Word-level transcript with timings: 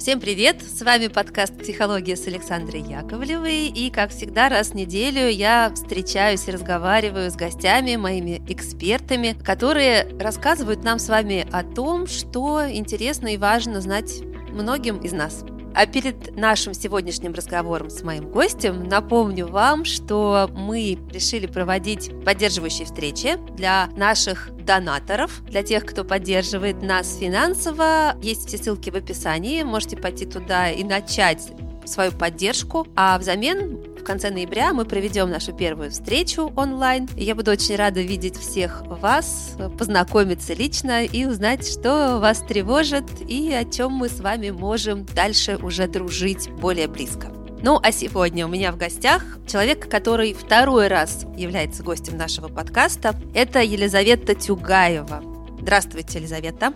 Всем 0.00 0.18
привет! 0.18 0.62
С 0.62 0.80
вами 0.80 1.08
подкаст 1.08 1.58
«Психология» 1.58 2.16
с 2.16 2.26
Александрой 2.26 2.80
Яковлевой. 2.80 3.66
И, 3.66 3.90
как 3.90 4.12
всегда, 4.12 4.48
раз 4.48 4.68
в 4.68 4.74
неделю 4.74 5.28
я 5.28 5.70
встречаюсь 5.74 6.48
и 6.48 6.50
разговариваю 6.50 7.30
с 7.30 7.36
гостями, 7.36 7.96
моими 7.96 8.40
экспертами, 8.48 9.36
которые 9.44 10.08
рассказывают 10.18 10.84
нам 10.84 10.98
с 10.98 11.10
вами 11.10 11.46
о 11.52 11.62
том, 11.62 12.06
что 12.06 12.62
интересно 12.66 13.34
и 13.34 13.36
важно 13.36 13.82
знать 13.82 14.22
многим 14.50 14.96
из 15.02 15.12
нас. 15.12 15.44
А 15.74 15.86
перед 15.86 16.36
нашим 16.36 16.74
сегодняшним 16.74 17.32
разговором 17.32 17.90
с 17.90 18.02
моим 18.02 18.28
гостем 18.30 18.84
напомню 18.84 19.46
вам, 19.46 19.84
что 19.84 20.50
мы 20.52 20.98
решили 21.12 21.46
проводить 21.46 22.10
поддерживающие 22.24 22.86
встречи 22.86 23.36
для 23.56 23.88
наших 23.96 24.50
донаторов, 24.64 25.42
для 25.44 25.62
тех, 25.62 25.86
кто 25.86 26.04
поддерживает 26.04 26.82
нас 26.82 27.18
финансово. 27.18 28.16
Есть 28.22 28.48
все 28.48 28.58
ссылки 28.58 28.90
в 28.90 28.96
описании, 28.96 29.62
можете 29.62 29.96
пойти 29.96 30.26
туда 30.26 30.70
и 30.70 30.82
начать 30.82 31.52
свою 31.84 32.12
поддержку, 32.12 32.86
а 32.96 33.18
взамен 33.18 33.89
в 34.00 34.04
конце 34.04 34.30
ноября 34.30 34.72
мы 34.72 34.84
проведем 34.84 35.30
нашу 35.30 35.52
первую 35.52 35.90
встречу 35.90 36.52
онлайн. 36.56 37.08
И 37.16 37.24
я 37.24 37.34
буду 37.34 37.50
очень 37.50 37.76
рада 37.76 38.00
видеть 38.00 38.36
всех 38.36 38.82
вас, 38.86 39.56
познакомиться 39.78 40.54
лично 40.54 41.04
и 41.04 41.24
узнать, 41.26 41.66
что 41.70 42.18
вас 42.18 42.40
тревожит 42.40 43.04
и 43.28 43.52
о 43.52 43.64
чем 43.64 43.92
мы 43.92 44.08
с 44.08 44.20
вами 44.20 44.50
можем 44.50 45.04
дальше 45.04 45.58
уже 45.62 45.86
дружить 45.86 46.50
более 46.50 46.88
близко. 46.88 47.28
Ну, 47.62 47.78
а 47.82 47.92
сегодня 47.92 48.46
у 48.46 48.48
меня 48.48 48.72
в 48.72 48.78
гостях 48.78 49.22
человек, 49.46 49.88
который 49.90 50.32
второй 50.32 50.88
раз 50.88 51.26
является 51.36 51.82
гостем 51.82 52.16
нашего 52.16 52.48
подкаста. 52.48 53.14
Это 53.34 53.60
Елизавета 53.60 54.34
Тюгаева. 54.34 55.22
Здравствуйте, 55.60 56.18
Елизавета. 56.18 56.72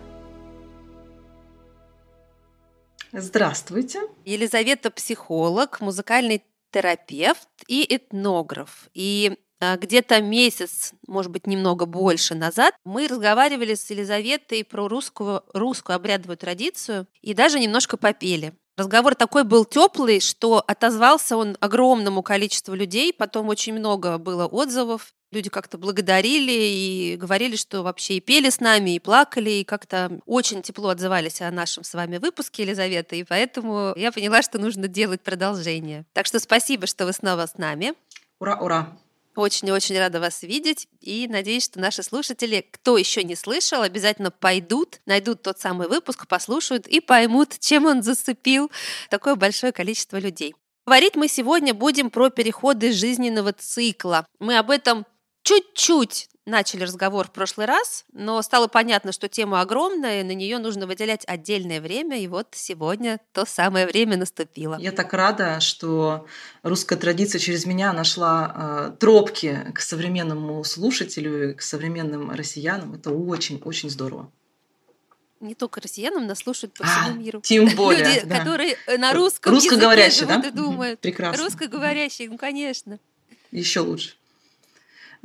Здравствуйте. 3.11 4.01
Елизавета 4.25 4.91
психолог, 4.91 5.81
музыкальный 5.81 6.43
терапевт 6.75 7.47
и 7.69 7.85
этнограф. 7.95 8.89
И 8.93 9.37
а, 9.61 9.77
где-то 9.77 10.21
месяц, 10.21 10.91
может 11.07 11.31
быть, 11.31 11.47
немного 11.47 11.85
больше 11.85 12.35
назад, 12.35 12.75
мы 12.83 13.07
разговаривали 13.07 13.75
с 13.75 13.89
Елизаветой 13.89 14.65
про 14.65 14.89
русскую, 14.89 15.43
русскую 15.53 15.95
обрядовую 15.95 16.35
традицию 16.35 17.07
и 17.21 17.33
даже 17.33 17.61
немножко 17.61 17.95
попели. 17.95 18.53
Разговор 18.77 19.15
такой 19.15 19.45
был 19.45 19.63
теплый, 19.63 20.19
что 20.19 20.61
отозвался 20.67 21.37
он 21.37 21.55
огромному 21.61 22.21
количеству 22.21 22.73
людей, 22.73 23.13
потом 23.13 23.47
очень 23.47 23.73
много 23.73 24.17
было 24.17 24.45
отзывов, 24.47 25.13
люди 25.31 25.49
как-то 25.49 25.77
благодарили 25.77 26.51
и 26.51 27.17
говорили, 27.17 27.55
что 27.55 27.83
вообще 27.83 28.15
и 28.15 28.19
пели 28.19 28.49
с 28.49 28.59
нами, 28.59 28.95
и 28.95 28.99
плакали, 28.99 29.49
и 29.49 29.63
как-то 29.63 30.19
очень 30.25 30.61
тепло 30.61 30.89
отзывались 30.89 31.41
о 31.41 31.51
нашем 31.51 31.83
с 31.83 31.93
вами 31.93 32.17
выпуске, 32.17 32.63
Елизавета, 32.63 33.15
и 33.15 33.23
поэтому 33.23 33.93
я 33.95 34.11
поняла, 34.11 34.41
что 34.41 34.59
нужно 34.59 34.87
делать 34.87 35.21
продолжение. 35.21 36.05
Так 36.13 36.25
что 36.25 36.39
спасибо, 36.39 36.85
что 36.85 37.05
вы 37.05 37.13
снова 37.13 37.45
с 37.45 37.57
нами. 37.57 37.93
Ура, 38.39 38.57
ура! 38.59 38.97
Очень-очень 39.35 39.97
рада 39.99 40.21
вас 40.21 40.43
видеть 40.43 40.87
и 41.01 41.27
надеюсь, 41.27 41.65
что 41.65 41.79
наши 41.79 42.03
слушатели, 42.03 42.65
кто 42.71 42.97
еще 42.97 43.23
не 43.23 43.35
слышал, 43.35 43.81
обязательно 43.81 44.31
пойдут, 44.31 45.01
найдут 45.05 45.41
тот 45.41 45.59
самый 45.59 45.89
выпуск, 45.89 46.25
послушают 46.27 46.87
и 46.87 47.01
поймут, 47.01 47.59
чем 47.59 47.85
он 47.85 48.01
зацепил 48.01 48.71
такое 49.09 49.35
большое 49.35 49.73
количество 49.73 50.17
людей. 50.17 50.55
Говорить 50.85 51.15
мы 51.15 51.27
сегодня 51.27 51.73
будем 51.73 52.11
про 52.11 52.29
переходы 52.29 52.93
жизненного 52.93 53.51
цикла. 53.51 54.25
Мы 54.39 54.57
об 54.57 54.69
этом 54.69 55.05
чуть-чуть 55.43 56.29
начали 56.45 56.83
разговор 56.83 57.27
в 57.27 57.31
прошлый 57.31 57.65
раз, 57.65 58.05
но 58.13 58.41
стало 58.41 58.67
понятно, 58.67 59.11
что 59.11 59.27
тема 59.27 59.61
огромная, 59.61 60.21
и 60.21 60.23
на 60.23 60.33
нее 60.33 60.59
нужно 60.59 60.87
выделять 60.87 61.23
отдельное 61.27 61.81
время, 61.81 62.19
и 62.19 62.27
вот 62.27 62.49
сегодня 62.51 63.19
то 63.33 63.45
самое 63.45 63.87
время 63.87 64.17
наступило. 64.17 64.77
Я 64.79 64.91
так 64.91 65.13
рада, 65.13 65.59
что 65.59 66.27
русская 66.63 66.97
традиция 66.97 67.39
через 67.39 67.65
меня 67.65 67.93
нашла 67.93 68.91
э, 68.93 68.97
тропки 68.99 69.59
к 69.73 69.79
современному 69.79 70.63
слушателю, 70.63 71.55
к 71.55 71.61
современным 71.61 72.31
россиянам. 72.31 72.93
Это 72.93 73.11
очень-очень 73.11 73.89
здорово 73.89 74.31
не 75.41 75.53
только 75.55 75.81
россиянам, 75.81 76.27
нас 76.27 76.39
слушают 76.39 76.73
по 76.73 76.85
всему 76.85 77.09
а, 77.09 77.13
миру. 77.13 77.41
Тем 77.41 77.67
более, 77.75 78.05
Люди, 78.05 78.21
да. 78.25 78.39
которые 78.39 78.77
на 78.97 79.13
русском 79.13 79.53
Русскоговорящие, 79.53 80.27
да? 80.27 80.39
и 80.39 80.51
думают. 80.51 80.99
Прекрасно. 81.01 81.43
Русскоговорящие, 81.43 82.29
ну, 82.29 82.37
конечно. 82.37 82.99
Еще 83.51 83.81
лучше. 83.81 84.15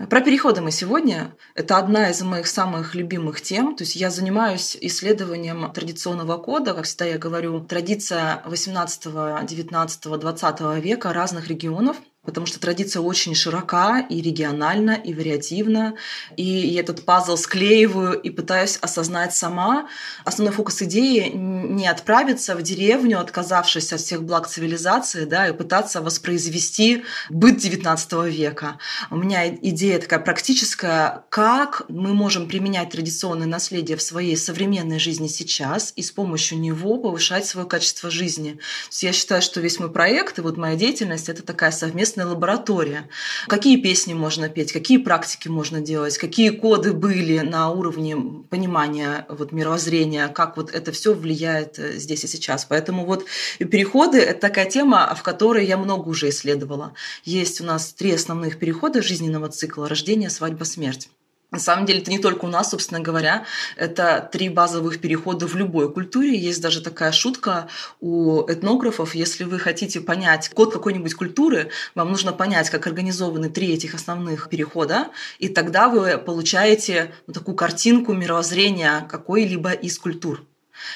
Про 0.09 0.23
переходы 0.23 0.63
мы 0.63 0.71
сегодня. 0.71 1.35
Это 1.55 1.77
одна 1.77 2.09
из 2.09 2.23
моих 2.23 2.47
самых 2.47 2.95
любимых 2.95 3.43
тем. 3.43 3.77
То 3.77 3.85
есть 3.85 3.97
я 3.97 4.11
занимаюсь 4.11 4.77
исследованием 4.81 5.71
традиционного 5.73 6.39
кода. 6.39 6.73
Как 6.73 6.87
всегда 6.87 7.05
я 7.05 7.19
говорю, 7.19 7.61
традиция 7.61 8.43
18, 8.47 9.47
19, 9.47 10.03
20 10.05 10.61
века 10.83 11.13
разных 11.13 11.49
регионов– 11.49 11.97
потому 12.25 12.47
что 12.47 12.61
традиция 12.61 13.01
очень 13.01 13.35
широка 13.35 13.99
и 14.01 14.21
региональна, 14.21 14.91
и 14.91 15.15
вариативна. 15.15 15.95
И 16.37 16.75
этот 16.75 17.05
пазл 17.05 17.37
склеиваю 17.37 18.21
и 18.21 18.29
пытаюсь 18.29 18.77
осознать 18.77 19.35
сама. 19.35 19.89
Основной 20.25 20.55
фокус 20.55 20.83
идеи 20.83 21.31
не 21.35 21.89
отправиться 21.89 22.55
в 22.57 22.63
деревню, 22.63 23.21
отказавшись 23.21 23.93
от 23.93 24.01
всех 24.01 24.23
благ 24.23 24.49
цивилизации, 24.49 25.25
да, 25.25 25.49
и 25.49 25.55
пытаться 25.55 26.03
воспроизвести 26.03 27.05
быт 27.31 27.57
XIX 27.57 28.31
века. 28.31 28.79
У 29.11 29.17
меня 29.17 29.49
идея 29.49 29.99
такая 29.99 30.21
практическая, 30.21 31.25
как 31.31 31.85
мы 31.89 32.13
можем 32.13 32.49
применять 32.49 32.91
традиционное 32.91 33.47
наследие 33.47 33.97
в 33.97 34.03
своей 34.03 34.37
современной 34.37 34.99
жизни 34.99 35.27
сейчас 35.27 35.95
и 35.97 36.03
с 36.03 36.11
помощью 36.11 36.61
него 36.61 36.99
повышать 36.99 37.47
свое 37.47 37.67
качество 37.67 38.11
жизни. 38.11 38.59
Я 39.01 39.13
считаю, 39.13 39.41
что 39.41 39.61
весь 39.61 39.79
мой 39.79 39.91
проект 39.91 40.39
и 40.39 40.43
вот 40.43 40.59
моя 40.59 40.77
деятельность— 40.77 41.29
это 41.31 41.43
такая 41.43 41.71
совместная 41.71 42.10
совместная 42.11 42.27
лаборатория. 42.27 43.09
Какие 43.47 43.81
песни 43.81 44.15
можно 44.15 44.49
петь, 44.49 44.73
какие 44.73 44.99
практики 44.99 45.49
можно 45.49 45.81
делать, 45.81 46.19
какие 46.19 46.51
коды 46.51 46.93
были 46.93 47.39
на 47.41 47.71
уровне 47.71 48.17
понимания 48.51 49.27
вот, 49.29 49.53
мировоззрения, 49.53 50.29
как 50.29 50.57
вот 50.57 50.71
это 50.75 50.93
все 50.93 51.15
влияет 51.15 51.79
э, 51.79 51.99
здесь 51.99 52.25
и 52.25 52.27
сейчас. 52.27 52.65
Поэтому 52.65 53.05
вот 53.07 53.25
переходы– 53.59 54.19
это 54.21 54.41
такая 54.41 54.67
тема, 54.67 55.15
в 55.17 55.23
которой 55.23 55.67
я 55.67 55.77
много 55.77 56.09
уже 56.09 56.29
исследовала. 56.29 56.93
Есть 57.25 57.61
у 57.61 57.65
нас 57.65 57.93
три 57.93 58.13
основных 58.13 58.59
перехода 58.59 59.03
жизненного 59.03 59.49
цикла– 59.49 59.89
рождение, 59.89 60.31
свадьба, 60.31 60.65
смерть. 60.65 61.09
На 61.51 61.59
самом 61.59 61.85
деле 61.85 62.01
это 62.01 62.11
не 62.11 62.19
только 62.19 62.45
у 62.45 62.49
нас, 62.49 62.71
собственно 62.71 63.01
говоря, 63.01 63.45
это 63.77 64.29
три 64.33 64.49
базовых 64.49 65.01
перехода 65.01 65.47
в 65.49 65.57
любой 65.57 65.93
культуре. 65.93 66.37
Есть 66.37 66.63
даже 66.63 66.81
такая 66.81 67.11
шутка 67.11 67.69
у 68.01 68.43
этнографов. 68.43 69.15
Если 69.15 69.45
вы 69.45 69.59
хотите 69.59 70.01
понять 70.01 70.51
код 70.51 70.73
какой-нибудь 70.73 71.15
культуры, 71.15 71.71
вам 71.95 72.11
нужно 72.11 72.33
понять, 72.33 72.71
как 72.71 72.87
организованы 72.87 73.51
три 73.51 73.73
этих 73.73 73.95
основных 73.95 74.49
перехода, 74.49 75.09
и 75.39 75.49
тогда 75.49 75.89
вы 75.89 76.19
получаете 76.19 77.13
ну, 77.27 77.35
такую 77.35 77.57
картинку 77.57 78.13
мировоззрения 78.13 79.07
какой-либо 79.11 79.73
из 79.73 79.99
культур. 79.99 80.45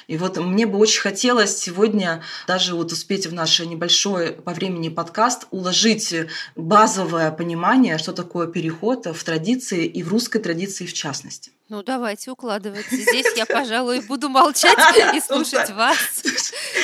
И 0.06 0.17
вот 0.17 0.37
мне 0.37 0.67
бы 0.67 0.78
очень 0.78 1.00
хотелось 1.00 1.56
сегодня 1.56 2.22
даже 2.47 2.75
вот 2.75 2.93
успеть 2.93 3.27
в 3.27 3.33
наш 3.33 3.61
небольшой 3.61 4.33
по 4.33 4.53
времени 4.53 4.89
подкаст 4.89 5.47
уложить 5.50 6.15
базовое 6.56 7.31
понимание, 7.31 7.99
что 7.99 8.12
такое 8.12 8.47
переход 8.47 9.06
в 9.06 9.25
традиции 9.25 9.87
и 9.87 10.03
в 10.03 10.09
русской 10.09 10.41
традиции 10.41 10.87
в 10.87 10.93
частности. 10.93 11.53
Ну, 11.70 11.82
давайте 11.82 12.30
укладываться. 12.30 12.94
Здесь 12.94 13.26
я, 13.36 13.47
пожалуй, 13.47 14.00
буду 14.00 14.28
молчать 14.28 14.76
и 15.14 15.20
слушать 15.20 15.70
вас, 15.70 16.22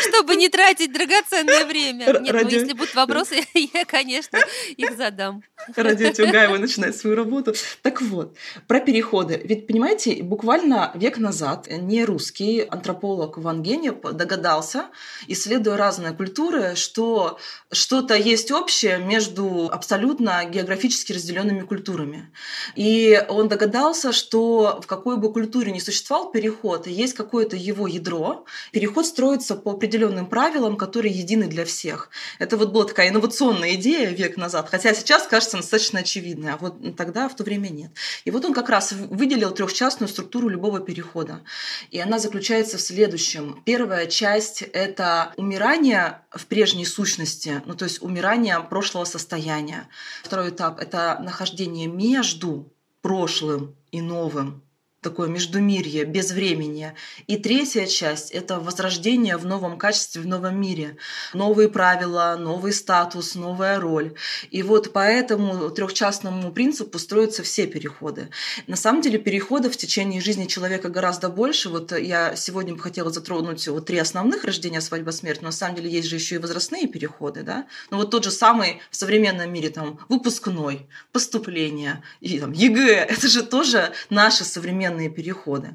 чтобы 0.08 0.36
не 0.36 0.48
тратить 0.48 0.90
драгоценное 0.90 1.66
время. 1.66 2.06
Нет, 2.20 2.34
ну 2.42 2.48
если 2.48 2.72
будут 2.72 2.94
вопросы, 2.94 3.44
я, 3.74 3.84
конечно, 3.84 4.38
их 4.76 4.96
задам. 4.96 5.42
Ради 5.76 6.10
Тюгаева 6.12 6.56
начинает 6.56 6.96
свою 6.96 7.14
работу. 7.14 7.54
Так 7.82 8.00
вот, 8.00 8.36
про 8.66 8.80
переходы. 8.80 9.40
Ведь, 9.44 9.66
понимаете, 9.66 10.22
буквально 10.22 10.92
век 10.94 11.18
назад 11.18 11.68
не 11.68 12.04
русский 12.04 12.60
антрополог 12.60 13.36
Ван 13.38 13.62
Генеп 13.62 14.02
догадался, 14.12 14.86
исследуя 15.26 15.76
разные 15.76 16.12
культуры, 16.12 16.74
что 16.74 17.38
что-то 17.70 18.14
есть 18.14 18.50
общее 18.50 18.98
между 18.98 19.68
абсолютно 19.70 20.44
географически 20.44 21.12
разделенными 21.12 21.60
культурами. 21.60 22.32
И 22.76 23.22
он 23.28 23.48
догадался, 23.48 24.12
что 24.12 24.69
в 24.80 24.86
какой 24.86 25.16
бы 25.16 25.32
культуре 25.32 25.72
ни 25.72 25.78
существовал 25.78 26.30
переход, 26.30 26.86
есть 26.86 27.14
какое-то 27.14 27.56
его 27.56 27.86
ядро, 27.86 28.44
переход 28.72 29.06
строится 29.06 29.56
по 29.56 29.72
определенным 29.72 30.26
правилам, 30.26 30.76
которые 30.76 31.12
едины 31.12 31.46
для 31.46 31.64
всех. 31.64 32.10
Это 32.38 32.56
вот 32.56 32.72
была 32.72 32.84
такая 32.84 33.08
инновационная 33.08 33.74
идея 33.74 34.10
век 34.10 34.36
назад, 34.36 34.68
хотя 34.70 34.94
сейчас 34.94 35.26
кажется 35.26 35.56
достаточно 35.56 36.00
очевидной, 36.00 36.52
а 36.52 36.56
вот 36.56 36.96
тогда 36.96 37.28
в 37.28 37.36
то 37.36 37.44
время 37.44 37.68
нет. 37.68 37.92
И 38.24 38.30
вот 38.30 38.44
он 38.44 38.52
как 38.52 38.68
раз 38.68 38.92
выделил 38.92 39.50
трехчастную 39.50 40.08
структуру 40.08 40.48
любого 40.48 40.80
перехода. 40.80 41.42
И 41.90 41.98
она 41.98 42.18
заключается 42.18 42.78
в 42.78 42.80
следующем. 42.80 43.62
Первая 43.64 44.06
часть– 44.06 44.62
это 44.72 45.32
умирание 45.36 46.22
в 46.30 46.46
прежней 46.46 46.84
сущности, 46.84 47.62
ну 47.66 47.74
то 47.74 47.84
есть 47.84 48.02
умирание 48.02 48.60
прошлого 48.60 49.04
состояния. 49.04 49.88
Второй 50.22 50.50
этап– 50.50 50.80
это 50.80 51.18
нахождение 51.22 51.86
между 51.86 52.72
прошлым 53.02 53.76
и 53.92 54.00
новым. 54.00 54.62
Такое 55.00 55.28
междумирье, 55.28 56.04
без 56.04 56.30
времени. 56.30 56.94
И 57.26 57.36
третья 57.36 57.86
часть– 57.86 58.30
это 58.32 58.60
возрождение 58.60 59.36
в 59.36 59.46
новом 59.46 59.78
качестве, 59.78 60.20
в 60.20 60.26
новом 60.26 60.60
мире. 60.60 60.96
Новые 61.32 61.68
правила, 61.68 62.36
новый 62.38 62.72
статус, 62.72 63.34
новая 63.34 63.80
роль. 63.80 64.14
И 64.50 64.62
вот 64.62 64.92
по 64.92 65.00
этому 65.00 65.70
трехчастному 65.70 66.52
принципу 66.52 66.98
строятся 66.98 67.42
все 67.42 67.66
переходы. 67.66 68.28
На 68.66 68.76
самом 68.76 69.00
деле 69.00 69.18
переходов 69.18 69.72
в 69.72 69.76
течение 69.78 70.20
жизни 70.20 70.46
человека 70.46 70.90
гораздо 70.90 71.30
больше. 71.30 71.70
Вот 71.70 71.92
я 71.98 72.36
сегодня 72.36 72.74
бы 72.74 72.80
хотела 72.80 73.10
затронуть 73.10 73.66
вот 73.68 73.86
три 73.86 73.98
основных 73.98 74.44
рождения, 74.44 74.82
свадьба, 74.82 75.10
смерть, 75.12 75.40
но 75.40 75.48
на 75.48 75.52
самом 75.52 75.76
деле 75.76 75.90
есть 75.90 76.08
же 76.08 76.16
еще 76.16 76.34
и 76.34 76.38
возрастные 76.38 76.86
переходы. 76.86 77.42
Да? 77.42 77.66
Ну 77.90 77.96
вот 77.96 78.10
тот 78.10 78.24
же 78.24 78.30
самый 78.30 78.82
в 78.90 78.96
современном 78.96 79.50
мире 79.50 79.70
там, 79.70 79.98
выпускной, 80.08 80.86
поступление, 81.12 82.02
и, 82.20 82.38
там, 82.38 82.52
ЕГЭ– 82.52 83.06
это 83.08 83.28
же 83.28 83.42
тоже 83.42 83.92
наши 84.10 84.44
современные 84.44 84.89
современные 84.90 85.08
переходы. 85.08 85.74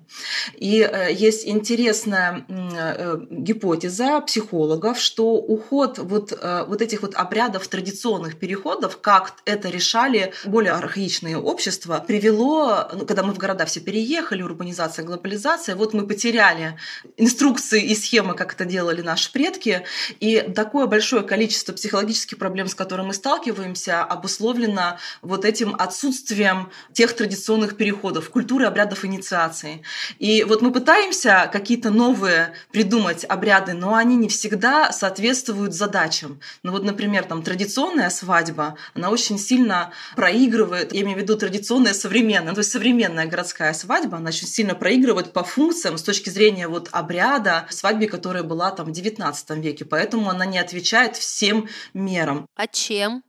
И 0.55 0.81
э, 0.81 1.13
есть 1.13 1.47
интересная 1.47 2.45
э, 2.47 3.17
гипотеза 3.29 4.21
психологов, 4.21 4.99
что 4.99 5.35
уход 5.35 5.97
вот, 5.99 6.31
э, 6.31 6.65
вот 6.67 6.81
этих 6.81 7.01
вот 7.01 7.15
обрядов 7.15 7.67
традиционных 7.67 8.37
переходов, 8.37 8.99
как 9.01 9.35
это 9.45 9.69
решали 9.69 10.33
более 10.45 10.73
архаичные 10.73 11.37
общества, 11.37 12.03
привело, 12.05 12.89
ну, 12.93 13.05
когда 13.05 13.23
мы 13.23 13.33
в 13.33 13.37
города 13.37 13.65
все 13.65 13.79
переехали, 13.79 14.43
урбанизация, 14.43 15.05
глобализация, 15.05 15.75
вот 15.75 15.93
мы 15.93 16.07
потеряли 16.07 16.77
инструкции 17.17 17.83
и 17.83 17.95
схемы, 17.95 18.35
как 18.35 18.53
это 18.53 18.65
делали 18.65 19.01
наши 19.01 19.31
предки, 19.31 19.83
и 20.19 20.41
такое 20.55 20.87
большое 20.87 21.23
количество 21.23 21.73
психологических 21.73 22.37
проблем, 22.37 22.67
с 22.67 22.75
которыми 22.75 23.07
мы 23.07 23.13
сталкиваемся, 23.13 24.03
обусловлено 24.03 24.97
вот 25.21 25.45
этим 25.45 25.75
отсутствием 25.77 26.69
тех 26.93 27.13
традиционных 27.13 27.77
переходов, 27.77 28.29
культуры 28.29 28.65
обрядов 28.65 29.04
инициации. 29.05 29.83
И 30.19 30.43
вот 30.43 30.61
мы 30.61 30.71
пытаемся 30.71 31.49
какие-то 31.51 31.89
новые 31.89 32.53
придумать 32.71 33.25
обряды, 33.27 33.73
но 33.73 33.95
они 33.95 34.15
не 34.15 34.27
всегда 34.27 34.91
соответствуют 34.91 35.73
задачам. 35.73 36.39
Ну 36.63 36.71
вот, 36.71 36.83
например, 36.83 37.25
там 37.25 37.43
традиционная 37.43 38.09
свадьба, 38.09 38.77
она 38.93 39.09
очень 39.09 39.37
сильно 39.37 39.91
проигрывает, 40.15 40.93
я 40.93 41.01
имею 41.01 41.17
в 41.17 41.21
виду 41.21 41.37
традиционная 41.37 41.93
современная, 41.93 42.53
то 42.53 42.59
есть 42.59 42.71
современная 42.71 43.25
городская 43.25 43.73
свадьба, 43.73 44.17
она 44.17 44.29
очень 44.29 44.47
сильно 44.47 44.75
проигрывает 44.75 45.33
по 45.33 45.43
функциям 45.43 45.97
с 45.97 46.03
точки 46.03 46.29
зрения 46.29 46.67
вот 46.67 46.89
обряда 46.91 47.67
свадьбы, 47.69 48.07
которая 48.07 48.43
была 48.43 48.71
там 48.71 48.87
в 48.87 48.89
XIX 48.89 49.33
веке, 49.59 49.85
поэтому 49.85 50.29
она 50.29 50.45
не 50.45 50.57
отвечает 50.57 51.15
всем 51.15 51.67
мерам. 51.93 52.45
А 52.55 52.67
чем? 52.67 53.23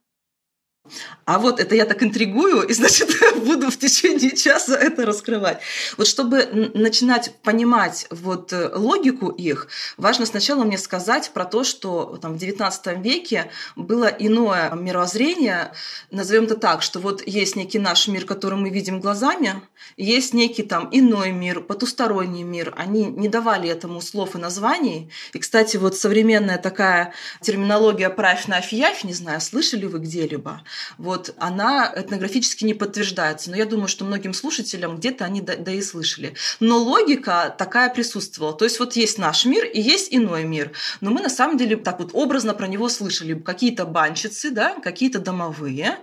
А 1.24 1.38
вот 1.38 1.58
это 1.60 1.74
я 1.74 1.84
так 1.84 2.02
интригую, 2.02 2.62
и 2.62 2.72
значит 2.72 3.10
буду 3.46 3.70
в 3.70 3.78
течение 3.78 4.36
часа 4.36 4.76
это 4.76 5.06
раскрывать. 5.06 5.60
Вот 5.96 6.06
чтобы 6.06 6.70
начинать 6.74 7.34
понимать 7.42 8.06
вот 8.10 8.52
э, 8.52 8.70
логику 8.74 9.28
их, 9.28 9.68
важно 9.96 10.26
сначала 10.26 10.64
мне 10.64 10.78
сказать 10.78 11.30
про 11.32 11.44
то, 11.44 11.64
что 11.64 12.18
там 12.20 12.36
в 12.36 12.42
XIX 12.42 13.02
веке 13.02 13.50
было 13.76 14.06
иное 14.06 14.70
мировоззрение, 14.74 15.72
назовем 16.10 16.44
это 16.44 16.56
так, 16.56 16.82
что 16.82 17.00
вот 17.00 17.26
есть 17.26 17.56
некий 17.56 17.78
наш 17.78 18.08
мир, 18.08 18.24
который 18.24 18.58
мы 18.58 18.70
видим 18.70 19.00
глазами, 19.00 19.62
есть 19.96 20.34
некий 20.34 20.62
там 20.62 20.88
иной 20.90 21.32
мир, 21.32 21.60
потусторонний 21.60 22.42
мир. 22.42 22.74
Они 22.76 23.04
не 23.04 23.28
давали 23.28 23.68
этому 23.68 24.00
слов 24.00 24.34
и 24.34 24.38
названий. 24.38 25.10
И, 25.32 25.38
кстати, 25.38 25.76
вот 25.76 25.96
современная 25.96 26.58
такая 26.58 27.12
терминология 27.40 28.10
«правь 28.10 28.46
на 28.46 28.56
афияфь», 28.56 29.04
не 29.04 29.12
знаю, 29.12 29.40
слышали 29.40 29.86
вы 29.86 29.98
где-либо, 30.00 30.62
вот 30.98 31.34
она 31.38 31.92
этнографически 31.94 32.64
не 32.64 32.74
подтверждается. 33.36 33.50
Но 33.50 33.56
я 33.56 33.66
думаю, 33.66 33.88
что 33.88 34.04
многим 34.04 34.34
слушателям 34.34 34.96
где-то 34.96 35.24
они 35.24 35.40
да, 35.40 35.56
да 35.56 35.72
и 35.72 35.82
слышали. 35.82 36.34
Но 36.60 36.78
логика 36.78 37.54
такая 37.56 37.92
присутствовала. 37.92 38.56
То 38.56 38.64
есть 38.64 38.78
вот 38.78 38.96
есть 38.96 39.18
наш 39.18 39.44
мир 39.44 39.64
и 39.64 39.80
есть 39.80 40.08
иной 40.10 40.44
мир. 40.44 40.72
Но 41.00 41.10
мы 41.10 41.20
на 41.20 41.28
самом 41.28 41.56
деле 41.56 41.76
так 41.76 42.00
вот 42.00 42.10
образно 42.12 42.54
про 42.54 42.66
него 42.66 42.88
слышали. 42.88 43.34
Какие-то 43.34 43.84
банщицы, 43.84 44.50
да, 44.50 44.74
какие-то 44.80 45.18
домовые. 45.18 45.98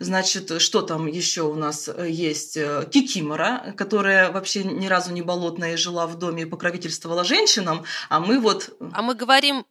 Значит, 0.00 0.60
что 0.60 0.82
там 0.82 1.06
еще 1.06 1.42
у 1.42 1.54
нас 1.54 1.88
э, 1.88 2.08
есть? 2.08 2.56
Э, 2.56 2.86
кикимора, 2.90 3.74
которая 3.76 4.30
вообще 4.30 4.64
ни 4.64 4.86
разу 4.86 5.12
не 5.12 5.22
болотная 5.22 5.74
и 5.74 5.76
жила 5.76 6.06
в 6.06 6.18
доме 6.18 6.42
и 6.42 6.46
покровительствовала 6.46 7.24
женщинам. 7.24 7.84
А 8.08 8.20
мы 8.20 8.40
вот... 8.40 8.76
А 8.92 9.02
мы 9.02 9.14
говорим 9.14 9.64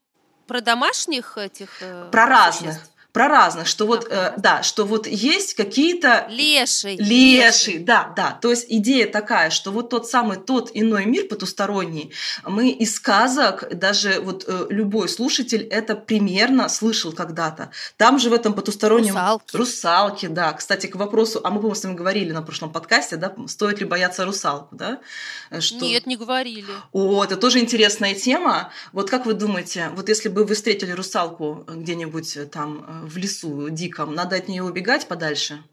про 0.48 0.62
домашних 0.62 1.38
этих... 1.38 1.70
Э, 1.82 2.10
про 2.12 2.26
разных 2.26 2.78
про 3.18 3.30
разных, 3.30 3.66
что 3.66 3.88
вот, 3.88 4.06
э, 4.12 4.34
да, 4.38 4.62
что 4.62 4.86
вот 4.86 5.08
есть 5.08 5.56
какие-то... 5.56 6.28
Леший. 6.30 6.98
Леший, 6.98 7.80
да, 7.80 8.14
да. 8.16 8.38
То 8.40 8.52
есть 8.52 8.68
идея 8.70 9.08
такая, 9.08 9.50
что 9.50 9.72
вот 9.72 9.90
тот 9.90 10.08
самый, 10.08 10.38
тот 10.38 10.70
иной 10.76 11.06
мир 11.06 11.28
потусторонний, 11.28 12.12
мы 12.46 12.70
из 12.70 12.94
сказок, 12.94 13.76
даже 13.76 14.20
вот 14.20 14.44
э, 14.48 14.68
любой 14.70 15.10
слушатель 15.10 15.64
это 15.64 15.96
примерно 15.96 16.70
слышал 16.70 17.12
когда-то. 17.12 17.72
Там 17.98 18.20
же 18.20 18.30
в 18.30 18.34
этом 18.34 18.54
потустороннем... 18.54 19.16
Русалки. 19.16 19.56
Русалки, 19.56 20.26
да. 20.28 20.54
Кстати, 20.54 20.86
к 20.86 20.96
вопросу, 20.96 21.42
а 21.44 21.50
мы, 21.50 21.56
по-моему, 21.56 21.74
с 21.74 21.84
вами 21.84 21.96
говорили 21.96 22.32
на 22.34 22.44
прошлом 22.44 22.72
подкасте, 22.72 23.16
да, 23.16 23.34
стоит 23.48 23.80
ли 23.80 23.88
бояться 23.88 24.26
русалку, 24.26 24.76
да? 24.76 25.00
Э, 25.50 25.60
что... 25.60 25.80
Нет, 25.80 26.06
не 26.06 26.18
говорили. 26.18 26.72
О, 26.92 27.24
это 27.24 27.36
тоже 27.36 27.58
интересная 27.58 28.14
тема. 28.14 28.72
Вот 28.94 29.10
как 29.10 29.26
вы 29.26 29.34
думаете, 29.34 29.90
вот 29.96 30.08
если 30.08 30.30
бы 30.30 30.44
вы 30.44 30.54
встретили 30.54 30.92
русалку 30.92 31.66
где-нибудь 31.68 32.52
там 32.52 33.07
в 33.08 33.18
лесу 33.18 33.70
диком, 33.70 34.14
надо 34.14 34.36
от 34.36 34.48
нее 34.48 34.64
убегать 34.64 35.08
подальше? 35.08 35.64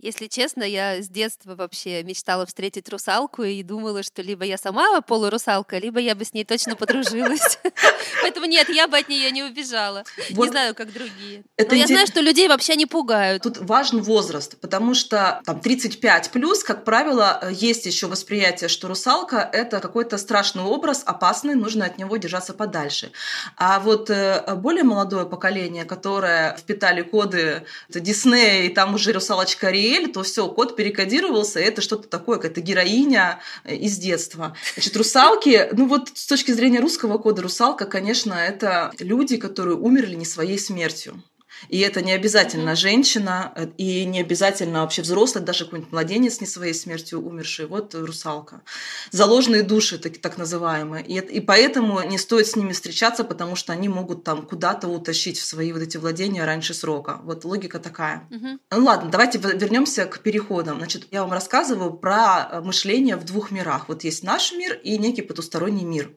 Если 0.00 0.28
честно, 0.28 0.62
я 0.62 1.02
с 1.02 1.08
детства 1.08 1.56
вообще 1.56 2.04
мечтала 2.04 2.46
встретить 2.46 2.88
русалку 2.88 3.42
и 3.42 3.64
думала, 3.64 4.04
что 4.04 4.22
либо 4.22 4.44
я 4.44 4.56
сама 4.56 5.00
полурусалка, 5.00 5.78
либо 5.78 5.98
я 5.98 6.14
бы 6.14 6.24
с 6.24 6.32
ней 6.32 6.44
точно 6.44 6.76
подружилась. 6.76 7.58
Поэтому 8.22 8.46
нет, 8.46 8.68
я 8.68 8.86
бы 8.86 8.96
от 8.96 9.08
нее 9.08 9.32
не 9.32 9.42
убежала. 9.42 10.04
Не 10.30 10.48
знаю, 10.48 10.76
как 10.76 10.92
другие. 10.92 11.42
Но 11.58 11.74
я 11.74 11.88
знаю, 11.88 12.06
что 12.06 12.20
людей 12.20 12.46
вообще 12.46 12.76
не 12.76 12.86
пугают. 12.86 13.42
Тут 13.42 13.58
важен 13.58 14.00
возраст, 14.00 14.60
потому 14.60 14.94
что 14.94 15.42
там 15.44 15.58
35 15.60 16.30
плюс, 16.30 16.62
как 16.62 16.84
правило, 16.84 17.50
есть 17.50 17.84
еще 17.84 18.06
восприятие, 18.06 18.68
что 18.68 18.86
русалка 18.86 19.50
это 19.52 19.80
какой-то 19.80 20.16
страшный 20.16 20.62
образ, 20.62 21.02
опасный, 21.06 21.56
нужно 21.56 21.86
от 21.86 21.98
него 21.98 22.16
держаться 22.18 22.54
подальше. 22.54 23.10
А 23.56 23.80
вот 23.80 24.10
э, 24.10 24.54
более 24.54 24.84
молодое 24.84 25.26
поколение, 25.26 25.84
которое 25.84 26.56
впитали 26.56 27.02
коды 27.02 27.64
Диснея, 27.88 28.62
и 28.62 28.68
там 28.68 28.94
уже 28.94 29.10
русалочка 29.10 29.70
Ри 29.70 29.87
Ариэль, 29.88 30.12
то 30.12 30.22
все, 30.22 30.48
код 30.48 30.76
перекодировался, 30.76 31.60
это 31.60 31.80
что-то 31.80 32.08
такое, 32.08 32.36
какая-то 32.36 32.60
героиня 32.60 33.40
э, 33.64 33.74
из 33.74 33.96
детства. 33.98 34.56
Значит, 34.74 34.96
русалки, 34.96 35.68
ну 35.72 35.86
вот 35.86 36.10
с 36.14 36.26
точки 36.26 36.52
зрения 36.52 36.80
русского 36.80 37.18
кода, 37.18 37.42
русалка, 37.42 37.86
конечно, 37.86 38.34
это 38.34 38.92
люди, 38.98 39.36
которые 39.36 39.76
умерли 39.76 40.14
не 40.14 40.24
своей 40.24 40.58
смертью. 40.58 41.22
И 41.68 41.80
это 41.80 42.02
не 42.02 42.12
обязательно 42.12 42.74
женщина, 42.74 43.52
э, 43.56 43.66
и 43.76 44.04
не 44.04 44.20
обязательно 44.20 44.80
вообще 44.80 45.02
взрослый, 45.02 45.44
даже 45.44 45.64
какой-нибудь 45.64 45.92
младенец 45.92 46.40
не 46.40 46.46
своей 46.46 46.74
смертью 46.74 47.20
умерший. 47.20 47.66
Вот 47.66 47.94
русалка. 47.94 48.62
Заложенные 49.10 49.62
души, 49.62 49.98
так, 49.98 50.18
так 50.18 50.38
называемые. 50.38 51.04
И, 51.04 51.18
и 51.18 51.40
поэтому 51.40 52.02
не 52.02 52.18
стоит 52.18 52.46
с 52.46 52.56
ними 52.56 52.72
встречаться, 52.72 53.24
потому 53.24 53.56
что 53.56 53.72
они 53.72 53.88
могут 53.88 54.24
там 54.24 54.42
куда-то 54.42 54.88
утащить 54.88 55.38
в 55.38 55.44
свои 55.44 55.72
вот 55.72 55.82
эти 55.82 55.96
владения 55.96 56.44
раньше 56.44 56.74
срока. 56.74 57.20
Вот 57.24 57.44
логика 57.44 57.78
такая. 57.78 58.26
Угу. 58.30 58.78
Ну 58.78 58.84
ладно, 58.84 59.10
давайте 59.10 59.38
вернемся 59.38 60.06
к 60.06 60.20
переходам. 60.20 60.78
Значит, 60.78 61.06
я 61.10 61.22
вам 61.22 61.32
рассказываю 61.32 61.92
про 61.92 62.48
э, 62.50 62.60
мышление 62.60 63.16
в 63.16 63.24
двух 63.24 63.50
мирах. 63.50 63.88
Вот 63.88 64.04
есть 64.04 64.22
наш 64.22 64.52
мир 64.52 64.74
и 64.74 64.98
некий 64.98 65.22
потусторонний 65.22 65.84
мир. 65.84 66.10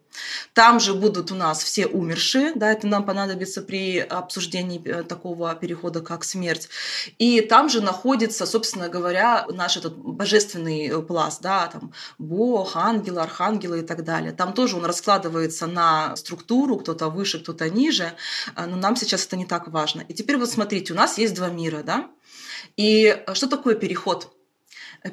Там 0.53 0.79
же 0.79 0.93
будут 0.93 1.31
у 1.31 1.35
нас 1.35 1.63
все 1.63 1.87
умершие, 1.87 2.53
да, 2.55 2.71
это 2.71 2.87
нам 2.87 3.05
понадобится 3.05 3.61
при 3.61 3.99
обсуждении 3.99 4.81
э, 4.85 5.03
такого 5.03 5.53
перехода, 5.55 6.01
как 6.01 6.23
смерть. 6.23 6.69
И 7.17 7.41
там 7.41 7.69
же 7.69 7.81
находится, 7.81 8.45
собственно 8.45 8.89
говоря, 8.89 9.45
наш 9.49 9.77
этот 9.77 9.97
божественный 9.97 10.87
э, 10.87 11.01
пласт, 11.01 11.41
да, 11.41 11.67
там 11.67 11.93
Бог, 12.17 12.75
ангелы, 12.75 13.21
архангелы 13.21 13.79
и 13.79 13.83
так 13.83 14.03
далее. 14.03 14.31
Там 14.31 14.53
тоже 14.53 14.77
он 14.77 14.85
раскладывается 14.85 15.67
на 15.67 16.15
структуру, 16.15 16.77
кто-то 16.77 17.09
выше, 17.09 17.39
кто-то 17.39 17.69
ниже, 17.69 18.13
э, 18.55 18.65
но 18.65 18.75
нам 18.75 18.95
сейчас 18.95 19.25
это 19.25 19.37
не 19.37 19.45
так 19.45 19.67
важно. 19.69 20.01
И 20.01 20.13
теперь 20.13 20.37
вот 20.37 20.49
смотрите, 20.49 20.93
у 20.93 20.95
нас 20.95 21.17
есть 21.17 21.33
два 21.33 21.49
мира, 21.49 21.83
да, 21.83 22.09
и 22.77 23.23
что 23.33 23.47
такое 23.47 23.75
переход? 23.75 24.31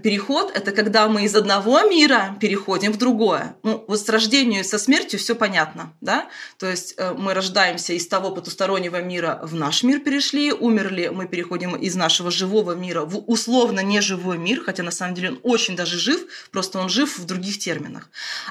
Переход– 0.02 0.52
это 0.54 0.72
когда 0.72 1.08
мы 1.08 1.24
из 1.24 1.34
одного 1.34 1.80
мира 1.80 2.36
переходим 2.40 2.92
в 2.92 2.98
другое. 2.98 3.56
Ну, 3.62 3.86
вот 3.88 3.98
с 3.98 4.06
рождением 4.10 4.60
и 4.60 4.64
со 4.64 4.78
смертью 4.78 5.18
все 5.18 5.34
понятно, 5.34 5.94
да? 6.02 6.28
То 6.58 6.66
есть 6.66 6.92
э, 6.98 7.14
мы 7.16 7.32
рождаемся 7.32 7.94
из 7.94 8.06
того 8.06 8.30
потустороннего 8.32 9.00
мира 9.00 9.40
в 9.42 9.54
наш 9.54 9.82
мир 9.82 10.00
перешли, 10.00 10.52
умерли, 10.52 11.08
мы 11.08 11.26
переходим 11.26 11.74
из 11.74 11.94
нашего 11.96 12.30
живого 12.30 12.72
мира 12.72 13.06
в 13.06 13.24
условно 13.26 13.80
неживой 13.80 14.36
мир, 14.36 14.62
хотя 14.62 14.82
на 14.82 14.90
самом 14.90 15.14
деле 15.14 15.30
он 15.30 15.40
очень 15.42 15.74
даже 15.74 15.98
жив, 15.98 16.20
просто 16.52 16.80
он 16.80 16.90
жив 16.90 17.18
в 17.18 17.24
других 17.24 17.58
терминах. 17.58 18.10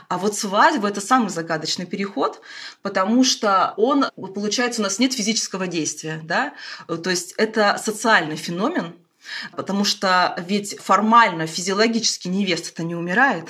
А 0.10 0.17
вот 0.17 0.36
свадьба– 0.36 0.88
это 0.89 1.01
самый 1.01 1.29
загадочный 1.29 1.86
переход, 1.86 2.41
потому 2.82 3.24
что 3.24 3.75
он, 3.77 4.06
получается, 4.34 4.82
у 4.82 4.84
нас 4.84 4.98
нет 4.98 5.13
физического 5.13 5.67
действия, 5.67 6.20
да? 6.24 6.56
То 6.88 7.12
есть 7.12 7.36
это 7.38 7.79
социальный 7.84 8.38
феномен, 8.38 8.96
Потому 9.51 9.84
что 9.84 10.36
ведь 10.48 10.79
формально, 10.79 11.48
физиологически 11.48 12.27
невеста-то 12.27 12.84
не 12.84 12.96
умирает, 12.96 13.46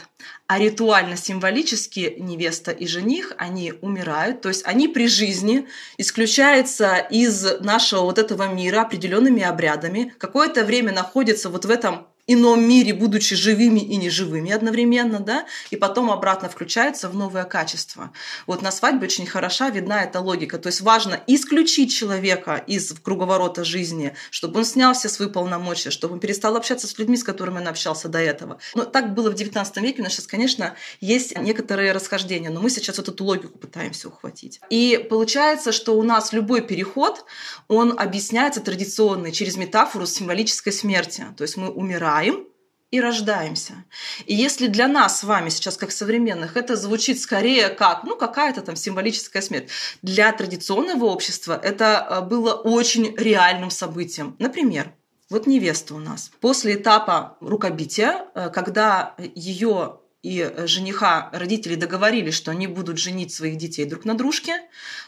а 0.48 0.60
ритуально-символически 0.60 2.16
невеста 2.20 2.72
и 2.72 2.88
жених, 2.88 3.34
они 3.38 3.74
умирают, 3.82 4.42
то 4.42 4.50
есть 4.50 4.66
они 4.66 4.88
при 4.88 5.08
жизни 5.08 5.68
исключаются 5.98 6.98
из 6.98 7.60
нашего 7.60 8.02
вот 8.02 8.18
этого 8.18 8.48
мира 8.48 8.82
определенными 8.82 9.44
обрядами, 9.44 10.14
какое-то 10.18 10.64
время 10.64 10.94
находятся 10.94 11.50
вот 11.50 11.66
в 11.66 11.70
этом 11.70 12.08
ином 12.28 12.62
мире, 12.68 12.94
будучи 12.94 13.36
живыми 13.36 13.80
и 13.80 13.96
неживыми 13.96 14.52
одновременно, 14.52 15.20
да, 15.20 15.46
и 15.72 15.78
потом 15.78 16.12
обратно 16.12 16.50
включается 16.50 17.10
в 17.10 17.16
новое 17.16 17.46
качество. 17.46 18.12
Вот 18.46 18.62
на 18.62 18.72
свадьбе 18.72 19.06
очень 19.06 19.26
хороша 19.26 19.70
видна 19.70 20.04
эта 20.04 20.20
логика. 20.20 20.58
То 20.60 20.68
есть 20.68 20.82
важно 20.82 21.20
исключить 21.26 21.96
человека 21.96 22.62
из 22.68 22.94
круговорота 23.02 23.64
жизни, 23.64 24.14
чтобы 24.30 24.60
он 24.60 24.66
снял 24.66 24.94
все 24.94 25.08
свои 25.08 25.30
полномочия, 25.30 25.90
чтобы 25.90 26.16
он 26.16 26.20
перестал 26.20 26.58
общаться 26.58 26.88
с 26.88 26.98
людьми, 27.00 27.16
с 27.16 27.24
которыми 27.24 27.60
он 27.60 27.68
общался 27.68 28.10
до 28.10 28.20
этого. 28.20 28.60
Но 28.76 28.84
так 28.84 29.14
было 29.14 29.32
в 29.32 29.36
XIX 29.36 29.82
веке, 29.82 30.02
у 30.02 30.04
нас 30.04 30.14
сейчас, 30.14 30.28
конечно, 30.28 30.76
есть 31.00 31.38
некоторые 31.38 31.94
расхождения, 31.94 32.50
но 32.50 32.60
мы 32.60 32.70
сейчас 32.70 32.98
вот 32.98 33.08
эту 33.08 33.24
логику 33.24 33.58
пытаемся 33.58 34.10
ухватить. 34.10 34.60
И 34.70 35.08
получается, 35.10 35.72
что 35.72 35.98
у 35.98 36.04
нас 36.04 36.34
любой 36.34 36.62
переход, 36.62 37.24
он 37.70 37.98
объясняется 37.98 38.60
традиционный 38.60 39.32
через 39.32 39.56
метафору 39.56 40.06
символической 40.06 40.74
смерти. 40.74 41.26
То 41.38 41.44
есть 41.44 41.56
мы 41.56 41.70
умираем, 41.70 42.17
умираем 42.18 42.48
и 42.90 43.02
рождаемся. 43.02 43.84
И 44.26 44.34
если 44.34 44.68
для 44.68 44.88
нас 44.88 45.20
с 45.20 45.24
вами 45.24 45.50
сейчас, 45.50 45.76
как 45.76 45.92
современных, 45.92 46.56
это 46.56 46.78
звучит 46.78 47.20
скорее 47.20 47.68
как, 47.68 48.04
ну, 48.06 48.16
какая-то 48.16 48.62
там 48.62 48.78
символическая 48.78 49.42
смерть, 49.42 49.70
для 50.02 50.32
традиционного 50.32 51.06
общества 51.06 51.60
это 51.62 52.08
э, 52.10 52.22
было 52.22 52.54
очень 52.54 53.14
реальным 53.18 53.72
событием. 53.72 54.38
Например, 54.40 54.94
вот 55.30 55.48
невеста 55.48 55.96
у 55.96 56.00
нас. 56.00 56.32
После 56.40 56.76
этапа 56.76 57.38
рукобития, 57.42 58.28
э, 58.34 58.50
когда 58.52 59.16
ее 59.36 60.00
и 60.24 60.52
жениха 60.66 61.30
родители 61.32 61.76
договорились, 61.76 62.34
что 62.34 62.52
они 62.52 62.68
будут 62.68 62.98
женить 62.98 63.34
своих 63.34 63.58
детей 63.58 63.86
друг 63.86 64.04
на 64.06 64.16
дружке, 64.16 64.62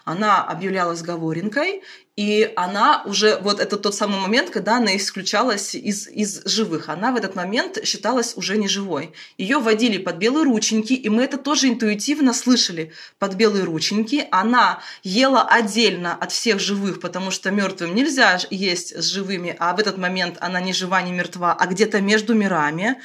она 0.05 0.43
объявлялась 0.43 1.01
говоренкой, 1.01 1.83
и 2.19 2.51
она 2.57 3.01
уже, 3.05 3.39
вот 3.39 3.61
это 3.61 3.77
тот 3.77 3.95
самый 3.95 4.19
момент, 4.19 4.49
когда 4.49 4.75
она 4.75 4.97
исключалась 4.97 5.73
из, 5.73 6.05
из 6.05 6.43
живых. 6.43 6.89
Она 6.89 7.13
в 7.13 7.15
этот 7.15 7.33
момент 7.35 7.77
считалась 7.85 8.35
уже 8.35 8.57
не 8.57 8.67
живой. 8.67 9.13
Ее 9.37 9.59
водили 9.59 9.97
под 9.97 10.17
белые 10.17 10.43
рученьки, 10.43 10.91
и 10.91 11.07
мы 11.07 11.23
это 11.23 11.37
тоже 11.37 11.69
интуитивно 11.69 12.33
слышали. 12.33 12.91
Под 13.19 13.35
белые 13.35 13.63
рученьки 13.63 14.27
она 14.31 14.81
ела 15.01 15.47
отдельно 15.47 16.13
от 16.13 16.33
всех 16.33 16.59
живых, 16.59 16.99
потому 16.99 17.31
что 17.31 17.51
мертвым 17.51 17.95
нельзя 17.95 18.37
есть 18.49 19.01
с 19.01 19.05
живыми, 19.05 19.55
а 19.57 19.73
в 19.73 19.79
этот 19.79 19.97
момент 19.97 20.35
она 20.41 20.59
не 20.59 20.73
жива, 20.73 21.01
не 21.01 21.13
мертва, 21.13 21.53
а 21.57 21.67
где-то 21.67 22.01
между 22.01 22.33
мирами. 22.33 22.97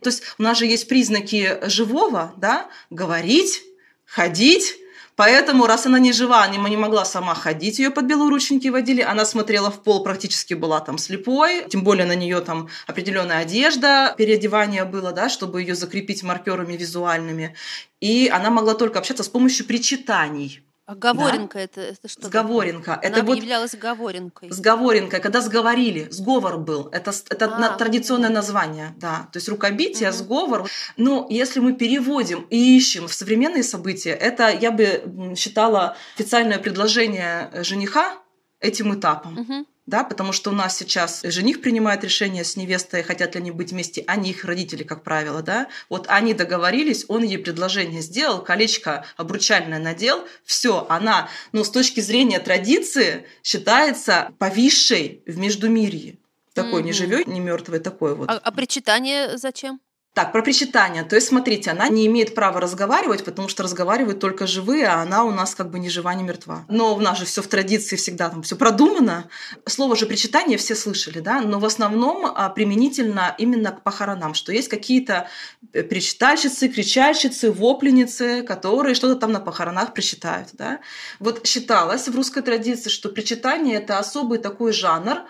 То 0.00 0.08
есть 0.08 0.22
у 0.38 0.42
нас 0.42 0.56
же 0.56 0.64
есть 0.64 0.88
признаки 0.88 1.51
живого, 1.68 2.32
да, 2.36 2.68
говорить, 2.90 3.62
ходить, 4.04 4.76
Поэтому, 5.14 5.66
раз 5.66 5.86
она 5.86 5.98
не 5.98 6.12
жива, 6.12 6.44
она 6.44 6.68
не 6.68 6.76
могла 6.76 7.04
сама 7.04 7.34
ходить, 7.34 7.78
ее 7.78 7.90
под 7.90 8.06
белорученьки 8.06 8.68
водили, 8.68 9.02
она 9.02 9.26
смотрела 9.26 9.70
в 9.70 9.82
пол, 9.82 10.02
практически 10.02 10.54
была 10.54 10.80
там 10.80 10.96
слепой, 10.96 11.66
тем 11.68 11.84
более 11.84 12.06
на 12.06 12.14
нее 12.14 12.40
там 12.40 12.68
определенная 12.86 13.38
одежда, 13.38 14.14
переодевание 14.16 14.84
было, 14.84 15.12
да, 15.12 15.28
чтобы 15.28 15.60
ее 15.60 15.74
закрепить 15.74 16.22
маркерами 16.22 16.76
визуальными. 16.76 17.54
И 18.00 18.30
она 18.32 18.50
могла 18.50 18.74
только 18.74 18.98
общаться 18.98 19.22
с 19.22 19.28
помощью 19.28 19.66
причитаний. 19.66 20.62
А 20.84 20.96
Говоренка 20.96 21.58
да? 21.58 21.64
это, 21.64 21.80
это 21.80 22.08
что? 22.08 22.26
Сговоренка. 22.26 22.94
Она 22.94 23.02
это 23.02 23.22
вот 23.22 23.36
являлась 23.36 23.74
говоренкой. 23.74 24.50
Сговоренкой, 24.50 25.20
когда 25.20 25.40
сговорили, 25.40 26.08
сговор 26.10 26.58
был. 26.58 26.88
Это, 26.88 27.12
это 27.30 27.44
а, 27.46 27.76
традиционное 27.76 28.30
название, 28.30 28.94
да. 28.98 29.28
То 29.32 29.38
есть 29.38 29.48
рукобитие, 29.48 30.10
угу. 30.10 30.16
сговор. 30.16 30.70
Но 30.96 31.26
если 31.30 31.60
мы 31.60 31.74
переводим 31.74 32.46
и 32.50 32.76
ищем 32.76 33.06
в 33.06 33.14
современные 33.14 33.62
события, 33.62 34.10
это 34.10 34.48
я 34.48 34.72
бы 34.72 35.34
считала 35.36 35.96
официальное 36.16 36.58
предложение 36.58 37.50
жениха 37.62 38.18
этим 38.60 38.94
этапом. 38.94 39.38
Угу 39.38 39.66
да, 39.86 40.04
потому 40.04 40.32
что 40.32 40.50
у 40.50 40.52
нас 40.52 40.76
сейчас 40.76 41.22
жених 41.24 41.60
принимает 41.60 42.04
решение 42.04 42.44
с 42.44 42.56
невестой, 42.56 43.02
хотят 43.02 43.34
ли 43.34 43.40
они 43.40 43.50
быть 43.50 43.72
вместе, 43.72 44.04
а 44.06 44.16
не 44.16 44.30
их 44.30 44.44
родители, 44.44 44.84
как 44.84 45.02
правило, 45.02 45.42
да. 45.42 45.68
Вот 45.88 46.06
они 46.08 46.34
договорились, 46.34 47.04
он 47.08 47.24
ей 47.24 47.38
предложение 47.38 48.00
сделал, 48.00 48.42
колечко 48.42 49.04
обручальное 49.16 49.78
надел, 49.78 50.26
все, 50.44 50.86
она, 50.88 51.28
ну, 51.52 51.64
с 51.64 51.70
точки 51.70 52.00
зрения 52.00 52.38
традиции 52.38 53.26
считается 53.42 54.32
повисшей 54.38 55.22
в 55.26 55.38
Междумирье. 55.38 56.18
Такой 56.54 56.82
mm-hmm. 56.82 56.84
не 56.84 56.92
живет, 56.92 57.26
не 57.26 57.40
мертвый, 57.40 57.80
такой 57.80 58.14
вот. 58.14 58.28
А, 58.30 58.38
а 58.38 58.52
причитание 58.52 59.38
зачем? 59.38 59.80
Так, 60.14 60.30
про 60.30 60.42
причитание. 60.42 61.04
То 61.04 61.16
есть, 61.16 61.28
смотрите, 61.28 61.70
она 61.70 61.88
не 61.88 62.06
имеет 62.06 62.34
права 62.34 62.60
разговаривать, 62.60 63.24
потому 63.24 63.48
что 63.48 63.62
разговаривают 63.62 64.20
только 64.20 64.46
живые, 64.46 64.86
а 64.86 65.00
она 65.00 65.24
у 65.24 65.30
нас 65.30 65.54
как 65.54 65.70
бы 65.70 65.78
ни 65.78 65.88
жива, 65.88 66.12
ни 66.12 66.22
мертва. 66.22 66.66
Но 66.68 66.94
у 66.94 67.00
нас 67.00 67.18
же 67.18 67.24
все 67.24 67.40
в 67.40 67.46
традиции 67.46 67.96
всегда 67.96 68.28
там 68.28 68.42
все 68.42 68.56
продумано. 68.56 69.30
Слово 69.64 69.96
же 69.96 70.04
причитание 70.04 70.58
все 70.58 70.74
слышали, 70.74 71.20
да, 71.20 71.40
но 71.40 71.58
в 71.58 71.64
основном 71.64 72.26
а, 72.26 72.50
применительно 72.50 73.34
именно 73.38 73.72
к 73.72 73.82
похоронам, 73.82 74.34
что 74.34 74.52
есть 74.52 74.68
какие-то 74.68 75.28
э, 75.72 75.82
причитальщицы, 75.82 76.68
кричальщицы, 76.68 77.50
вопленицы, 77.50 78.42
которые 78.42 78.94
что-то 78.94 79.18
там 79.18 79.32
на 79.32 79.40
похоронах 79.40 79.94
причитают, 79.94 80.48
да. 80.52 80.80
Вот 81.20 81.46
считалось 81.46 82.06
в 82.06 82.14
русской 82.14 82.42
традиции, 82.42 82.90
что 82.90 83.08
причитание 83.08 83.76
это 83.76 83.98
особый 83.98 84.40
такой 84.40 84.74
жанр 84.74 85.22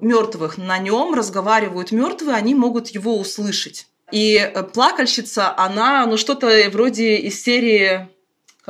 мертвых. 0.00 0.56
На 0.56 0.78
нем 0.78 1.12
разговаривают 1.12 1.92
мертвые, 1.92 2.36
они 2.36 2.54
могут 2.54 2.88
его 2.88 3.18
услышать. 3.18 3.86
И 4.12 4.36
э, 4.36 4.62
плакальщица, 4.62 5.54
она, 5.56 6.06
ну, 6.06 6.16
что-то 6.16 6.48
вроде 6.70 7.16
из 7.16 7.42
серии 7.42 8.08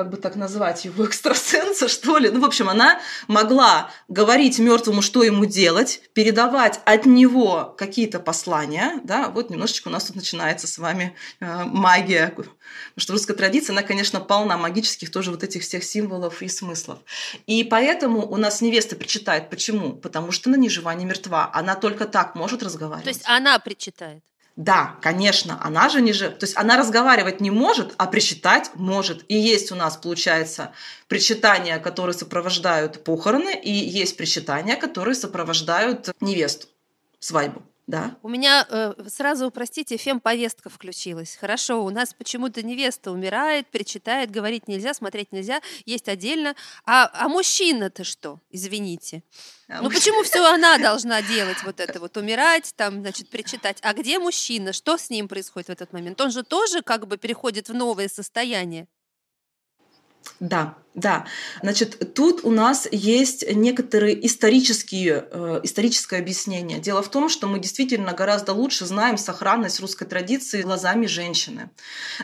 как 0.00 0.08
бы 0.08 0.16
так 0.16 0.36
назвать 0.36 0.86
его, 0.86 1.04
экстрасенса, 1.06 1.88
что 1.88 2.16
ли. 2.16 2.30
Ну, 2.30 2.40
в 2.40 2.44
общем, 2.44 2.68
она 2.70 3.00
могла 3.28 3.90
говорить 4.08 4.58
мертвому, 4.58 5.02
что 5.02 5.22
ему 5.22 5.44
делать, 5.44 6.00
передавать 6.14 6.80
от 6.86 7.04
него 7.04 7.74
какие-то 7.76 8.18
послания. 8.18 9.00
Да? 9.04 9.28
Вот 9.28 9.50
немножечко 9.50 9.88
у 9.88 9.90
нас 9.90 10.04
тут 10.04 10.16
начинается 10.16 10.66
с 10.66 10.78
вами 10.78 11.14
э, 11.40 11.64
магия. 11.64 12.28
Потому 12.28 12.50
что 12.96 13.12
русская 13.12 13.34
традиция, 13.34 13.74
она, 13.74 13.82
конечно, 13.82 14.20
полна 14.20 14.56
магических 14.56 15.10
тоже 15.10 15.30
вот 15.30 15.42
этих 15.42 15.62
всех 15.62 15.84
символов 15.84 16.40
и 16.40 16.48
смыслов. 16.48 17.00
И 17.46 17.62
поэтому 17.64 18.26
у 18.26 18.38
нас 18.38 18.62
невеста 18.62 18.96
причитает. 18.96 19.50
Почему? 19.50 19.92
Потому 19.92 20.32
что 20.32 20.48
она 20.48 20.56
ни 20.56 20.68
жива, 20.68 20.94
ни 20.94 21.04
мертва. 21.04 21.50
Она 21.52 21.74
только 21.74 22.06
так 22.06 22.34
может 22.34 22.62
разговаривать. 22.62 23.04
То 23.04 23.10
есть 23.10 23.24
она 23.26 23.58
причитает? 23.58 24.22
Да, 24.56 24.96
конечно, 25.00 25.58
она 25.62 25.88
же 25.88 26.02
не 26.02 26.12
же, 26.12 26.28
то 26.28 26.44
есть 26.44 26.56
она 26.56 26.76
разговаривать 26.76 27.40
не 27.40 27.50
может, 27.50 27.94
а 27.96 28.06
причитать 28.06 28.70
может. 28.74 29.24
И 29.28 29.34
есть 29.34 29.72
у 29.72 29.74
нас, 29.74 29.96
получается, 29.96 30.72
причитания, 31.08 31.78
которые 31.78 32.14
сопровождают 32.14 33.02
похороны, 33.04 33.58
и 33.58 33.70
есть 33.70 34.16
причитания, 34.16 34.76
которые 34.76 35.14
сопровождают 35.14 36.10
невесту, 36.20 36.66
свадьбу. 37.20 37.62
Да. 37.90 38.16
У 38.22 38.28
меня 38.28 38.64
э, 38.70 38.94
сразу, 39.08 39.50
простите, 39.50 39.96
фем-повестка 39.96 40.70
включилась. 40.70 41.34
Хорошо, 41.34 41.84
у 41.84 41.90
нас 41.90 42.14
почему-то 42.14 42.62
невеста 42.62 43.10
умирает, 43.10 43.66
причитает, 43.66 44.30
говорить 44.30 44.68
нельзя, 44.68 44.94
смотреть 44.94 45.32
нельзя, 45.32 45.60
есть 45.86 46.08
отдельно. 46.08 46.54
А, 46.84 47.10
а 47.12 47.28
мужчина-то 47.28 48.04
что? 48.04 48.38
Извините. 48.48 49.24
А 49.68 49.82
ну 49.82 49.90
почему 49.90 50.22
все 50.22 50.44
она 50.44 50.78
должна 50.88 51.20
делать 51.20 51.64
вот 51.64 51.80
это 51.80 51.98
вот, 51.98 52.16
умирать, 52.16 52.72
там, 52.76 53.00
значит, 53.00 53.28
причитать? 53.28 53.78
А 53.82 53.92
где 53.92 54.20
мужчина? 54.20 54.72
Что 54.72 54.96
с 54.96 55.10
ним 55.10 55.26
происходит 55.26 55.66
в 55.66 55.72
этот 55.72 55.92
момент? 55.92 56.20
Он 56.20 56.30
же 56.30 56.44
тоже 56.44 56.82
как 56.82 57.08
бы 57.08 57.16
переходит 57.16 57.68
в 57.68 57.74
новое 57.74 58.08
состояние. 58.08 58.86
Да, 60.38 60.76
да, 60.94 61.26
значит, 61.62 62.14
тут 62.14 62.40
у 62.42 62.50
нас 62.50 62.88
есть 62.90 63.44
некоторые 63.48 64.26
исторические, 64.26 65.24
э, 65.30 65.60
историческое 65.62 66.16
объяснение. 66.18 66.80
Дело 66.80 67.00
в 67.00 67.08
том, 67.08 67.28
что 67.28 67.46
мы 67.46 67.60
действительно 67.60 68.12
гораздо 68.12 68.52
лучше 68.52 68.86
знаем 68.86 69.16
сохранность 69.16 69.78
русской 69.78 70.04
традиции 70.04 70.62
глазами 70.62 71.06
женщины. 71.06 71.70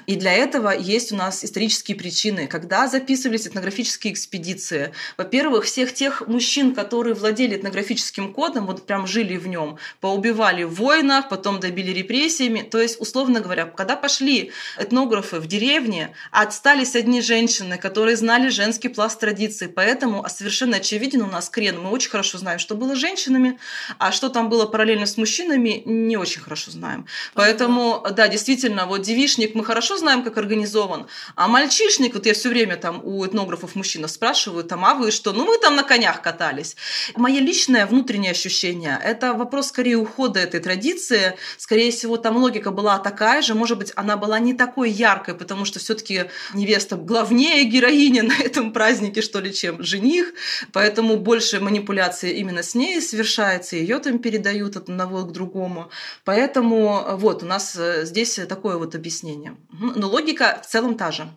И 0.07 0.17
для 0.17 0.33
этого 0.33 0.77
есть 0.77 1.13
у 1.13 1.17
нас 1.17 1.45
исторические 1.45 1.97
причины. 1.97 2.49
Когда 2.49 2.89
записывались 2.89 3.47
этнографические 3.47 4.13
экспедиции, 4.13 4.93
во-первых, 5.17 5.67
всех 5.67 5.95
тех 5.95 6.27
мужчин, 6.27 6.75
которые 6.75 7.15
владели 7.15 7.57
этнографическим 7.57 8.35
кодом, 8.35 8.67
вот 8.67 8.85
прям 8.85 9.07
жили 9.07 9.37
в 9.37 9.47
нем, 9.47 9.79
поубивали 10.01 10.65
в 10.65 10.75
войнах, 10.75 11.29
потом 11.29 11.61
добили 11.61 11.93
репрессиями. 11.93 12.63
То 12.63 12.81
есть, 12.81 13.01
условно 13.01 13.41
говоря, 13.41 13.67
когда 13.67 13.95
пошли 13.95 14.51
этнографы 14.77 15.39
в 15.39 15.47
деревне, 15.47 16.11
остались 16.33 16.97
одни 16.97 17.21
женщины, 17.21 17.79
которые 17.79 18.17
знали 18.17 18.56
женский 18.57 18.89
пласт 18.89 19.21
традиции. 19.21 19.67
Поэтому 19.67 20.27
совершенно 20.29 20.79
очевиден 20.79 21.23
у 21.23 21.27
нас 21.27 21.49
крен. 21.49 21.81
Мы 21.81 21.91
очень 21.91 22.11
хорошо 22.11 22.39
знаем, 22.39 22.59
что 22.59 22.75
было 22.75 22.95
с 22.95 22.99
женщинами, 22.99 23.59
а 23.99 24.11
что 24.11 24.29
там 24.29 24.49
было 24.49 24.67
параллельно 24.67 25.07
с 25.07 25.17
мужчинами, 25.17 25.83
не 25.85 26.17
очень 26.17 26.41
хорошо 26.41 26.71
знаем. 26.71 27.07
Поэтому, 27.35 28.05
да, 28.11 28.29
действительно, 28.29 28.87
вот 28.87 29.03
девишник 29.03 29.55
мы 29.55 29.65
хорошо 29.65 29.97
знаем, 29.97 30.23
как 30.23 30.37
организован, 30.39 31.07
а 31.35 31.49
мальчишник, 31.49 32.15
вот 32.15 32.27
я 32.27 32.35
все 32.35 32.49
время 32.49 32.77
там 32.77 33.01
у 33.05 33.25
этнографов 33.25 33.75
мужчин 33.75 34.09
спрашиваю, 34.09 34.65
там, 34.65 34.85
а 34.85 34.95
вы 34.95 35.11
что? 35.11 35.33
Ну, 35.33 35.45
мы 35.45 35.59
там 35.59 35.77
на 35.77 35.83
конях 35.83 36.23
катались. 36.23 36.77
Мое 37.15 37.41
личное 37.41 37.87
внутреннее 37.87 38.33
ощущение– 38.33 38.99
это 39.05 39.35
вопрос 39.35 39.69
скорее 39.69 39.97
ухода 39.97 40.41
этой 40.41 40.61
традиции. 40.61 41.37
Скорее 41.59 41.91
всего, 41.91 42.17
там 42.17 42.37
логика 42.37 42.71
была 42.71 42.99
такая 42.99 43.43
же, 43.43 43.55
может 43.55 43.79
быть, 43.79 43.93
она 43.97 44.17
была 44.17 44.39
не 44.39 44.55
такой 44.55 44.91
яркой, 44.91 45.35
потому 45.35 45.65
что 45.65 45.79
все 45.79 45.95
таки 45.95 46.25
невеста 46.55 46.97
главнее 46.97 47.65
героиня 47.65 48.23
на 48.23 48.35
этом 48.47 48.73
празднике, 48.73 49.23
что 49.23 49.41
ли, 49.41 49.53
чем 49.53 49.83
жених. 49.83 50.33
Поэтому 50.73 51.17
больше 51.17 51.61
манипуляции 51.61 52.39
именно 52.39 52.63
с 52.63 52.75
ней 52.75 53.01
совершается, 53.01 53.77
ее 53.77 53.99
там 53.99 54.19
передают 54.19 54.77
от 54.77 54.89
одного 54.89 55.25
к 55.25 55.33
другому. 55.33 55.91
Поэтому 56.25 57.17
вот 57.17 57.43
у 57.43 57.47
нас 57.47 57.77
э, 57.77 58.05
здесь 58.05 58.41
такое 58.49 58.77
вот 58.77 58.95
объяснение. 58.95 59.57
Но 59.71 60.09
логика 60.09 60.63
в 60.63 60.67
целом 60.67 60.97
та 60.97 61.11
же. 61.11 61.29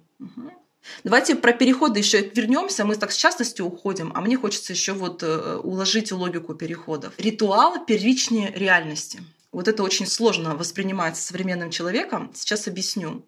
Давайте 1.04 1.36
про 1.36 1.54
переходы 1.54 2.00
еще 2.00 2.22
вернемся. 2.22 2.86
Мы 2.86 2.96
так 2.96 3.12
с 3.12 3.16
частностью 3.16 3.66
уходим, 3.66 4.12
а 4.16 4.22
мне 4.22 4.38
хочется 4.38 4.74
еще 4.74 4.94
вот 4.94 5.24
э, 5.24 5.60
уложить 5.63 6.12
логику 6.12 6.56
переходов. 6.56 7.13
Ритуал 7.18 7.86
первичнее 7.86 8.51
реальности. 8.56 9.22
Вот 9.51 9.68
это 9.68 9.82
очень 9.82 10.06
сложно 10.06 10.56
воспринимается 10.56 11.24
современным 11.24 11.72
человеком. 11.72 12.32
Сейчас 12.36 12.68
объясню. 12.68 13.27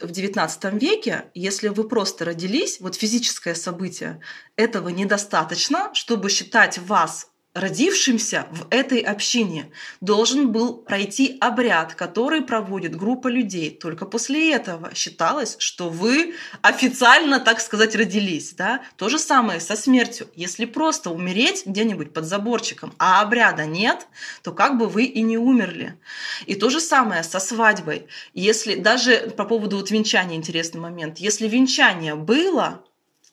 В 0.00 0.10
XIX 0.10 0.78
веке, 0.78 1.30
если 1.34 1.68
вы 1.68 1.86
просто 1.86 2.24
родились, 2.24 2.80
вот 2.80 2.94
физическое 2.94 3.54
событие, 3.54 4.20
этого 4.56 4.88
недостаточно, 4.88 5.90
чтобы 5.92 6.30
считать 6.30 6.78
вас 6.78 7.27
родившимся 7.54 8.46
в 8.50 8.66
этой 8.70 9.00
общине 9.00 9.70
должен 10.00 10.52
был 10.52 10.74
пройти 10.76 11.36
обряд, 11.40 11.94
который 11.94 12.42
проводит 12.42 12.96
группа 12.96 13.28
людей. 13.28 13.70
Только 13.70 14.06
после 14.06 14.52
этого 14.52 14.94
считалось, 14.94 15.56
что 15.58 15.88
вы 15.88 16.34
официально, 16.62 17.40
так 17.40 17.60
сказать, 17.60 17.96
родились. 17.96 18.52
Да? 18.52 18.82
То 18.96 19.08
же 19.08 19.18
самое 19.18 19.60
со 19.60 19.76
смертью. 19.76 20.28
Если 20.34 20.66
просто 20.66 21.10
умереть 21.10 21.64
где-нибудь 21.66 22.12
под 22.12 22.26
заборчиком, 22.26 22.94
а 22.98 23.22
обряда 23.22 23.64
нет, 23.64 24.06
то 24.42 24.52
как 24.52 24.78
бы 24.78 24.86
вы 24.86 25.04
и 25.04 25.22
не 25.22 25.38
умерли. 25.38 25.98
И 26.46 26.54
то 26.54 26.70
же 26.70 26.80
самое 26.80 27.22
со 27.22 27.40
свадьбой. 27.40 28.06
Если 28.34 28.76
даже 28.76 29.32
по 29.36 29.44
поводу 29.44 29.78
вот 29.78 29.90
венчания 29.90 30.36
интересный 30.36 30.80
момент. 30.80 31.18
Если 31.18 31.48
венчание 31.48 32.14
было, 32.14 32.84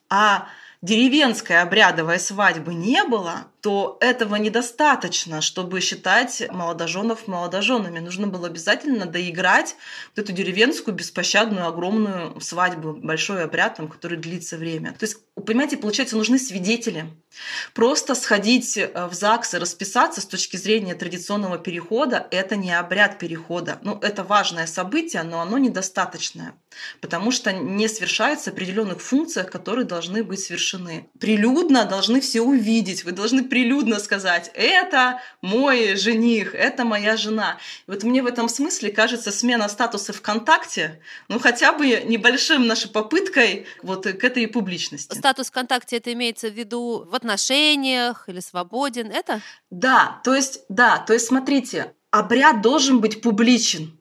а 0.09 0.47
деревенской 0.81 1.61
обрядовой 1.61 2.19
свадьбы 2.19 2.73
не 2.73 3.03
было, 3.03 3.47
то 3.65 3.97
этого 3.99 4.35
недостаточно, 4.35 5.41
чтобы 5.41 5.81
считать 5.81 6.43
молодоженов 6.51 7.27
молодоженами. 7.27 7.97
Нужно 7.97 8.27
было 8.27 8.45
обязательно 8.45 9.07
доиграть 9.07 9.75
вот 10.15 10.23
эту 10.23 10.33
деревенскую 10.33 10.93
беспощадную 10.93 11.65
огромную 11.65 12.39
свадьбу, 12.41 12.93
большой 12.93 13.43
обряд, 13.43 13.77
там, 13.77 13.87
который 13.87 14.19
длится 14.19 14.57
время. 14.57 14.91
То 14.91 15.05
есть, 15.05 15.17
понимаете, 15.33 15.77
получается, 15.77 16.15
нужны 16.15 16.37
свидетели. 16.37 17.07
Просто 17.73 18.13
сходить 18.15 18.77
э, 18.77 19.07
в 19.07 19.13
ЗАГС 19.13 19.55
и 19.55 19.57
расписаться 19.57 20.21
с 20.21 20.25
точки 20.25 20.57
зрения 20.57 20.93
традиционного 20.93 21.57
перехода– 21.57 22.27
это 22.31 22.55
не 22.55 22.71
обряд 22.71 23.17
перехода. 23.17 23.79
Ну, 23.81 23.97
это 24.01 24.23
важное 24.23 24.67
событие, 24.67 25.23
но 25.23 25.41
оно 25.41 25.57
недостаточное, 25.57 26.53
потому 27.01 27.31
что 27.31 27.51
не 27.51 27.87
совершается 27.87 28.51
определенных 28.51 29.01
функциях, 29.01 29.49
которые 29.49 29.85
должны 29.85 30.23
быть 30.23 30.39
совершены. 30.39 31.09
Прилюдно 31.19 31.85
должны 31.85 32.21
все 32.21 32.41
увидеть, 32.41 33.03
вы 33.03 33.11
должны 33.11 33.43
прилюдно 33.55 33.99
сказать, 33.99 34.51
это 34.53 35.21
мой 35.41 35.95
жених, 35.95 36.53
это 36.53 36.83
моя 36.83 37.15
жена. 37.15 37.57
И 37.87 37.91
вот 37.91 38.03
мне 38.03 38.21
в 38.21 38.25
этом 38.25 38.49
смысле 38.49 38.91
кажется 38.91 39.31
смена 39.31 39.69
статуса 39.69 40.11
ВКонтакте, 40.11 40.99
ну 41.29 41.39
хотя 41.39 41.71
бы 41.71 41.87
небольшим 42.05 42.67
нашей 42.67 42.89
попыткой 42.89 43.65
вот 43.81 44.07
к 44.07 44.23
этой 44.25 44.49
публичности. 44.49 45.17
Статус 45.17 45.47
ВКонтакте 45.47 45.95
это 45.95 46.11
имеется 46.11 46.49
в 46.49 46.53
виду 46.53 47.05
в 47.09 47.15
отношениях 47.15 48.27
или 48.27 48.41
свободен, 48.41 49.09
это? 49.09 49.39
Да, 49.69 50.19
то 50.25 50.35
есть, 50.35 50.65
да, 50.67 50.97
то 50.97 51.13
есть 51.13 51.27
смотрите, 51.27 51.93
обряд 52.11 52.61
должен 52.61 52.99
быть 52.99 53.21
публичен. 53.21 53.94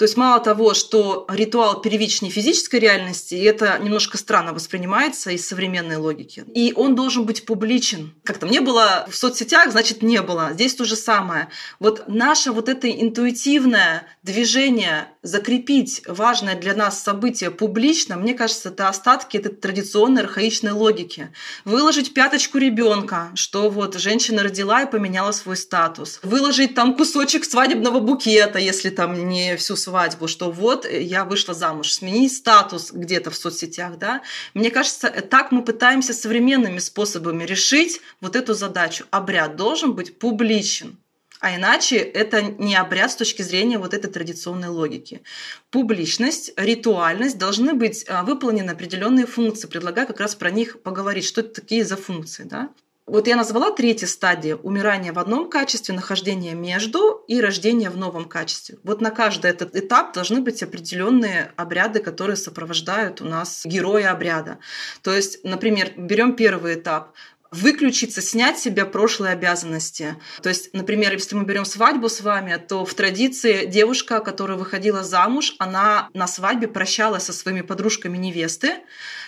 То 0.00 0.04
есть 0.04 0.16
мало 0.16 0.40
того, 0.40 0.72
что 0.72 1.26
ритуал 1.28 1.82
первичней 1.82 2.30
физической 2.30 2.80
реальности, 2.80 3.34
и 3.34 3.42
это 3.42 3.78
немножко 3.78 4.16
странно 4.16 4.54
воспринимается 4.54 5.30
из 5.30 5.46
современной 5.46 5.96
логики, 5.96 6.42
и 6.54 6.72
он 6.74 6.94
должен 6.94 7.26
быть 7.26 7.44
публичен. 7.44 8.14
Как-то 8.24 8.46
не 8.46 8.60
было 8.60 9.06
в 9.10 9.14
соцсетях, 9.14 9.70
значит 9.70 10.00
не 10.00 10.22
было. 10.22 10.54
Здесь 10.54 10.74
то 10.74 10.86
же 10.86 10.96
самое. 10.96 11.50
Вот 11.80 12.04
наше 12.08 12.50
вот 12.50 12.70
это 12.70 12.90
интуитивное 12.90 14.06
движение 14.22 15.08
закрепить 15.22 16.02
важное 16.06 16.54
для 16.54 16.74
нас 16.74 17.02
событие 17.02 17.50
публично, 17.50 18.16
мне 18.16 18.34
кажется, 18.34 18.70
это 18.70 18.88
остатки 18.88 19.36
этой 19.36 19.52
традиционной 19.52 20.22
архаичной 20.22 20.72
логики. 20.72 21.32
Выложить 21.64 22.14
пяточку 22.14 22.58
ребенка, 22.58 23.30
что 23.34 23.68
вот 23.68 23.96
женщина 23.96 24.42
родила 24.42 24.82
и 24.82 24.90
поменяла 24.90 25.32
свой 25.32 25.56
статус. 25.56 26.20
Выложить 26.22 26.74
там 26.74 26.96
кусочек 26.96 27.44
свадебного 27.44 28.00
букета, 28.00 28.58
если 28.58 28.90
там 28.90 29.28
не 29.28 29.56
всю 29.56 29.76
свадьбу, 29.76 30.26
что 30.26 30.50
вот 30.50 30.86
э, 30.86 31.02
я 31.02 31.24
вышла 31.24 31.52
замуж, 31.52 31.92
сменить 31.92 32.34
статус 32.34 32.92
где-то 32.92 33.30
в 33.30 33.36
соцсетях, 33.36 33.98
да. 33.98 34.22
Мне 34.54 34.70
кажется, 34.70 35.08
э, 35.08 35.20
так 35.20 35.52
мы 35.52 35.62
пытаемся 35.62 36.14
современными 36.14 36.78
способами 36.78 37.44
решить 37.44 38.00
вот 38.20 38.36
эту 38.36 38.54
задачу. 38.54 39.04
Обряд 39.10 39.56
должен 39.56 39.92
быть 39.92 40.18
публичен. 40.18 40.98
А 41.40 41.56
иначе 41.56 41.96
это 41.96 42.42
не 42.42 42.76
обряд 42.76 43.10
с 43.10 43.16
точки 43.16 43.40
зрения 43.40 43.78
вот 43.78 43.94
этой 43.94 44.10
традиционной 44.10 44.68
логики. 44.68 45.22
Публичность, 45.70 46.52
ритуальность 46.56 47.38
должны 47.38 47.72
быть 47.72 48.04
а, 48.08 48.22
выполнены 48.24 48.70
определенные 48.70 49.26
функции. 49.26 49.66
Предлагаю 49.66 50.06
как 50.06 50.20
раз 50.20 50.34
про 50.34 50.50
них 50.50 50.82
поговорить, 50.82 51.24
что 51.24 51.40
это 51.40 51.60
такие 51.60 51.84
за 51.84 51.96
функции. 51.96 52.44
Да? 52.44 52.68
Вот 53.06 53.26
я 53.26 53.36
назвала 53.36 53.72
третья 53.72 54.06
стадия– 54.06 54.54
умирание 54.62 55.12
в 55.12 55.18
одном 55.18 55.50
качестве, 55.50 55.94
нахождение 55.94 56.54
между 56.54 57.24
и 57.26 57.40
рождение 57.40 57.90
в 57.90 57.96
новом 57.96 58.26
качестве. 58.26 58.78
Вот 58.84 59.00
на 59.00 59.10
каждый 59.10 59.50
этот 59.50 59.74
этап 59.74 60.12
должны 60.12 60.42
быть 60.42 60.62
определенные 60.62 61.52
обряды, 61.56 62.00
которые 62.00 62.36
сопровождают 62.36 63.20
у 63.20 63.24
нас 63.24 63.62
героя 63.64 64.12
обряда. 64.12 64.58
То 65.02 65.12
есть, 65.12 65.42
например, 65.42 65.92
берем 65.96 66.36
первый 66.36 66.74
этап 66.74 67.14
выключиться, 67.50 68.22
снять 68.22 68.58
с 68.58 68.62
себя 68.62 68.86
прошлые 68.86 69.32
обязанности. 69.32 70.16
То 70.42 70.48
есть, 70.48 70.72
например, 70.72 71.12
если 71.12 71.34
мы 71.34 71.44
берем 71.44 71.64
свадьбу 71.64 72.08
с 72.08 72.20
вами, 72.20 72.62
то 72.68 72.84
в 72.84 72.94
традиции 72.94 73.66
девушка, 73.66 74.20
которая 74.20 74.56
выходила 74.56 75.02
замуж, 75.02 75.56
она 75.58 76.08
на 76.14 76.28
свадьбе 76.28 76.68
прощалась 76.68 77.24
со 77.24 77.32
своими 77.32 77.62
подружками 77.62 78.16
невесты 78.16 78.74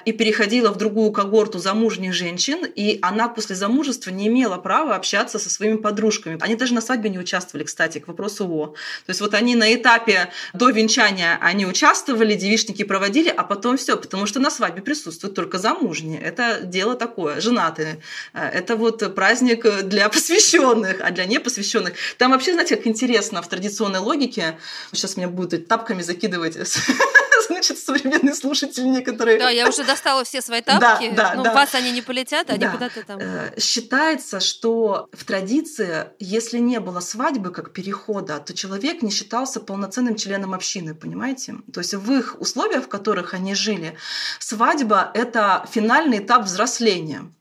и 0.04 0.12
переходила 0.12 0.70
в 0.70 0.78
другую 0.78 1.10
когорту 1.10 1.58
замужних 1.58 2.12
женщин, 2.12 2.64
и 2.64 2.98
она 3.02 3.28
после 3.28 3.56
замужества 3.56 4.10
не 4.10 4.28
имела 4.28 4.56
права 4.56 4.94
общаться 4.94 5.38
со 5.38 5.50
своими 5.50 5.76
подружками. 5.76 6.38
Они 6.40 6.54
даже 6.54 6.74
на 6.74 6.80
свадьбе 6.80 7.10
не 7.10 7.18
участвовали, 7.18 7.64
кстати, 7.64 7.98
к 7.98 8.06
вопросу 8.08 8.48
о. 8.48 8.66
То 8.68 9.10
есть 9.10 9.20
вот 9.20 9.34
они 9.34 9.56
на 9.56 9.74
этапе 9.74 10.30
до 10.52 10.70
венчания 10.70 11.38
они 11.40 11.66
участвовали, 11.66 12.34
девичники 12.34 12.84
проводили, 12.84 13.28
а 13.28 13.42
потом 13.42 13.76
все, 13.76 13.96
потому 13.96 14.26
что 14.26 14.38
на 14.38 14.50
свадьбе 14.50 14.82
присутствуют 14.82 15.34
только 15.34 15.58
замужние. 15.58 16.20
Это 16.20 16.60
дело 16.62 16.94
такое, 16.94 17.40
женатые 17.40 17.98
это 18.32 18.76
вот 18.76 19.14
праздник 19.14 19.84
для 19.84 20.08
посвященных, 20.10 21.00
а 21.00 21.10
для 21.10 21.24
непосвященных. 21.24 21.94
Там 22.18 22.32
вообще, 22.32 22.52
знаете, 22.52 22.76
как 22.76 22.86
интересно 22.86 23.42
в 23.42 23.48
традиционной 23.48 24.00
логике, 24.00 24.58
сейчас 24.92 25.16
меня 25.16 25.28
будут 25.28 25.68
тапками 25.68 26.02
закидывать 26.02 26.56
значит, 27.46 27.78
современные 27.78 28.34
слушатели 28.34 28.84
некоторые. 28.86 29.38
Да, 29.38 29.50
я 29.50 29.68
уже 29.68 29.84
достала 29.84 30.24
все 30.24 30.40
свои 30.40 30.60
тапки. 30.60 31.10
Да, 31.10 31.30
да, 31.30 31.34
ну, 31.34 31.42
да. 31.44 31.54
вас 31.54 31.74
они 31.74 31.92
не 31.92 32.02
полетят, 32.02 32.50
они 32.50 32.60
да. 32.60 32.70
куда-то 32.70 33.02
там. 33.04 33.20
Э, 33.20 33.58
считается, 33.58 34.40
что 34.40 35.08
в 35.12 35.24
традиции, 35.24 36.06
если 36.18 36.58
не 36.58 36.80
было 36.80 37.00
свадьбы 37.00 37.50
как 37.50 37.72
перехода, 37.72 38.38
то 38.38 38.54
человек 38.54 39.02
не 39.02 39.10
считался 39.10 39.60
полноценным 39.60 40.16
членом 40.16 40.54
общины, 40.54 40.94
понимаете? 40.94 41.56
То 41.72 41.80
есть 41.80 41.94
в 41.94 42.12
их 42.12 42.40
условиях, 42.40 42.84
в 42.84 42.88
которых 42.88 43.34
они 43.34 43.54
жили, 43.54 43.96
свадьба— 44.38 45.10
это 45.14 45.66
финальный 45.70 46.18
этап 46.18 46.44
взросления. 46.44 47.32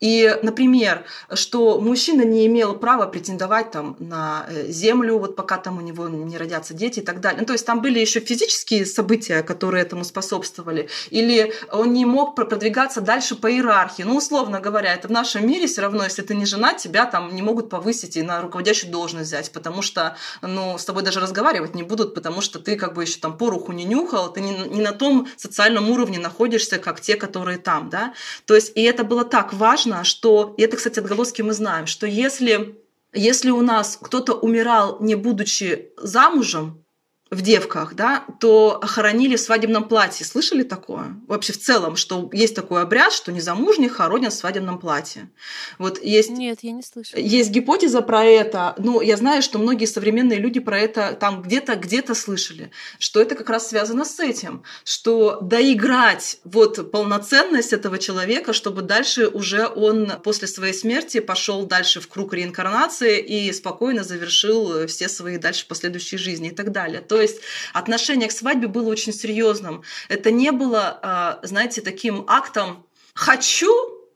И, 0.00 0.36
например, 0.42 1.04
что 1.34 1.80
мужчина 1.80 2.22
не 2.22 2.46
имел 2.46 2.74
права 2.74 3.06
претендовать 3.06 3.70
там 3.70 3.96
на 3.98 4.46
э, 4.48 4.70
землю, 4.70 5.18
вот 5.18 5.36
пока 5.36 5.58
там 5.58 5.78
у 5.78 5.80
него 5.80 6.08
не 6.08 6.36
родятся 6.38 6.74
дети 6.74 7.00
и 7.00 7.02
так 7.02 7.20
далее. 7.20 7.40
Ну, 7.40 7.46
то 7.46 7.52
есть 7.52 7.66
там 7.66 7.80
были 7.80 7.98
еще 7.98 8.20
физические 8.20 8.86
события, 8.86 9.42
которые 9.42 9.82
этому 9.82 10.04
способствовали. 10.04 10.88
Или 11.10 11.52
он 11.70 11.92
не 11.92 12.04
мог 12.06 12.34
продвигаться 12.34 13.00
дальше 13.00 13.34
по 13.34 13.50
иерархии. 13.50 14.02
Ну, 14.02 14.16
условно 14.16 14.60
говоря, 14.60 14.94
это 14.94 15.08
в 15.08 15.10
нашем 15.10 15.46
мире 15.46 15.66
все 15.66 15.82
равно, 15.82 16.04
если 16.04 16.22
ты 16.22 16.34
не 16.34 16.46
жена, 16.46 16.74
тебя 16.74 17.06
там 17.06 17.34
не 17.34 17.42
могут 17.42 17.70
повысить 17.70 18.16
и 18.16 18.22
на 18.22 18.40
руководящую 18.40 18.92
должность 18.92 19.28
взять, 19.28 19.52
потому 19.52 19.82
что, 19.82 20.16
ну, 20.42 20.78
с 20.78 20.84
тобой 20.84 21.02
даже 21.02 21.20
разговаривать 21.20 21.74
не 21.74 21.82
будут, 21.82 22.14
потому 22.14 22.40
что 22.40 22.58
ты 22.58 22.76
как 22.76 22.94
бы 22.94 23.02
еще 23.02 23.18
там 23.18 23.36
поруху 23.36 23.72
не 23.72 23.84
нюхал, 23.84 24.32
ты 24.32 24.40
не, 24.40 24.52
не 24.68 24.80
на 24.80 24.92
том 24.92 25.28
социальном 25.36 25.90
уровне 25.90 26.18
находишься, 26.18 26.78
как 26.78 27.00
те, 27.00 27.16
которые 27.16 27.58
там, 27.58 27.90
да. 27.90 28.14
То 28.46 28.54
есть, 28.54 28.72
и 28.74 28.82
это 28.82 29.04
было 29.04 29.24
так 29.24 29.52
важно, 29.58 30.04
что, 30.04 30.54
и 30.56 30.62
это, 30.62 30.76
кстати, 30.76 30.98
отголоски 30.98 31.42
мы 31.42 31.52
знаем, 31.52 31.86
что 31.86 32.06
если, 32.06 32.78
если 33.12 33.50
у 33.50 33.60
нас 33.60 33.98
кто-то 34.00 34.34
умирал, 34.34 34.98
не 35.00 35.14
будучи 35.14 35.90
замужем, 35.98 36.84
в 37.30 37.42
девках, 37.42 37.94
да, 37.94 38.24
то 38.40 38.80
хоронили 38.82 39.36
в 39.36 39.40
свадебном 39.40 39.86
платье. 39.86 40.24
Слышали 40.24 40.62
такое? 40.62 41.16
Вообще 41.26 41.52
в 41.52 41.60
целом, 41.60 41.96
что 41.96 42.30
есть 42.32 42.54
такой 42.54 42.80
обряд, 42.80 43.12
что 43.12 43.32
незамужних 43.32 43.96
хоронят 43.96 44.32
в 44.32 44.36
свадебном 44.36 44.78
платье. 44.78 45.30
Вот 45.78 46.02
есть, 46.02 46.30
Нет, 46.30 46.60
я 46.62 46.72
не 46.72 46.82
слышала. 46.82 47.20
Есть 47.20 47.50
гипотеза 47.50 48.00
про 48.00 48.24
это. 48.24 48.74
Ну, 48.78 49.02
я 49.02 49.16
знаю, 49.18 49.42
что 49.42 49.58
многие 49.58 49.84
современные 49.84 50.38
люди 50.38 50.58
про 50.58 50.78
это 50.78 51.12
там 51.12 51.42
где-то 51.42 51.76
где-то 51.76 52.14
слышали, 52.14 52.70
что 52.98 53.20
это 53.20 53.34
как 53.34 53.50
раз 53.50 53.68
связано 53.68 54.06
с 54.06 54.18
этим, 54.20 54.62
что 54.84 55.38
доиграть 55.42 56.40
вот 56.44 56.90
полноценность 56.90 57.74
этого 57.74 57.98
человека, 57.98 58.54
чтобы 58.54 58.80
дальше 58.80 59.28
уже 59.28 59.66
он 59.66 60.12
после 60.24 60.48
своей 60.48 60.72
смерти 60.72 61.20
пошел 61.20 61.66
дальше 61.66 62.00
в 62.00 62.08
круг 62.08 62.32
реинкарнации 62.32 63.20
и 63.20 63.52
спокойно 63.52 64.02
завершил 64.02 64.86
все 64.86 65.08
свои 65.10 65.36
дальше 65.36 65.66
последующие 65.68 66.18
жизни 66.18 66.48
и 66.48 66.54
так 66.54 66.72
далее. 66.72 67.02
То 67.02 67.17
то 67.18 67.22
есть 67.22 67.40
отношение 67.72 68.28
к 68.28 68.32
свадьбе 68.32 68.68
было 68.68 68.88
очень 68.88 69.12
серьезным. 69.12 69.82
Это 70.08 70.30
не 70.30 70.52
было, 70.52 71.00
а, 71.02 71.40
знаете, 71.42 71.80
таким 71.80 72.24
актом 72.28 72.86
«хочу, 73.12 73.68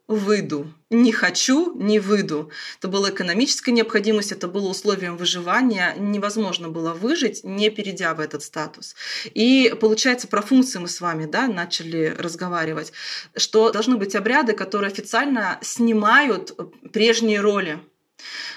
выйду, 0.06 0.72
не 0.88 1.10
хочу, 1.10 1.74
не 1.74 1.98
выйду. 1.98 2.52
Это 2.78 2.86
была 2.86 3.10
экономическая 3.10 3.72
необходимость, 3.72 4.30
это 4.30 4.46
было 4.46 4.68
условием 4.68 5.16
выживания. 5.16 5.96
Невозможно 5.98 6.68
было 6.68 6.94
выжить, 6.94 7.42
не 7.42 7.70
перейдя 7.70 8.14
в 8.14 8.20
этот 8.20 8.44
статус. 8.44 8.94
И 9.34 9.74
получается, 9.80 10.28
про 10.28 10.40
функции 10.40 10.78
мы 10.78 10.86
с 10.86 11.00
вами 11.00 11.24
да, 11.24 11.48
начали 11.48 12.14
разговаривать, 12.16 12.92
что 13.36 13.72
должны 13.72 13.96
быть 13.96 14.14
обряды, 14.14 14.52
которые 14.52 14.92
официально 14.92 15.58
снимают 15.60 16.56
прежние 16.92 17.40
роли. 17.40 17.80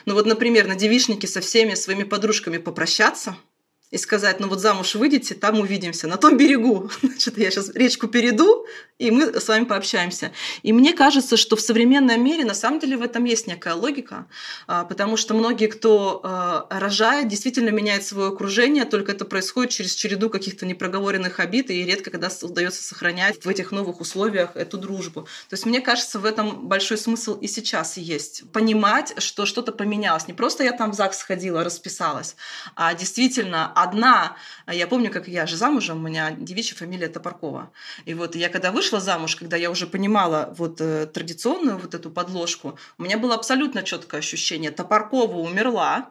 Ну 0.05 0.13
вот, 0.13 0.27
например, 0.27 0.67
на 0.67 0.75
девичнике 0.75 1.27
со 1.27 1.41
всеми 1.41 1.73
своими 1.73 2.03
подружками 2.03 2.59
попрощаться– 2.59 3.35
и 3.91 3.97
сказать, 3.97 4.39
ну 4.39 4.47
вот 4.47 4.59
замуж 4.59 4.95
выйдете, 4.95 5.35
там 5.35 5.59
увидимся, 5.59 6.07
на 6.07 6.17
том 6.17 6.37
берегу. 6.37 6.89
Значит, 7.01 7.37
я 7.37 7.51
сейчас 7.51 7.69
речку 7.75 8.07
перейду, 8.07 8.65
и 8.97 9.11
мы 9.11 9.39
с 9.39 9.47
вами 9.47 9.65
пообщаемся. 9.65 10.31
И 10.63 10.73
мне 10.73 10.93
кажется, 10.93 11.37
что 11.37 11.55
в 11.55 11.61
современном 11.61 12.23
мире 12.23 12.45
на 12.45 12.53
самом 12.53 12.79
деле 12.79 12.97
в 12.97 13.01
этом 13.01 13.25
есть 13.25 13.45
некая 13.47 13.73
логика, 13.73 14.27
а, 14.67 14.85
потому 14.85 15.17
что 15.17 15.33
многие, 15.33 15.67
кто 15.67 16.21
а, 16.23 16.67
рожает, 16.69 17.27
действительно 17.27 17.69
меняет 17.69 18.05
свое 18.05 18.29
окружение, 18.29 18.85
только 18.85 19.11
это 19.11 19.25
происходит 19.25 19.71
через 19.71 19.93
череду 19.93 20.29
каких-то 20.29 20.65
непроговоренных 20.65 21.39
обид, 21.39 21.69
и 21.69 21.83
редко 21.83 22.09
когда 22.09 22.29
удается 22.41 22.83
сохранять 22.83 23.43
в 23.43 23.49
этих 23.49 23.71
новых 23.71 24.01
условиях 24.01 24.55
эту 24.55 24.77
дружбу. 24.77 25.21
То 25.49 25.53
есть 25.53 25.65
мне 25.65 25.81
кажется, 25.81 26.19
в 26.19 26.25
этом 26.25 26.67
большой 26.67 26.97
смысл 26.97 27.35
и 27.35 27.47
сейчас 27.47 27.97
есть. 27.97 28.49
Понимать, 28.51 29.13
что 29.17 29.45
что-то 29.45 29.71
поменялось. 29.71 30.27
Не 30.27 30.33
просто 30.33 30.63
я 30.63 30.71
там 30.71 30.91
в 30.91 30.95
ЗАГС 30.95 31.19
сходила, 31.19 31.63
расписалась, 31.63 32.35
а 32.75 32.93
действительно 32.93 33.71
одна, 33.75 34.35
я 34.67 34.87
помню, 34.87 35.11
как 35.11 35.27
я 35.27 35.45
же 35.45 35.57
замужем, 35.57 35.97
у 35.97 36.07
меня 36.07 36.31
девичья 36.31 36.75
фамилия 36.75 37.07
Топоркова. 37.07 37.71
И 38.05 38.13
вот 38.13 38.35
я 38.35 38.49
когда 38.49 38.71
вышла 38.71 38.99
замуж, 38.99 39.35
когда 39.35 39.57
я 39.57 39.69
уже 39.69 39.87
понимала 39.87 40.53
вот 40.57 40.81
э, 40.81 41.05
традиционную 41.05 41.77
вот 41.77 41.93
эту 41.93 42.09
подложку, 42.09 42.77
у 42.97 43.03
меня 43.03 43.17
было 43.17 43.35
абсолютно 43.35 43.83
четкое 43.83 44.19
ощущение. 44.19 44.71
Топоркова 44.71 45.37
умерла, 45.37 46.09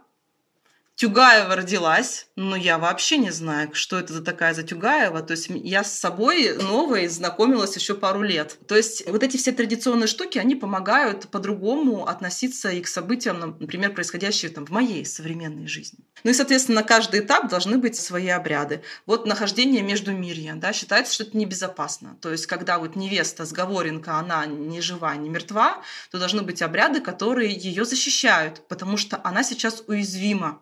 Тюгаева 0.97 1.57
родилась, 1.57 2.29
но 2.37 2.55
я 2.55 2.79
вообще 2.79 3.17
не 3.17 3.33
знаю, 3.33 3.75
что 3.75 3.99
это 3.99 4.13
за 4.13 4.23
такая 4.23 4.55
за 4.55 4.63
Тюгаева. 4.63 5.23
То 5.23 5.33
есть 5.33 5.49
я 5.49 5.83
с 5.83 5.93
собой 5.93 6.57
новой 6.57 7.09
знакомилась 7.09 7.75
еще 7.75 7.95
пару 7.95 8.23
лет. 8.23 8.59
То 8.69 8.77
есть 8.77 9.05
вот 9.09 9.25
эти 9.25 9.37
все 9.37 9.51
традиционные 9.51 10.07
штуки, 10.07 10.39
они 10.39 10.55
помогают 10.55 11.29
по-другому 11.31 12.07
относиться 12.07 12.71
и 12.71 12.81
к 12.81 12.87
событиям, 12.87 13.57
например, 13.59 13.93
происходящим 13.93 14.51
там, 14.51 14.67
в 14.67 14.71
моей 14.71 15.05
современной 15.05 15.67
жизни. 15.67 15.99
Ну 16.23 16.31
и, 16.31 16.35
соответственно, 16.35 16.83
на 16.83 16.87
каждый 16.87 17.21
этап 17.21 17.49
должны 17.49 17.79
быть 17.79 17.97
свои 17.97 18.29
обряды. 18.29 18.83
Вот 19.05 19.27
нахождение 19.27 19.83
между 19.83 20.13
мирья, 20.13 20.55
да, 20.55 20.73
считается, 20.73 21.13
что 21.13 21.25
это 21.25 21.37
небезопасно. 21.37 22.17
То 22.21 22.31
есть 22.31 22.47
когда 22.47 22.79
вот 22.79 22.95
невеста 22.95 23.45
сговоренка, 23.47 24.19
она 24.19 24.47
не 24.47 24.81
жива, 24.81 25.17
не 25.17 25.29
мертва, 25.29 25.83
то 26.13 26.21
должны 26.21 26.43
быть 26.43 26.63
обряды, 26.63 27.01
которые 27.01 27.53
ее 27.53 27.85
защищают, 27.85 28.63
потому 28.69 28.97
что 28.97 29.21
она 29.25 29.43
сейчас 29.43 29.83
уязвима. 29.89 30.61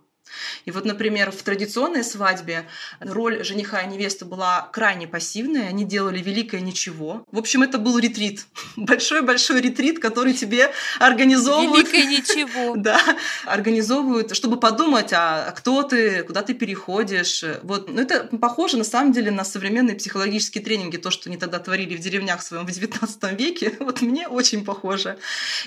И 0.65 0.71
вот, 0.71 0.85
например, 0.85 1.31
в 1.31 1.43
традиционной 1.43 2.05
свадьбе 2.05 2.67
роль 3.01 3.45
жениха 3.45 3.81
и 3.83 3.87
невесты 3.89 4.25
была 4.25 4.69
крайне 4.73 5.07
пассивная, 5.07 5.69
они 5.69 5.85
делали 5.85 6.21
великое 6.21 6.61
ничего. 6.61 7.25
В 7.33 7.39
общем, 7.39 7.63
это 7.63 7.79
был 7.79 7.99
ретрит. 7.99 8.47
Большой-большой 8.77 9.61
ретрит, 9.61 9.99
который 9.99 10.33
тебе 10.33 10.73
организовывают. 10.99 11.89
Великое 11.93 12.11
ничего. 12.11 12.77
Да, 12.83 13.01
организовывают, 13.45 14.35
чтобы 14.35 14.59
подумать, 14.59 15.11
а 15.13 15.53
кто 15.53 15.83
ты, 15.83 16.25
куда 16.25 16.43
ты 16.43 16.53
переходишь. 16.55 17.45
Вот. 17.63 17.89
Ну, 17.89 18.01
это 18.01 18.25
похоже, 18.39 18.77
на 18.77 18.85
самом 18.85 19.13
деле, 19.13 19.31
на 19.31 19.45
современные 19.45 19.95
психологические 19.95 20.65
тренинги, 20.65 20.97
то, 20.97 21.11
что 21.11 21.29
они 21.29 21.39
тогда 21.39 21.59
творили 21.59 21.97
в 21.97 22.01
деревнях 22.01 22.43
своем 22.43 22.67
в 22.67 22.71
XIX 22.71 23.37
веке. 23.37 23.77
Вот 23.83 24.01
мне 24.01 24.27
очень 24.27 24.65
похоже. 24.65 25.19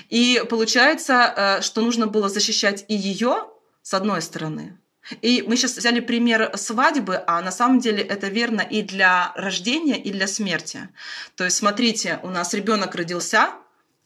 И 0.08 0.42
получается, 0.48 1.58
э, 1.58 1.62
что 1.62 1.80
нужно 1.80 2.06
было 2.06 2.28
защищать 2.28 2.84
и 2.88 2.94
ее, 2.94 3.44
с 3.86 3.94
одной 3.94 4.20
стороны. 4.20 4.76
И 5.22 5.44
мы 5.46 5.54
сейчас 5.54 5.76
взяли 5.76 6.00
пример 6.00 6.50
свадьбы, 6.56 7.22
а 7.28 7.40
на 7.40 7.52
самом 7.52 7.78
деле 7.78 8.02
это 8.02 8.26
верно 8.26 8.60
и 8.60 8.82
для 8.82 9.32
рождения, 9.36 9.96
и 9.96 10.10
для 10.10 10.26
смерти. 10.26 10.88
То 11.36 11.44
есть, 11.44 11.58
смотрите, 11.58 12.18
у 12.24 12.30
нас 12.30 12.52
ребенок 12.52 12.96
родился, 12.96 13.50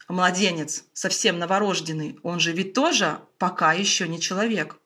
младенец, 0.07 0.83
совсем 0.93 1.39
новорожденный, 1.39 2.19
он 2.21 2.39
же 2.39 2.51
ведь 2.51 2.73
тоже 2.73 3.21
пока 3.39 3.73
еще 3.73 4.07
не 4.07 4.21
человек 4.21 4.77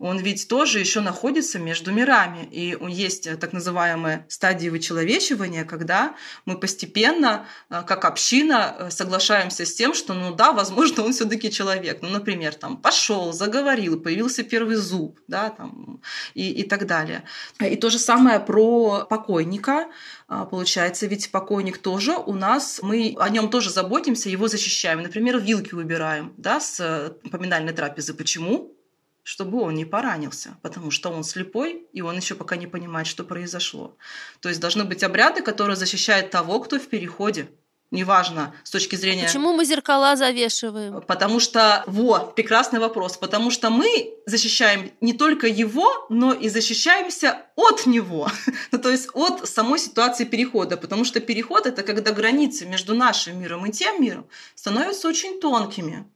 он 0.00 0.18
ведь 0.18 0.48
тоже 0.48 0.80
еще 0.80 1.00
находится 1.00 1.58
между 1.58 1.92
мирами. 1.92 2.48
И 2.50 2.76
есть 2.88 3.26
э, 3.26 3.36
так 3.36 3.52
называемые 3.52 4.24
стадии 4.28 4.70
вычеловечивания, 4.70 5.66
когда 5.66 6.14
мы 6.46 6.58
постепенно, 6.58 7.46
э, 7.68 7.82
как 7.86 8.06
община, 8.06 8.76
э, 8.78 8.90
соглашаемся 8.90 9.66
с 9.66 9.74
тем, 9.74 9.92
что, 9.92 10.14
ну 10.14 10.34
да, 10.34 10.52
возможно, 10.52 11.04
он 11.04 11.12
все-таки 11.12 11.50
человек. 11.50 11.98
Ну, 12.00 12.08
например, 12.08 12.54
там 12.54 12.78
пошел, 12.78 13.34
заговорил, 13.34 14.00
появился 14.00 14.42
первый 14.42 14.76
зуб, 14.76 15.20
да, 15.28 15.50
там, 15.50 16.00
и, 16.32 16.50
и 16.50 16.62
так 16.62 16.86
далее. 16.86 17.24
И 17.60 17.76
то 17.76 17.90
же 17.90 17.98
самое 17.98 18.40
про 18.40 19.04
покойника. 19.04 19.88
Получается, 20.26 21.06
ведь 21.06 21.30
покойник 21.30 21.78
тоже 21.78 22.12
у 22.12 22.32
нас, 22.34 22.80
мы 22.82 23.16
о 23.18 23.28
нем 23.28 23.50
тоже 23.50 23.68
заботимся, 23.68 24.30
его 24.30 24.48
защищаем. 24.48 25.02
Например, 25.02 25.38
вилки 25.38 25.74
убираем 25.74 26.32
да, 26.36 26.60
с 26.60 27.12
поминальной 27.30 27.72
трапезы. 27.72 28.14
Почему? 28.14 28.79
Чтобы 29.22 29.60
он 29.60 29.74
не 29.74 29.84
поранился, 29.84 30.56
потому 30.62 30.90
что 30.90 31.10
он 31.10 31.24
слепой, 31.24 31.86
и 31.92 32.00
он 32.00 32.16
еще 32.16 32.34
пока 32.34 32.56
не 32.56 32.66
понимает, 32.66 33.06
что 33.06 33.24
произошло. 33.24 33.96
То 34.40 34.48
есть 34.48 34.60
должны 34.60 34.84
быть 34.84 35.02
обряды, 35.02 35.42
которые 35.42 35.76
защищают 35.76 36.30
того, 36.30 36.60
кто 36.60 36.78
в 36.78 36.88
переходе. 36.88 37.48
Неважно, 37.90 38.54
с 38.62 38.70
точки 38.70 38.94
зрения... 38.94 39.26
Почему 39.26 39.52
мы 39.52 39.64
зеркала 39.64 40.14
завешиваем? 40.14 41.02
Потому 41.02 41.40
что, 41.40 41.82
вот, 41.88 42.36
прекрасный 42.36 42.78
вопрос. 42.78 43.16
Потому 43.16 43.50
что 43.50 43.68
мы 43.68 44.14
защищаем 44.26 44.92
не 45.00 45.12
только 45.12 45.48
его, 45.48 46.06
но 46.08 46.32
и 46.32 46.48
защищаемся 46.48 47.46
от 47.56 47.86
него. 47.86 48.30
ну, 48.70 48.78
то 48.78 48.90
есть 48.90 49.08
от 49.12 49.48
самой 49.48 49.80
ситуации 49.80 50.24
перехода. 50.24 50.76
Потому 50.76 51.04
что 51.04 51.18
переход— 51.18 51.66
это 51.66 51.82
когда 51.82 52.12
границы 52.12 52.64
между 52.64 52.94
нашим 52.94 53.40
миром 53.40 53.66
и 53.66 53.72
тем 53.72 54.00
миром 54.00 54.24
становятся 54.54 55.08
очень 55.08 55.40
тонкими. 55.40 56.06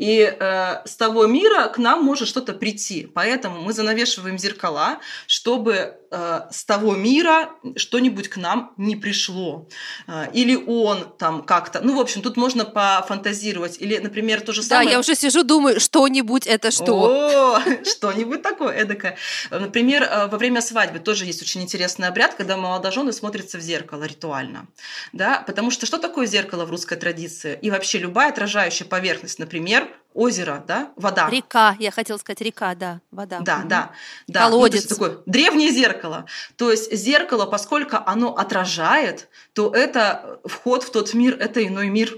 И 0.00 0.22
э, 0.22 0.86
с 0.86 0.96
того 0.96 1.26
мира 1.26 1.68
к 1.68 1.76
нам 1.76 2.02
может 2.02 2.26
что-то 2.26 2.54
прийти. 2.54 3.06
Поэтому 3.14 3.60
мы 3.60 3.74
занавешиваем 3.74 4.38
зеркала, 4.38 4.98
чтобы 5.26 5.98
э, 6.10 6.40
с 6.50 6.64
того 6.64 6.96
мира 6.96 7.50
что-нибудь 7.76 8.28
к 8.28 8.38
нам 8.38 8.72
не 8.78 8.96
пришло. 8.96 9.68
Э, 10.08 10.28
или 10.32 10.56
он 10.56 11.04
там 11.18 11.42
как-то... 11.42 11.82
Ну, 11.82 11.98
в 11.98 12.00
общем, 12.00 12.22
тут 12.22 12.38
можно 12.38 12.64
пофантазировать. 12.64 13.76
Или, 13.78 13.98
например, 13.98 14.40
то 14.40 14.54
же 14.54 14.62
самое... 14.62 14.86
Да, 14.86 14.92
я 14.92 14.98
уже 15.00 15.14
сижу, 15.14 15.42
думаю, 15.42 15.78
что-нибудь 15.78 16.46
это 16.46 16.70
что? 16.70 16.94
О, 16.94 17.60
что-нибудь 17.84 18.40
такое 18.40 18.72
эдакое. 18.72 19.18
Например, 19.50 20.04
э, 20.04 20.28
во 20.28 20.38
время 20.38 20.62
свадьбы 20.62 21.00
тоже 21.00 21.26
есть 21.26 21.42
очень 21.42 21.60
интересный 21.60 22.08
обряд, 22.08 22.36
когда 22.36 22.56
молодожены 22.56 23.12
смотрятся 23.12 23.58
в 23.58 23.60
зеркало 23.60 24.04
ритуально. 24.04 24.66
Да? 25.12 25.44
Потому 25.46 25.70
что 25.70 25.84
что 25.84 25.98
такое 25.98 26.24
зеркало 26.24 26.64
в 26.64 26.70
русской 26.70 26.96
традиции? 26.96 27.58
И 27.60 27.70
вообще 27.70 27.98
любая 27.98 28.30
отражающая 28.30 28.86
поверхность, 28.86 29.38
например, 29.38 29.89
озеро, 30.14 30.62
да, 30.66 30.92
вода. 30.96 31.28
Река, 31.30 31.76
я 31.78 31.90
хотела 31.90 32.16
сказать 32.18 32.40
река, 32.40 32.74
да, 32.74 33.00
вода. 33.10 33.40
Да, 33.40 33.58
угу. 33.58 33.68
да, 33.68 33.90
да. 34.26 34.40
Колодец. 34.40 34.88
Ну, 34.88 34.96
такое 34.96 35.18
древнее 35.26 35.70
зеркало. 35.70 36.26
То 36.56 36.70
есть 36.70 36.92
зеркало, 36.94 37.46
поскольку 37.46 37.96
оно 38.04 38.34
отражает, 38.34 39.28
то 39.52 39.72
это 39.72 40.40
вход 40.44 40.82
в 40.82 40.90
тот 40.90 41.14
мир, 41.14 41.36
это 41.38 41.66
иной 41.66 41.88
мир. 41.88 42.16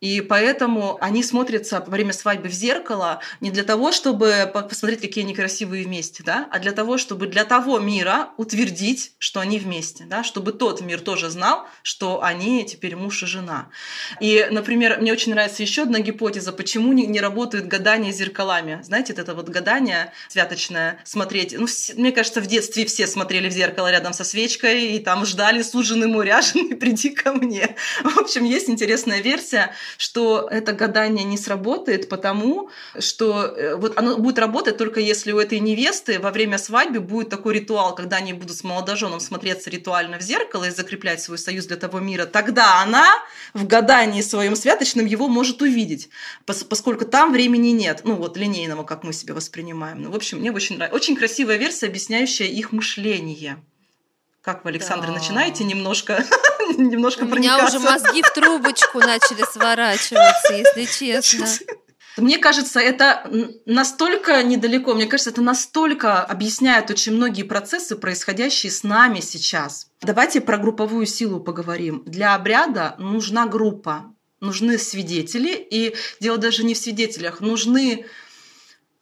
И 0.00 0.20
поэтому 0.20 0.98
они 1.00 1.22
смотрятся 1.22 1.80
во 1.80 1.90
время 1.90 2.12
свадьбы 2.12 2.48
в 2.48 2.52
зеркало 2.52 3.20
не 3.40 3.50
для 3.50 3.64
того, 3.64 3.92
чтобы 3.92 4.50
посмотреть, 4.52 5.00
какие 5.00 5.24
они 5.24 5.34
красивые 5.34 5.84
вместе, 5.84 6.22
да, 6.22 6.48
а 6.50 6.58
для 6.58 6.72
того, 6.72 6.98
чтобы 6.98 7.26
для 7.26 7.44
того 7.44 7.78
мира 7.78 8.30
утвердить, 8.36 9.12
что 9.18 9.40
они 9.40 9.58
вместе, 9.58 10.04
да, 10.04 10.24
чтобы 10.24 10.52
тот 10.52 10.80
мир 10.80 11.00
тоже 11.00 11.30
знал, 11.30 11.66
что 11.82 12.22
они 12.22 12.64
теперь 12.64 12.96
муж 12.96 13.22
и 13.22 13.26
жена. 13.26 13.68
И, 14.20 14.46
например, 14.50 14.98
мне 15.00 15.12
очень 15.12 15.32
нравится 15.32 15.62
еще 15.62 15.82
одна 15.82 16.00
гипотеза, 16.00 16.52
почему 16.52 16.92
не, 16.92 17.06
не 17.06 17.20
работают 17.20 17.66
гадания 17.66 18.12
зеркалами. 18.12 18.80
Знаете, 18.82 19.12
это 19.12 19.34
вот 19.34 19.48
гадание 19.48 20.12
святочное, 20.28 21.00
смотреть. 21.04 21.54
Ну, 21.58 21.66
мне 21.96 22.12
кажется, 22.12 22.40
в 22.40 22.46
детстве 22.46 22.84
все 22.86 23.06
смотрели 23.06 23.48
в 23.48 23.52
зеркало 23.52 23.90
рядом 23.90 24.12
со 24.12 24.24
свечкой 24.24 24.92
и 24.92 24.98
там 24.98 25.24
ждали 25.24 25.62
суженый 25.62 26.06
муряженый, 26.06 26.76
приди 26.82 27.10
ко 27.10 27.32
мне. 27.32 27.76
В 28.02 28.18
общем, 28.18 28.44
есть 28.44 28.68
интересная 28.68 29.20
версия, 29.20 29.61
что 29.96 30.48
это 30.50 30.72
гадание 30.72 31.24
не 31.24 31.38
сработает, 31.38 32.08
потому 32.08 32.70
что 32.98 33.44
э, 33.44 33.76
вот 33.76 33.98
оно 33.98 34.18
будет 34.18 34.38
работать 34.38 34.76
только 34.76 35.00
если 35.00 35.32
у 35.32 35.38
этой 35.38 35.60
невесты 35.60 36.18
во 36.18 36.30
время 36.30 36.58
свадьбы 36.58 37.00
будет 37.00 37.28
такой 37.28 37.54
ритуал, 37.54 37.94
когда 37.94 38.16
они 38.16 38.32
будут 38.32 38.56
с 38.56 38.64
молодоженом 38.64 39.20
смотреться 39.20 39.70
ритуально 39.70 40.18
в 40.18 40.22
зеркало 40.22 40.64
и 40.64 40.70
закреплять 40.70 41.22
свой 41.22 41.38
союз 41.38 41.66
для 41.66 41.76
того 41.76 42.00
мира, 42.00 42.26
тогда 42.26 42.82
она 42.82 43.06
в 43.54 43.66
гадании 43.66 44.22
своем 44.22 44.56
святочном 44.56 45.06
его 45.06 45.28
может 45.28 45.62
увидеть, 45.62 46.08
поскольку 46.46 47.04
там 47.04 47.32
времени 47.32 47.68
нет, 47.68 48.02
ну 48.04 48.16
вот 48.16 48.36
линейного, 48.36 48.84
как 48.84 49.04
мы 49.04 49.12
себе 49.12 49.34
воспринимаем. 49.34 50.02
Ну, 50.02 50.10
в 50.10 50.16
общем, 50.16 50.38
мне 50.38 50.52
очень 50.52 50.76
нравится. 50.76 50.96
Очень 50.96 51.16
красивая 51.16 51.56
версия, 51.56 51.86
объясняющая 51.86 52.46
их 52.46 52.72
мышление. 52.72 53.58
Как 54.42 54.64
вы, 54.64 54.70
Александр, 54.70 55.06
да. 55.06 55.12
начинаете 55.12 55.62
немножко, 55.62 56.24
немножко 56.76 57.22
У 57.22 57.26
меня 57.26 57.64
уже 57.64 57.78
мозги 57.78 58.22
в 58.22 58.30
трубочку 58.32 58.98
начали 58.98 59.44
сворачиваться, 59.50 60.52
если 60.52 60.84
честно. 60.84 61.46
Мне 62.16 62.38
кажется, 62.38 62.80
это 62.80 63.30
настолько 63.66 64.42
недалеко, 64.42 64.94
мне 64.94 65.06
кажется, 65.06 65.30
это 65.30 65.40
настолько 65.40 66.22
объясняет 66.22 66.90
очень 66.90 67.12
многие 67.12 67.44
процессы, 67.44 67.96
происходящие 67.96 68.72
с 68.72 68.82
нами 68.82 69.20
сейчас. 69.20 69.86
Давайте 70.02 70.40
про 70.40 70.58
групповую 70.58 71.06
силу 71.06 71.40
поговорим. 71.40 72.02
Для 72.04 72.34
обряда 72.34 72.96
нужна 72.98 73.46
группа, 73.46 74.12
нужны 74.40 74.76
свидетели, 74.76 75.54
и 75.54 75.94
дело 76.20 76.36
даже 76.36 76.64
не 76.64 76.74
в 76.74 76.78
свидетелях, 76.78 77.40
нужны 77.40 78.06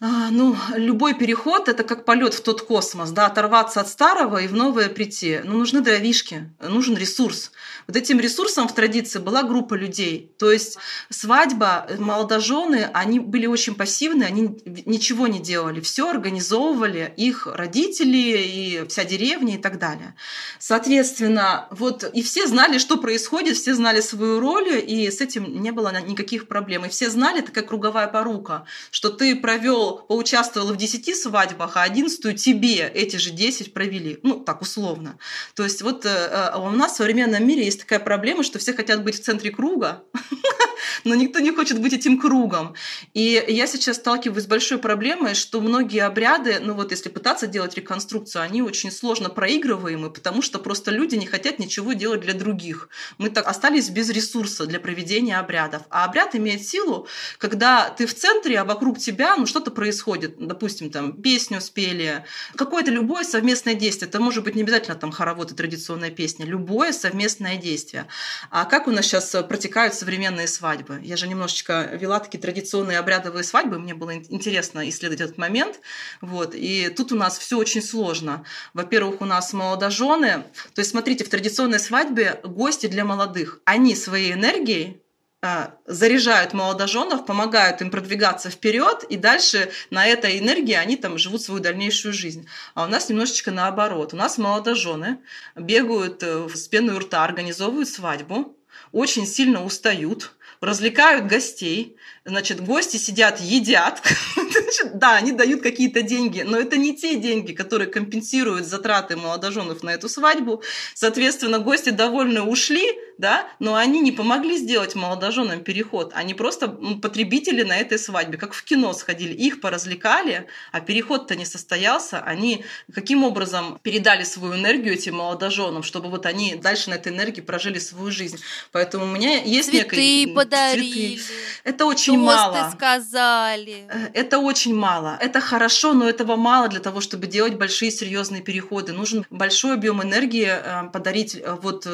ну, 0.01 0.57
любой 0.77 1.13
переход– 1.13 1.69
это 1.69 1.85
как 1.85 2.07
полет 2.07 2.33
в 2.33 2.41
тот 2.41 2.63
космос, 2.63 3.11
да, 3.11 3.27
оторваться 3.27 3.83
от 3.83 3.89
старого 3.89 4.39
и 4.39 4.49
в 4.49 4.55
новое 4.55 4.89
прийти. 4.89 5.41
Ну, 5.45 5.59
нужны 5.59 5.83
дровишки, 5.83 6.51
нужен 6.59 6.97
ресурс. 6.97 7.53
Вот 7.87 7.97
этим 7.97 8.19
ресурсом 8.19 8.67
в 8.67 8.75
традиции 8.75 9.19
была 9.19 9.43
группа 9.43 9.75
людей. 9.75 10.33
То 10.39 10.51
есть 10.51 10.79
свадьба, 11.11 11.87
молодожены, 11.99 12.89
они 12.95 13.21
были 13.21 13.47
очень 13.47 13.75
пассивны, 13.75 14.25
они 14.25 14.59
ничего 14.87 15.27
не 15.27 15.39
делали, 15.39 15.81
все 15.81 16.09
организовывали 16.09 17.13
их 17.19 17.47
родители 17.47 18.39
и 18.39 18.89
вся 18.89 19.05
деревня 19.05 19.57
и 19.57 19.59
так 19.59 19.79
далее. 19.79 20.15
Соответственно, 20.59 21.69
вот 21.71 22.05
и 22.05 22.23
все 22.23 22.47
знали, 22.47 22.79
что 22.79 22.97
происходит, 22.97 23.59
все 23.59 23.75
знали 23.75 24.01
свою 24.01 24.41
роль, 24.41 24.83
и 24.83 25.11
с 25.11 25.21
этим 25.21 25.61
не 25.61 25.73
было 25.73 25.93
никаких 26.01 26.49
проблем. 26.49 26.87
И 26.87 26.89
все 26.89 27.11
знали, 27.11 27.43
такая 27.43 27.65
круговая 27.65 28.07
порука, 28.07 28.65
что 28.91 29.11
ты 29.11 29.37
провел 29.37 29.90
поучаствовал 29.97 30.73
в 30.73 30.77
10 30.77 31.17
свадьбах, 31.17 31.77
а 31.77 31.83
11 31.83 32.43
тебе 32.43 32.89
эти 32.89 33.17
же 33.17 33.31
10 33.31 33.73
провели. 33.73 34.19
Ну, 34.23 34.41
так 34.41 34.63
условно. 34.63 35.19
То 35.55 35.65
есть 35.65 35.83
вот 35.83 36.07
э, 36.07 36.09
э, 36.09 36.59
у 36.59 36.71
нас 36.71 36.93
в 36.93 36.97
современном 36.97 37.47
мире 37.47 37.65
есть 37.65 37.81
такая 37.81 38.01
проблема, 38.01 38.43
что 38.43 38.59
все 38.59 38.73
хотят 38.73 39.03
быть 39.05 39.17
в 39.17 39.23
центре 39.23 39.51
круга, 39.51 40.05
но 41.05 41.15
никто 41.15 41.41
не 41.41 41.53
хочет 41.53 41.81
быть 41.81 41.93
этим 41.93 42.19
кругом. 42.19 42.75
И 43.15 43.45
я 43.49 43.67
сейчас 43.67 43.97
сталкиваюсь 43.97 44.45
с 44.45 44.47
большой 44.47 44.79
проблемой, 44.79 45.35
что 45.35 45.61
многие 45.61 46.01
обряды, 46.01 46.59
ну 46.61 46.75
вот 46.75 46.91
если 46.91 47.09
пытаться 47.09 47.47
делать 47.47 47.75
реконструкцию, 47.75 48.43
они 48.43 48.63
очень 48.63 48.91
сложно 48.91 49.29
проигрываемы, 49.29 50.11
потому 50.11 50.43
что 50.43 50.59
просто 50.59 50.91
люди 50.91 51.17
не 51.17 51.27
хотят 51.27 51.59
ничего 51.59 51.93
делать 51.93 52.21
для 52.21 52.35
других. 52.35 52.89
Мы 53.19 53.31
так 53.31 53.47
остались 53.47 53.91
без 53.91 54.09
ресурса 54.11 54.67
для 54.67 54.81
проведения 54.81 55.39
обрядов. 55.39 55.83
А 55.91 56.05
обряд 56.05 56.35
имеет 56.35 56.67
силу, 56.67 57.07
когда 57.39 57.91
ты 57.91 58.07
в 58.07 58.15
центре, 58.15 58.59
а 58.59 58.65
вокруг 58.65 58.99
тебя 58.99 59.37
ну, 59.37 59.47
что-то 59.47 59.71
происходит. 59.71 60.35
Допустим, 60.39 60.91
там 60.91 61.21
песню 61.21 61.61
спели, 61.61 62.25
какое-то 62.57 62.91
любое 62.91 63.25
совместное 63.25 63.75
действие. 63.75 64.09
Это 64.09 64.21
может 64.21 64.45
быть 64.45 64.55
не 64.55 64.63
обязательно 64.63 64.97
там 64.97 65.13
хоровод 65.13 65.53
и 65.53 65.55
традиционная 65.55 66.11
песня, 66.11 66.47
любое 66.47 66.93
совместное 66.93 67.57
действие. 67.57 68.07
А 68.51 68.65
как 68.65 68.87
у 68.87 68.91
нас 68.91 69.07
сейчас 69.07 69.31
протекают 69.49 69.95
современные 69.95 70.49
свадьбы? 70.49 70.80
Свадьбы. 70.81 71.01
Я 71.03 71.17
же 71.17 71.29
немножечко 71.29 71.91
вела 71.93 72.21
такие 72.21 72.41
традиционные 72.41 72.99
обрядовые 72.99 73.45
свадьбы, 73.45 73.79
мне 73.79 73.95
было 73.95 74.15
интересно 74.17 74.89
исследовать 74.89 75.21
этот 75.21 75.39
момент. 75.39 75.81
Вот. 76.21 76.55
И 76.55 76.89
тут 76.89 77.13
у 77.13 77.17
нас 77.17 77.39
все 77.39 77.59
очень 77.59 77.83
сложно. 77.83 78.45
Во-первых, 78.75 79.21
у 79.21 79.25
нас 79.25 79.53
молодожены. 79.53 80.45
То 80.75 80.81
есть, 80.81 80.91
смотрите, 80.91 81.25
в 81.25 81.29
традиционной 81.29 81.79
свадьбе 81.79 82.41
гости 82.45 82.87
для 82.87 83.05
молодых. 83.05 83.61
Они 83.65 83.95
своей 83.95 84.33
энергией 84.33 85.03
а, 85.43 85.75
заряжают 85.87 86.53
молодоженов, 86.53 87.25
помогают 87.25 87.81
им 87.81 87.91
продвигаться 87.91 88.51
вперед, 88.51 89.05
и 89.09 89.17
дальше 89.17 89.71
на 89.91 90.07
этой 90.07 90.39
энергии 90.39 90.75
они 90.75 90.97
там 90.97 91.17
живут 91.17 91.41
свою 91.41 91.61
дальнейшую 91.61 92.13
жизнь. 92.13 92.47
А 92.75 92.85
у 92.85 92.89
нас 92.89 93.09
немножечко 93.09 93.51
наоборот. 93.51 94.13
У 94.13 94.17
нас 94.17 94.37
молодожены 94.39 95.19
бегают 95.57 96.23
э, 96.23 96.49
с 96.55 96.69
пеной 96.69 96.97
у 96.97 96.99
рта, 96.99 97.25
организовывают 97.25 97.89
свадьбу, 97.89 98.55
очень 98.93 99.27
сильно 99.27 99.65
устают, 99.65 100.33
развлекают 100.61 101.27
гостей, 101.27 101.97
значит, 102.25 102.65
гости 102.65 102.97
сидят, 102.97 103.41
едят, 103.41 104.03
значит, 104.37 104.99
да, 104.99 105.17
они 105.17 105.33
дают 105.33 105.63
какие-то 105.63 106.03
деньги, 106.03 106.43
но 106.43 106.59
это 106.59 106.77
не 106.77 106.97
те 106.97 107.17
деньги, 107.17 107.53
которые 107.53 107.89
компенсируют 107.91 108.67
затраты 108.67 109.17
молодоженов 109.17 109.83
на 109.83 109.91
эту 109.91 110.09
свадьбу. 110.09 110.63
Соответственно, 110.95 111.59
гости 111.59 111.91
довольно 111.91 112.47
ушли, 112.47 112.87
да, 113.19 113.49
но 113.59 113.75
они 113.75 114.01
не 114.01 114.13
помогли 114.13 114.57
сделать 114.57 114.95
молодоженам 114.95 115.63
переход. 115.63 116.13
Они 116.15 116.33
просто 116.33 116.69
потребители 116.69 117.63
на 117.63 117.77
этой 117.77 117.99
свадьбе, 117.99 118.39
как 118.39 118.55
в 118.55 118.65
кино 118.65 118.93
сходили, 118.95 119.35
их 119.35 119.61
поразвлекали, 119.61 120.47
а 120.73 120.81
переход-то 120.81 121.37
не 121.37 121.45
состоялся. 121.45 122.21
Они 122.21 122.65
каким 122.95 123.25
образом 123.25 123.79
передали 123.83 124.25
свою 124.25 124.55
энергию 124.55 124.95
этим 124.95 125.17
молодоженам, 125.17 125.83
чтобы 125.83 126.09
вот 126.09 126.25
они 126.25 126.55
дальше 126.55 126.89
на 126.91 126.95
этой 126.95 127.13
энергии 127.13 127.43
прожили 127.43 127.79
свою 127.79 128.11
жизнь. 128.11 128.39
Поэтому 128.73 129.05
у 129.05 129.09
меня 129.09 129.43
есть 129.43 129.71
Цветы 129.71 130.25
некая... 130.25 130.35
подарили. 130.35 131.17
Цветы. 131.17 131.33
Это 131.65 131.85
очень 131.85 132.10
Тосты 132.17 132.61
мало. 132.61 132.71
сказали. 132.75 133.87
Э, 133.89 134.09
это 134.15 134.39
очень 134.39 134.75
мало. 134.75 135.17
Это 135.21 135.41
хорошо, 135.41 135.93
но 135.93 136.09
этого 136.09 136.37
мало 136.37 136.69
для 136.69 136.81
того, 136.81 137.01
чтобы 137.01 137.27
делать 137.27 137.55
большие 137.55 137.91
серьезные 137.91 138.43
переходы. 138.43 138.93
Нужен 138.93 139.27
большой 139.31 139.75
объем 139.75 140.03
энергии 140.03 140.49
э, 140.49 140.91
подарить. 140.93 141.35
Э, 141.37 141.57
вот 141.63 141.87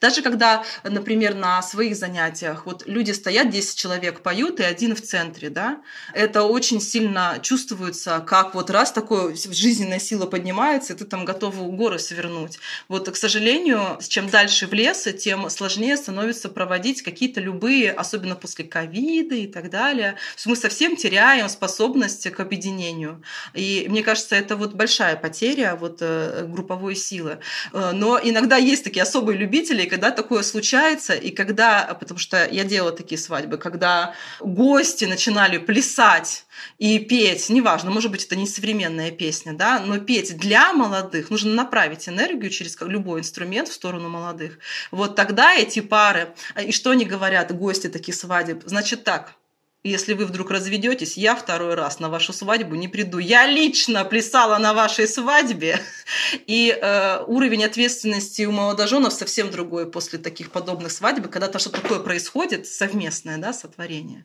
даже 0.00 0.22
когда 0.22 0.64
например, 0.84 1.34
на 1.34 1.62
своих 1.62 1.96
занятиях, 1.96 2.66
вот 2.66 2.86
люди 2.86 3.12
стоят, 3.12 3.50
10 3.50 3.76
человек 3.76 4.20
поют, 4.20 4.60
и 4.60 4.62
один 4.62 4.94
в 4.94 5.00
центре, 5.00 5.50
да, 5.50 5.80
это 6.14 6.42
очень 6.42 6.80
сильно 6.80 7.38
чувствуется, 7.42 8.24
как 8.26 8.54
вот 8.54 8.70
раз 8.70 8.92
такое 8.92 9.34
жизненная 9.34 9.98
сила 9.98 10.26
поднимается, 10.26 10.92
и 10.92 10.96
ты 10.96 11.04
там 11.04 11.24
готов 11.24 11.56
горы 11.74 11.98
свернуть. 11.98 12.58
Вот, 12.88 13.10
к 13.10 13.16
сожалению, 13.16 13.98
чем 14.08 14.28
дальше 14.28 14.66
в 14.66 14.72
лес, 14.72 15.06
тем 15.18 15.50
сложнее 15.50 15.96
становится 15.96 16.48
проводить 16.48 17.02
какие-то 17.02 17.40
любые, 17.40 17.92
особенно 17.92 18.34
после 18.34 18.64
ковида 18.64 19.34
и 19.34 19.46
так 19.48 19.70
далее. 19.70 20.16
мы 20.46 20.56
совсем 20.56 20.96
теряем 20.96 21.48
способность 21.48 22.30
к 22.30 22.40
объединению. 22.40 23.22
И 23.54 23.86
мне 23.88 24.02
кажется, 24.02 24.36
это 24.36 24.56
вот 24.56 24.74
большая 24.74 25.16
потеря 25.16 25.76
вот, 25.76 25.98
э, 26.00 26.46
групповой 26.46 26.94
силы. 26.94 27.38
Э, 27.72 27.92
но 27.92 28.18
иногда 28.22 28.56
есть 28.56 28.84
такие 28.84 29.02
особые 29.02 29.38
любители, 29.38 29.86
когда 29.86 30.10
такое 30.10 30.42
случается, 30.42 31.14
и 31.14 31.30
когда, 31.30 31.96
потому 31.98 32.18
что 32.18 32.46
я 32.50 32.64
делала 32.64 32.92
такие 32.92 33.18
свадьбы, 33.18 33.58
когда 33.58 34.14
гости 34.40 35.04
начинали 35.04 35.58
плясать 35.58 36.44
и 36.78 36.98
петь, 36.98 37.48
неважно, 37.48 37.90
может 37.90 38.10
быть, 38.10 38.24
это 38.24 38.36
не 38.36 38.46
современная 38.46 39.10
песня, 39.10 39.52
да, 39.52 39.80
но 39.80 39.98
петь 39.98 40.36
для 40.36 40.72
молодых, 40.72 41.30
нужно 41.30 41.52
направить 41.54 42.08
энергию 42.08 42.50
через 42.50 42.76
любой 42.80 43.20
инструмент 43.20 43.68
в 43.68 43.72
сторону 43.72 44.08
молодых. 44.08 44.58
Вот 44.90 45.16
тогда 45.16 45.54
эти 45.54 45.80
пары, 45.80 46.34
и 46.60 46.72
что 46.72 46.90
они 46.90 47.04
говорят, 47.04 47.56
гости 47.56 47.88
таких 47.88 48.14
свадеб, 48.14 48.62
значит 48.66 49.04
так, 49.04 49.34
если 49.84 50.14
вы 50.14 50.26
вдруг 50.26 50.50
разведетесь, 50.50 51.16
я 51.16 51.36
второй 51.36 51.74
раз 51.74 52.00
на 52.00 52.08
вашу 52.08 52.32
свадьбу 52.32 52.74
не 52.74 52.88
приду. 52.88 53.18
Я 53.18 53.46
лично 53.46 54.04
плясала 54.04 54.58
на 54.58 54.74
вашей 54.74 55.06
свадьбе, 55.06 55.80
и 56.46 56.70
э, 56.70 57.22
уровень 57.26 57.64
ответственности 57.64 58.42
у 58.42 58.52
молодоженов 58.52 59.12
совсем 59.12 59.50
другой 59.50 59.90
после 59.90 60.18
таких 60.18 60.50
подобных 60.50 60.92
свадеб, 60.92 61.30
когда-то 61.30 61.58
что-то 61.58 61.80
такое 61.80 62.00
происходит 62.00 62.66
совместное, 62.66 63.38
да, 63.38 63.52
сотворение. 63.52 64.24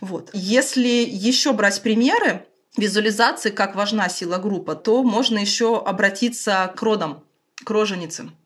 Вот. 0.00 0.30
Если 0.34 0.88
еще 0.88 1.52
брать 1.52 1.80
примеры 1.82 2.44
визуализации, 2.76 3.50
как 3.50 3.74
важна 3.74 4.08
сила 4.08 4.36
группы, 4.36 4.74
то 4.74 5.02
можно 5.02 5.38
еще 5.38 5.82
обратиться 5.82 6.72
к 6.76 6.82
родам, 6.82 7.24
к 7.64 7.70
роженицам 7.70 8.36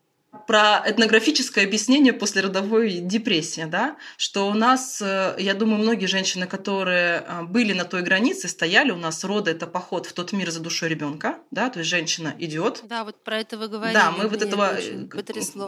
про 0.46 0.82
этнографическое 0.86 1.64
объяснение 1.64 2.12
после 2.12 2.42
родовой 2.42 2.98
депрессии, 2.98 3.64
да, 3.64 3.96
что 4.16 4.48
у 4.48 4.54
нас, 4.54 5.00
э, 5.02 5.36
я 5.38 5.54
думаю, 5.54 5.78
многие 5.78 6.06
женщины, 6.06 6.46
которые 6.46 7.24
э, 7.26 7.42
были 7.42 7.72
на 7.72 7.84
той 7.84 8.02
границе, 8.02 8.48
стояли, 8.48 8.90
у 8.90 8.96
нас 8.96 9.24
роды 9.24 9.50
это 9.50 9.66
поход 9.66 10.06
в 10.06 10.12
тот 10.12 10.32
мир 10.32 10.50
за 10.50 10.60
душой 10.60 10.88
ребенка, 10.88 11.38
да, 11.50 11.70
то 11.70 11.80
есть 11.80 11.90
женщина 11.90 12.34
идет. 12.38 12.82
Да, 12.84 13.04
вот 13.04 13.22
про 13.22 13.40
это 13.40 13.56
вы 13.56 13.68
говорили. 13.68 13.94
Да, 13.94 14.10
мы 14.10 14.28
вот 14.28 14.42
этого 14.42 14.76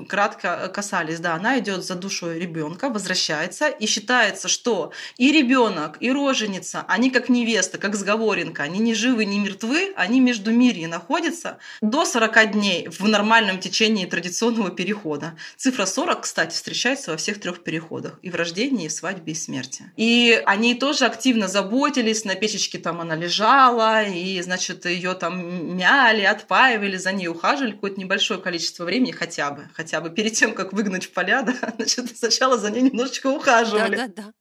кратко 0.09 0.71
касались, 0.73 1.21
да, 1.21 1.35
она 1.35 1.59
идет 1.59 1.85
за 1.85 1.95
душой 1.95 2.39
ребенка, 2.39 2.89
возвращается 2.89 3.69
и 3.69 3.87
считается, 3.87 4.49
что 4.49 4.93
и 5.17 5.33
ребенок, 5.33 5.97
и 6.01 6.11
роженица, 6.13 6.85
они 6.89 7.11
как 7.11 7.29
невеста, 7.29 7.79
как 7.79 7.95
сговоренка, 7.95 8.63
они 8.63 8.79
не 8.79 8.95
живы, 8.95 9.25
не 9.25 9.39
мертвы, 9.39 9.93
они 9.97 10.21
между 10.21 10.51
мирья 10.53 10.89
находятся 10.89 11.59
до 11.81 12.05
40 12.05 12.53
дней 12.53 12.89
в 12.89 13.07
нормальном 13.09 13.59
течении 13.59 14.07
традиционного 14.07 14.66
полного 14.67 14.71
перехода. 14.71 15.37
Цифра 15.57 15.87
40, 15.87 16.23
кстати, 16.23 16.55
встречается 16.55 17.11
во 17.11 17.17
всех 17.17 17.41
трех 17.41 17.63
переходах. 17.63 18.19
И 18.23 18.31
в 18.31 18.35
рождении, 18.35 18.87
и 18.87 18.89
в 18.89 18.93
свадьбе, 18.93 19.33
и 19.33 19.35
смерти. 19.35 19.85
И 19.97 20.43
они 20.47 20.75
тоже 20.75 21.07
активно 21.07 21.49
заботились, 21.49 22.25
на 22.25 22.35
печечке 22.35 22.79
там 22.79 23.01
она 23.01 23.17
лежала, 23.17 24.03
и, 24.03 24.41
значит, 24.43 24.87
ее 24.87 25.15
там 25.15 25.77
мяли, 25.77 26.23
отпаивали, 26.23 26.97
за 26.97 27.13
ней 27.13 27.29
ухаживали 27.29 27.73
какое-то 27.73 28.01
небольшое 28.01 28.41
количество 28.41 28.85
времени 28.85 29.13
хотя 29.13 29.51
бы. 29.51 29.69
Хотя 29.75 30.01
бы 30.01 30.11
перед 30.11 30.33
тем, 30.33 30.55
как 30.55 30.73
выгнать 30.73 31.07
в 31.07 31.13
поля, 31.13 31.43
да, 31.47 31.55
значит, 31.77 32.17
сначала 32.17 32.59
за 32.59 32.71
ней 32.71 32.83
немножечко 32.83 33.29
ухаживали. 33.29 33.97
Да, 33.97 34.07
да, 34.09 34.23
да. 34.23 34.33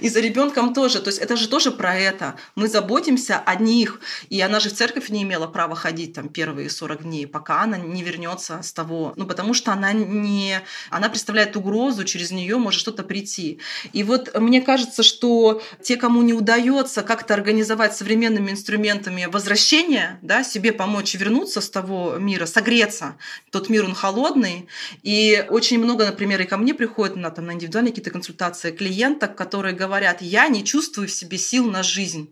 И 0.00 0.08
за 0.08 0.20
ребенком 0.20 0.74
тоже. 0.74 1.00
То 1.00 1.08
есть 1.08 1.18
это 1.18 1.36
же 1.36 1.48
тоже 1.48 1.70
про 1.70 1.94
это. 1.94 2.36
Мы 2.54 2.68
заботимся 2.68 3.38
о 3.44 3.54
них. 3.56 4.00
И 4.30 4.40
она 4.40 4.60
же 4.60 4.70
в 4.70 4.74
церковь 4.74 5.10
не 5.10 5.22
имела 5.22 5.46
права 5.46 5.74
ходить 5.74 6.14
там 6.14 6.28
первые 6.28 6.70
40 6.70 7.02
дней, 7.02 7.26
пока 7.26 7.62
она 7.62 7.76
не 7.76 8.02
вернется 8.02 8.62
с 8.62 8.72
того. 8.72 9.12
Ну, 9.16 9.26
потому 9.26 9.54
что 9.54 9.72
она 9.72 9.92
не... 9.92 10.60
Она 10.90 11.08
представляет 11.08 11.56
угрозу, 11.56 12.04
через 12.04 12.30
нее 12.30 12.56
может 12.56 12.80
что-то 12.80 13.02
прийти. 13.02 13.60
И 13.92 14.02
вот 14.02 14.34
мне 14.38 14.60
кажется, 14.60 15.02
что 15.02 15.62
те, 15.82 15.96
кому 15.96 16.22
не 16.22 16.32
удается 16.32 17.02
как-то 17.02 17.34
организовать 17.34 17.96
современными 17.96 18.50
инструментами 18.50 19.26
возвращение, 19.30 20.18
да, 20.22 20.42
себе 20.44 20.72
помочь 20.72 21.14
вернуться 21.14 21.60
с 21.60 21.68
того 21.68 22.16
мира, 22.18 22.46
согреться. 22.46 23.16
Тот 23.50 23.68
мир, 23.68 23.84
он 23.84 23.94
холодный. 23.94 24.68
И 25.02 25.44
очень 25.48 25.78
много, 25.78 26.06
например, 26.06 26.40
и 26.40 26.44
ко 26.44 26.56
мне 26.56 26.74
приходят 26.74 27.16
на, 27.16 27.30
там, 27.30 27.46
на 27.46 27.52
индивидуальные 27.52 27.92
какие-то 27.92 28.10
консультации 28.10 28.70
клиенток, 28.70 29.36
которые 29.42 29.74
говорят, 29.74 30.22
я 30.22 30.46
не 30.46 30.64
чувствую 30.64 31.08
в 31.08 31.12
себе 31.12 31.36
сил 31.36 31.68
на 31.68 31.82
жизнь. 31.82 32.30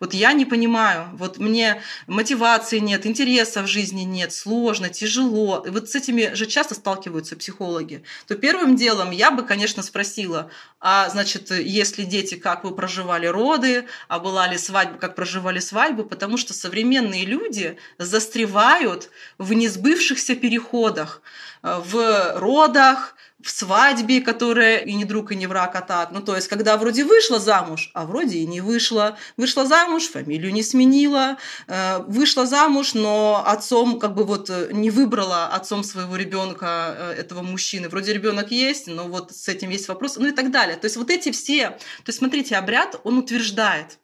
Вот 0.00 0.14
я 0.14 0.32
не 0.32 0.44
понимаю, 0.44 1.10
вот 1.12 1.38
мне 1.38 1.80
мотивации 2.08 2.78
нет, 2.78 3.06
интереса 3.06 3.62
в 3.62 3.68
жизни 3.68 4.02
нет, 4.02 4.32
сложно, 4.32 4.88
тяжело. 4.88 5.62
И 5.64 5.70
вот 5.70 5.90
с 5.90 5.94
этими 5.94 6.34
же 6.34 6.46
часто 6.46 6.74
сталкиваются 6.74 7.36
психологи. 7.36 8.02
То 8.26 8.34
первым 8.34 8.74
делом 8.74 9.12
я 9.12 9.30
бы, 9.30 9.44
конечно, 9.44 9.80
спросила, 9.80 10.50
а 10.80 11.08
значит, 11.08 11.52
если 11.52 12.02
дети, 12.02 12.34
как 12.34 12.64
вы 12.64 12.74
проживали 12.74 13.26
роды, 13.26 13.86
а 14.08 14.18
была 14.18 14.48
ли 14.48 14.58
свадьба, 14.58 14.98
как 14.98 15.14
проживали 15.14 15.60
свадьбу, 15.60 16.04
потому 16.04 16.36
что 16.36 16.52
современные 16.52 17.24
люди 17.24 17.76
застревают 17.98 19.08
в 19.38 19.52
несбывшихся 19.52 20.34
переходах, 20.34 21.22
э, 21.62 21.80
в 21.84 22.40
родах, 22.40 23.14
в 23.42 23.50
свадьбе, 23.50 24.20
которая 24.20 24.78
и 24.78 24.94
не 24.94 25.04
друг, 25.04 25.32
и 25.32 25.36
не 25.36 25.46
враг, 25.46 25.74
а 25.74 25.80
так. 25.80 26.10
Ну, 26.12 26.20
то 26.20 26.36
есть, 26.36 26.48
когда 26.48 26.76
вроде 26.76 27.04
вышла 27.04 27.38
замуж, 27.38 27.90
а 27.94 28.06
вроде 28.06 28.38
и 28.38 28.46
не 28.46 28.60
вышла. 28.60 29.16
Вышла 29.36 29.66
замуж, 29.66 30.04
фамилию 30.04 30.52
не 30.52 30.62
сменила. 30.62 31.36
Э, 31.66 31.98
вышла 32.06 32.46
замуж, 32.46 32.94
но 32.94 33.42
отцом 33.46 33.98
как 33.98 34.14
бы 34.14 34.24
вот 34.24 34.50
э, 34.50 34.68
не 34.72 34.90
выбрала 34.90 35.46
отцом 35.46 35.84
своего 35.84 36.16
ребенка 36.16 36.94
э, 36.96 37.12
этого 37.20 37.42
мужчины. 37.42 37.88
Вроде 37.88 38.12
ребенок 38.12 38.50
есть, 38.50 38.86
но 38.86 39.04
вот 39.08 39.32
с 39.32 39.48
этим 39.48 39.70
есть 39.70 39.88
вопрос. 39.88 40.16
Ну 40.16 40.28
и 40.28 40.32
так 40.32 40.50
далее. 40.50 40.76
То 40.76 40.86
есть, 40.86 40.96
вот 40.96 41.10
эти 41.10 41.32
все... 41.32 41.70
То 41.70 42.08
есть, 42.08 42.18
смотрите, 42.18 42.56
обряд, 42.56 43.00
он 43.04 43.18
утверждает, 43.18 43.98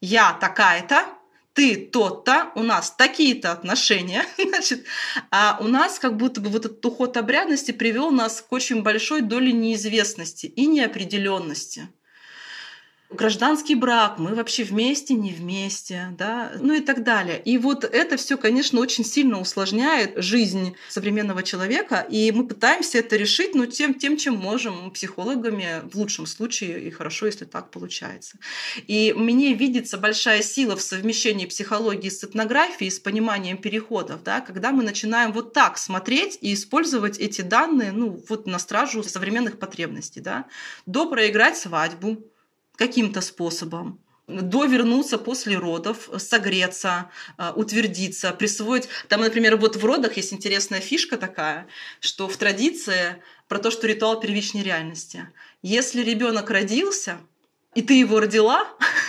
я 0.00 0.32
такая-то, 0.32 1.06
ты 1.52 1.76
тот-то, 1.76 2.52
у 2.54 2.62
нас 2.62 2.90
такие-то 2.90 3.52
отношения, 3.52 4.24
значит, 4.38 4.84
а 5.30 5.58
у 5.60 5.68
нас 5.68 5.98
как 5.98 6.16
будто 6.16 6.40
бы 6.40 6.48
вот 6.50 6.64
этот 6.64 6.84
уход 6.84 7.16
обрядности 7.16 7.72
привел 7.72 8.10
нас 8.10 8.40
к 8.40 8.52
очень 8.52 8.82
большой 8.82 9.20
доле 9.22 9.52
неизвестности 9.52 10.46
и 10.46 10.66
неопределенности 10.66 11.88
гражданский 13.10 13.74
брак, 13.74 14.18
мы 14.18 14.34
вообще 14.34 14.62
вместе, 14.62 15.14
не 15.14 15.32
вместе, 15.32 16.14
да, 16.16 16.52
ну 16.60 16.74
и 16.74 16.80
так 16.80 17.02
далее. 17.02 17.40
И 17.44 17.58
вот 17.58 17.84
это 17.84 18.16
все, 18.16 18.36
конечно, 18.36 18.80
очень 18.80 19.04
сильно 19.04 19.40
усложняет 19.40 20.14
жизнь 20.16 20.76
современного 20.88 21.42
человека, 21.42 22.06
и 22.08 22.30
мы 22.30 22.46
пытаемся 22.46 22.98
это 22.98 23.16
решить, 23.16 23.54
ну, 23.54 23.66
тем, 23.66 23.94
тем, 23.94 24.16
чем 24.16 24.36
можем, 24.36 24.90
психологами, 24.92 25.82
в 25.90 25.96
лучшем 25.96 26.26
случае, 26.26 26.86
и 26.86 26.90
хорошо, 26.90 27.26
если 27.26 27.44
так 27.44 27.70
получается. 27.70 28.38
И 28.86 29.12
мне 29.16 29.54
видится 29.54 29.98
большая 29.98 30.42
сила 30.42 30.76
в 30.76 30.82
совмещении 30.82 31.46
психологии 31.46 32.08
с 32.08 32.22
этнографией, 32.22 32.90
с 32.90 33.00
пониманием 33.00 33.58
переходов, 33.58 34.22
да, 34.22 34.40
когда 34.40 34.70
мы 34.70 34.84
начинаем 34.84 35.32
вот 35.32 35.52
так 35.52 35.78
смотреть 35.78 36.38
и 36.40 36.54
использовать 36.54 37.18
эти 37.18 37.40
данные, 37.40 37.92
ну, 37.92 38.22
вот 38.28 38.46
на 38.46 38.58
стражу 38.58 39.02
современных 39.02 39.58
потребностей, 39.58 40.20
да, 40.20 40.46
до 40.86 41.06
проиграть 41.06 41.56
свадьбу, 41.56 42.24
каким-то 42.80 43.20
способом 43.20 44.00
до 44.26 44.64
вернуться 44.64 45.18
после 45.18 45.58
родов, 45.58 46.08
согреться, 46.16 47.10
а, 47.36 47.52
утвердиться, 47.54 48.30
присвоить. 48.30 48.88
Там, 49.08 49.20
например, 49.20 49.56
вот 49.56 49.76
в 49.76 49.84
родах 49.84 50.16
есть 50.16 50.32
интересная 50.32 50.80
фишка 50.80 51.18
такая, 51.18 51.66
что 52.00 52.26
в 52.26 52.36
традиции 52.38 53.16
про 53.48 53.58
то, 53.58 53.70
что 53.70 53.86
ритуал 53.86 54.18
первичной 54.18 54.62
реальности. 54.62 55.28
Если 55.60 56.02
ребенок 56.02 56.48
родился, 56.48 57.18
и 57.74 57.82
ты 57.82 57.94
его 57.94 58.18
родила, 58.18 58.66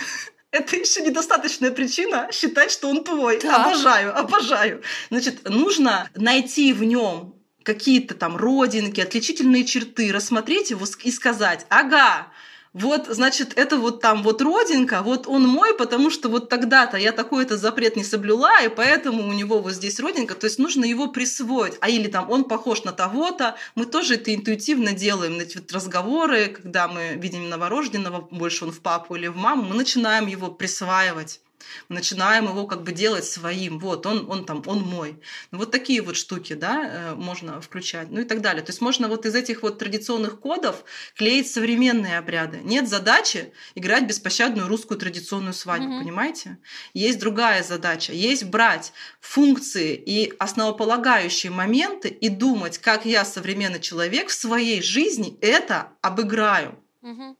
это 0.50 0.76
еще 0.76 1.00
недостаточная 1.00 1.70
причина 1.70 2.28
считать, 2.30 2.70
что 2.72 2.90
он 2.90 3.04
твой. 3.04 3.40
Да. 3.40 3.64
Обожаю, 3.64 4.18
обожаю. 4.18 4.82
Значит, 5.08 5.48
нужно 5.48 6.10
найти 6.14 6.74
в 6.74 6.84
нем 6.84 7.36
какие-то 7.62 8.14
там 8.14 8.36
родинки, 8.36 9.00
отличительные 9.00 9.64
черты, 9.64 10.12
рассмотреть 10.12 10.70
его 10.70 10.84
и 11.04 11.10
сказать, 11.10 11.64
ага, 11.70 12.28
вот, 12.74 13.06
значит, 13.08 13.52
это 13.56 13.76
вот 13.76 14.00
там 14.00 14.22
вот 14.22 14.40
родинка, 14.40 15.02
вот 15.02 15.26
он 15.26 15.46
мой, 15.46 15.76
потому 15.76 16.10
что 16.10 16.30
вот 16.30 16.48
тогда-то 16.48 16.96
я 16.96 17.12
такой-то 17.12 17.58
запрет 17.58 17.96
не 17.96 18.04
соблюла, 18.04 18.62
и 18.64 18.68
поэтому 18.68 19.28
у 19.28 19.32
него 19.32 19.58
вот 19.58 19.72
здесь 19.72 20.00
родинка, 20.00 20.34
то 20.34 20.46
есть 20.46 20.58
нужно 20.58 20.86
его 20.86 21.08
присвоить. 21.08 21.74
А 21.80 21.90
или 21.90 22.08
там 22.08 22.30
он 22.30 22.44
похож 22.44 22.84
на 22.84 22.92
того-то, 22.92 23.56
мы 23.74 23.84
тоже 23.84 24.14
это 24.14 24.34
интуитивно 24.34 24.92
делаем, 24.92 25.38
эти 25.38 25.58
вот 25.58 25.70
разговоры, 25.70 26.48
когда 26.48 26.88
мы 26.88 27.14
видим 27.16 27.50
новорожденного, 27.50 28.28
больше 28.30 28.64
он 28.64 28.72
в 28.72 28.80
папу 28.80 29.16
или 29.16 29.26
в 29.26 29.36
маму, 29.36 29.64
мы 29.64 29.74
начинаем 29.74 30.26
его 30.26 30.50
присваивать 30.50 31.40
мы 31.88 31.96
начинаем 31.96 32.44
его 32.44 32.66
как 32.66 32.82
бы 32.82 32.92
делать 32.92 33.24
своим. 33.24 33.78
Вот, 33.78 34.06
он, 34.06 34.30
он 34.30 34.44
там, 34.44 34.62
он 34.66 34.80
мой. 34.80 35.20
Ну, 35.50 35.58
вот 35.58 35.70
такие 35.70 36.02
вот 36.02 36.16
штуки, 36.16 36.54
да, 36.54 36.84
э, 36.84 37.14
можно 37.14 37.60
включать. 37.60 38.10
Ну 38.10 38.20
и 38.20 38.24
так 38.24 38.40
далее. 38.40 38.62
То 38.62 38.70
есть 38.70 38.80
можно 38.80 39.08
вот 39.08 39.26
из 39.26 39.34
этих 39.34 39.62
вот 39.62 39.78
традиционных 39.78 40.40
кодов 40.40 40.84
клеить 41.16 41.50
современные 41.50 42.18
обряды. 42.18 42.60
Нет 42.62 42.88
задачи 42.88 43.52
играть 43.74 44.06
беспощадную 44.06 44.68
русскую 44.68 44.98
традиционную 44.98 45.54
свадьбу, 45.54 45.88
mm-hmm. 45.88 46.00
понимаете? 46.00 46.58
Есть 46.94 47.18
другая 47.18 47.62
задача. 47.62 48.12
Есть 48.12 48.44
брать 48.44 48.92
функции 49.20 49.94
и 49.94 50.32
основополагающие 50.38 51.52
моменты 51.52 52.08
и 52.08 52.28
думать, 52.28 52.78
как 52.78 53.04
я, 53.04 53.24
современный 53.24 53.80
человек, 53.80 54.28
в 54.28 54.34
своей 54.34 54.82
жизни 54.82 55.36
это 55.40 55.88
обыграю. 56.00 56.78
Mm-hmm 57.02 57.36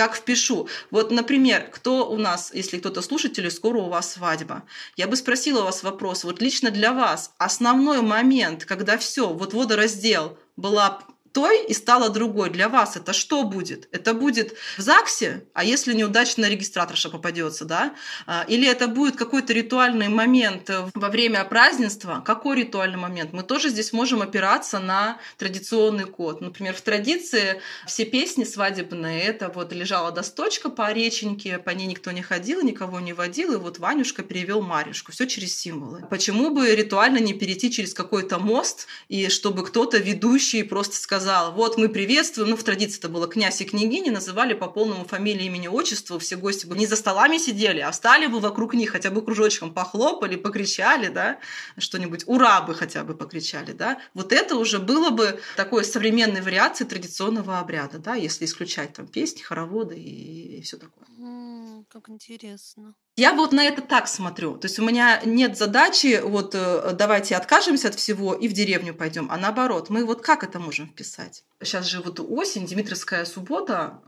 как 0.00 0.16
впишу. 0.16 0.66
Вот, 0.90 1.10
например, 1.10 1.68
кто 1.70 2.08
у 2.10 2.16
нас, 2.16 2.52
если 2.54 2.78
кто-то 2.78 3.02
слушатель, 3.02 3.50
скоро 3.50 3.80
у 3.80 3.90
вас 3.90 4.12
свадьба. 4.12 4.62
Я 4.96 5.06
бы 5.06 5.14
спросила 5.14 5.60
у 5.60 5.64
вас 5.64 5.82
вопрос, 5.82 6.24
вот 6.24 6.40
лично 6.40 6.70
для 6.70 6.94
вас 6.94 7.34
основной 7.36 8.00
момент, 8.00 8.64
когда 8.64 8.96
все, 8.96 9.28
вот 9.28 9.52
водораздел, 9.52 10.38
была 10.56 11.02
той 11.32 11.64
и 11.66 11.74
стала 11.74 12.08
другой. 12.08 12.50
Для 12.50 12.68
вас 12.68 12.96
это 12.96 13.12
что 13.12 13.44
будет? 13.44 13.88
Это 13.92 14.14
будет 14.14 14.56
в 14.76 14.80
ЗАГСе, 14.80 15.44
а 15.54 15.64
если 15.64 15.94
неудачно 15.94 16.48
регистраторша 16.48 17.10
попадется, 17.10 17.64
да? 17.64 17.94
А, 18.26 18.44
или 18.48 18.68
это 18.68 18.88
будет 18.88 19.16
какой-то 19.16 19.52
ритуальный 19.52 20.08
момент 20.08 20.70
во 20.94 21.08
время 21.08 21.44
празднества? 21.44 22.22
Какой 22.24 22.56
ритуальный 22.56 22.98
момент? 22.98 23.32
Мы 23.32 23.42
тоже 23.42 23.68
здесь 23.68 23.92
можем 23.92 24.22
опираться 24.22 24.80
на 24.80 25.18
традиционный 25.38 26.04
код. 26.04 26.40
Например, 26.40 26.74
в 26.74 26.80
традиции 26.80 27.60
все 27.86 28.04
песни 28.04 28.44
свадебные, 28.44 29.22
это 29.22 29.48
вот 29.54 29.72
лежала 29.72 30.10
досточка 30.10 30.68
по 30.68 30.92
реченьке, 30.92 31.58
по 31.58 31.70
ней 31.70 31.86
никто 31.86 32.10
не 32.10 32.22
ходил, 32.22 32.62
никого 32.62 33.00
не 33.00 33.12
водил, 33.12 33.52
и 33.52 33.56
вот 33.56 33.78
Ванюшка 33.78 34.22
перевел 34.22 34.62
Марюшку. 34.62 35.12
Все 35.12 35.26
через 35.26 35.56
символы. 35.56 36.06
Почему 36.10 36.50
бы 36.50 36.74
ритуально 36.74 37.18
не 37.18 37.34
перейти 37.34 37.70
через 37.70 37.94
какой-то 37.94 38.38
мост, 38.38 38.86
и 39.08 39.28
чтобы 39.28 39.64
кто-то 39.64 39.98
ведущий 39.98 40.62
просто 40.62 40.96
сказал, 40.96 41.19
сказал, 41.20 41.52
вот 41.52 41.76
мы 41.76 41.90
приветствуем, 41.90 42.48
ну 42.48 42.56
в 42.56 42.64
традиции 42.64 42.98
это 42.98 43.10
было 43.10 43.28
князь 43.28 43.60
и 43.60 43.66
княгиня, 43.66 44.10
называли 44.10 44.54
по 44.54 44.68
полному 44.68 45.04
фамилии, 45.04 45.44
имени, 45.44 45.68
отчеству, 45.68 46.18
все 46.18 46.36
гости 46.36 46.64
бы 46.64 46.74
не 46.78 46.86
за 46.86 46.96
столами 46.96 47.36
сидели, 47.36 47.80
а 47.80 47.90
встали 47.90 48.26
бы 48.26 48.40
вокруг 48.40 48.72
них, 48.72 48.90
хотя 48.90 49.10
бы 49.10 49.22
кружочком 49.22 49.74
похлопали, 49.74 50.36
покричали, 50.36 51.08
да, 51.08 51.38
что-нибудь, 51.76 52.24
ура 52.26 52.62
бы 52.62 52.74
хотя 52.74 53.04
бы 53.04 53.14
покричали, 53.14 53.72
да. 53.72 54.00
Вот 54.14 54.32
это 54.32 54.56
уже 54.56 54.78
было 54.78 55.10
бы 55.10 55.38
такой 55.56 55.84
современной 55.84 56.40
вариацией 56.40 56.88
традиционного 56.88 57.58
обряда, 57.58 57.98
да, 57.98 58.14
если 58.14 58.46
исключать 58.46 58.94
там 58.94 59.06
песни, 59.06 59.42
хороводы 59.42 59.96
и, 59.96 60.56
и 60.56 60.62
все 60.62 60.78
такое. 60.78 61.04
Mm, 61.18 61.84
как 61.90 62.08
интересно. 62.08 62.94
Я 63.20 63.34
вот 63.34 63.52
на 63.52 63.62
это 63.62 63.82
так 63.82 64.08
смотрю. 64.08 64.56
То 64.56 64.66
есть 64.66 64.78
у 64.78 64.82
меня 64.82 65.20
нет 65.26 65.58
задачи, 65.58 66.22
вот 66.24 66.54
э, 66.54 66.92
давайте 66.94 67.36
откажемся 67.36 67.88
от 67.88 67.94
всего 67.94 68.32
и 68.32 68.48
в 68.48 68.54
деревню 68.54 68.94
пойдем, 68.94 69.28
а 69.30 69.36
наоборот, 69.36 69.90
мы 69.90 70.06
вот 70.06 70.22
как 70.22 70.42
это 70.42 70.58
можем 70.58 70.86
вписать? 70.86 71.44
Сейчас 71.62 71.84
же 71.84 72.00
вот 72.00 72.18
осень, 72.18 72.66
Дмитровская 72.66 73.26
суббота, 73.26 74.00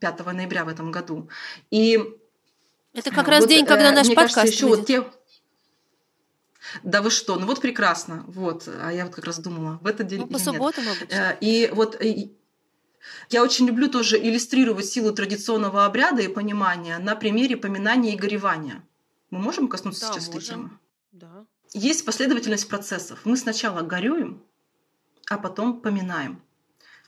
5 0.00 0.20
э, 0.26 0.32
ноября 0.32 0.64
в 0.64 0.68
этом 0.68 0.90
году. 0.90 1.28
И 1.70 2.00
это 2.94 3.12
как 3.12 3.28
раз 3.28 3.42
вот, 3.42 3.48
день, 3.48 3.64
когда 3.64 3.92
э, 3.92 3.94
наш 3.94 4.08
подкаст 4.08 4.34
кажется, 4.34 4.56
еще 4.56 4.66
вот 4.66 4.86
те... 4.88 5.04
Да 6.82 7.02
вы 7.02 7.10
что? 7.10 7.36
Ну 7.36 7.46
вот 7.46 7.60
прекрасно. 7.60 8.24
Вот. 8.26 8.68
А 8.82 8.90
я 8.90 9.04
вот 9.04 9.14
как 9.14 9.24
раз 9.24 9.38
думала, 9.38 9.78
в 9.82 9.86
этот 9.86 10.08
день 10.08 10.22
ну, 10.22 10.26
по 10.26 10.40
субботам 10.40 10.82
обычно. 10.88 11.36
И 11.40 11.70
вот 11.72 11.96
я 13.30 13.42
очень 13.42 13.66
люблю 13.66 13.88
тоже 13.88 14.18
иллюстрировать 14.18 14.86
силу 14.86 15.12
традиционного 15.12 15.84
обряда 15.84 16.22
и 16.22 16.28
понимания 16.28 16.98
на 16.98 17.16
примере 17.16 17.56
поминания 17.56 18.14
и 18.14 18.18
горевания. 18.18 18.84
Мы 19.30 19.38
можем 19.38 19.68
коснуться 19.68 20.06
да, 20.06 20.12
сейчас 20.12 20.26
можем. 20.26 20.38
этой 20.38 20.46
темы? 20.46 20.70
Да. 21.12 21.46
Есть 21.72 22.04
последовательность 22.04 22.68
процессов. 22.68 23.20
Мы 23.24 23.36
сначала 23.36 23.82
горюем, 23.82 24.42
а 25.28 25.38
потом 25.38 25.80
поминаем. 25.80 26.42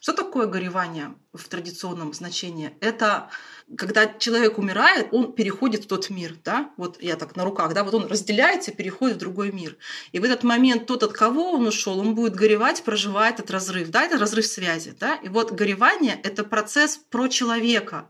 Что 0.03 0.13
такое 0.15 0.49
горевание 0.49 1.15
в 1.33 1.49
традиционном 1.49 2.13
значении? 2.13 2.73
Это 2.81 3.31
когда 3.77 4.13
человек 4.13 4.59
умирает, 4.59 5.07
он 5.13 5.33
переходит 5.33 5.85
в 5.85 5.87
тот 5.87 6.11
мир, 6.11 6.35
да, 6.45 6.73
вот 6.77 7.01
я 7.01 7.15
так 7.15 7.37
на 7.37 7.45
руках, 7.45 7.73
да, 7.73 7.85
вот 7.85 7.95
он 7.95 8.07
разделяется, 8.09 8.73
переходит 8.73 9.19
в 9.19 9.21
другой 9.21 9.53
мир. 9.53 9.77
И 10.11 10.19
в 10.19 10.25
этот 10.25 10.43
момент 10.43 10.87
тот, 10.87 11.05
от 11.05 11.13
кого 11.13 11.53
он 11.53 11.69
ушел, 11.69 12.01
он 12.01 12.17
будет 12.17 12.35
горевать, 12.35 12.83
проживает 12.83 13.39
этот 13.39 13.53
разрыв, 13.53 13.91
да, 13.91 14.03
это 14.03 14.19
разрыв 14.19 14.45
связи, 14.45 14.93
да. 14.99 15.15
И 15.23 15.29
вот 15.29 15.53
горевание– 15.53 16.19
это 16.25 16.43
процесс 16.43 16.97
про 16.97 17.29
человека, 17.29 18.09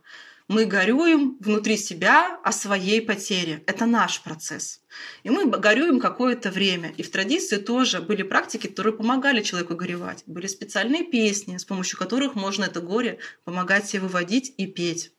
мы 0.52 0.66
горюем 0.66 1.38
внутри 1.40 1.78
себя 1.78 2.38
о 2.44 2.52
своей 2.52 3.00
потере. 3.00 3.62
Это 3.66 3.86
наш 3.86 4.20
процесс. 4.20 4.82
И 5.22 5.30
мы 5.30 5.46
горюем 5.46 5.98
какое-то 5.98 6.50
время. 6.50 6.92
И 6.98 7.02
в 7.02 7.10
традиции 7.10 7.56
тоже 7.56 8.02
были 8.02 8.22
практики, 8.22 8.66
которые 8.66 8.92
помогали 8.92 9.40
человеку 9.40 9.74
горевать. 9.74 10.22
Были 10.26 10.46
специальные 10.46 11.04
песни, 11.04 11.56
с 11.56 11.64
помощью 11.64 11.98
которых 11.98 12.34
можно 12.34 12.64
это 12.64 12.80
горе 12.80 13.18
помогать 13.44 13.88
себе 13.88 14.02
выводить 14.02 14.52
и 14.58 14.66
петь. 14.66 15.12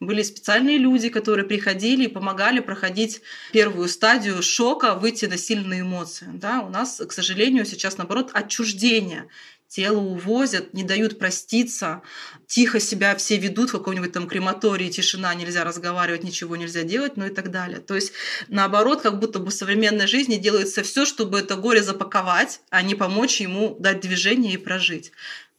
Были 0.00 0.22
специальные 0.22 0.78
люди, 0.78 1.10
которые 1.10 1.44
приходили 1.46 2.04
и 2.04 2.08
помогали 2.08 2.60
проходить 2.60 3.20
первую 3.52 3.88
стадию 3.88 4.42
шока, 4.42 4.94
выйти 4.94 5.26
на 5.26 5.36
сильные 5.36 5.82
эмоции. 5.82 6.28
Да, 6.32 6.62
у 6.62 6.70
нас, 6.70 7.02
к 7.06 7.12
сожалению, 7.12 7.66
сейчас, 7.66 7.98
наоборот, 7.98 8.30
отчуждение 8.32 9.28
тело 9.68 10.00
увозят, 10.00 10.72
не 10.72 10.82
дают 10.82 11.18
проститься, 11.18 12.02
тихо 12.46 12.80
себя 12.80 13.14
все 13.16 13.36
ведут 13.36 13.68
в 13.68 13.72
каком-нибудь 13.72 14.12
там 14.12 14.26
крематории, 14.26 14.88
тишина, 14.88 15.34
нельзя 15.34 15.62
разговаривать, 15.62 16.24
ничего 16.24 16.56
нельзя 16.56 16.82
делать, 16.82 17.16
ну 17.16 17.26
и 17.26 17.30
так 17.30 17.50
далее. 17.50 17.78
То 17.78 17.94
есть, 17.94 18.12
наоборот, 18.48 19.02
как 19.02 19.18
будто 19.18 19.38
бы 19.38 19.50
в 19.50 19.54
современной 19.54 20.06
жизни 20.06 20.36
делается 20.36 20.82
все, 20.82 21.04
чтобы 21.04 21.38
это 21.40 21.56
горе 21.56 21.82
запаковать, 21.82 22.60
а 22.70 22.82
не 22.82 22.94
помочь 22.94 23.40
ему 23.40 23.76
дать 23.78 24.00
движение 24.00 24.54
и 24.54 24.58
прожить. 24.58 25.12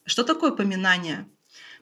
Что 0.06 0.24
такое 0.24 0.52
поминание? 0.52 1.28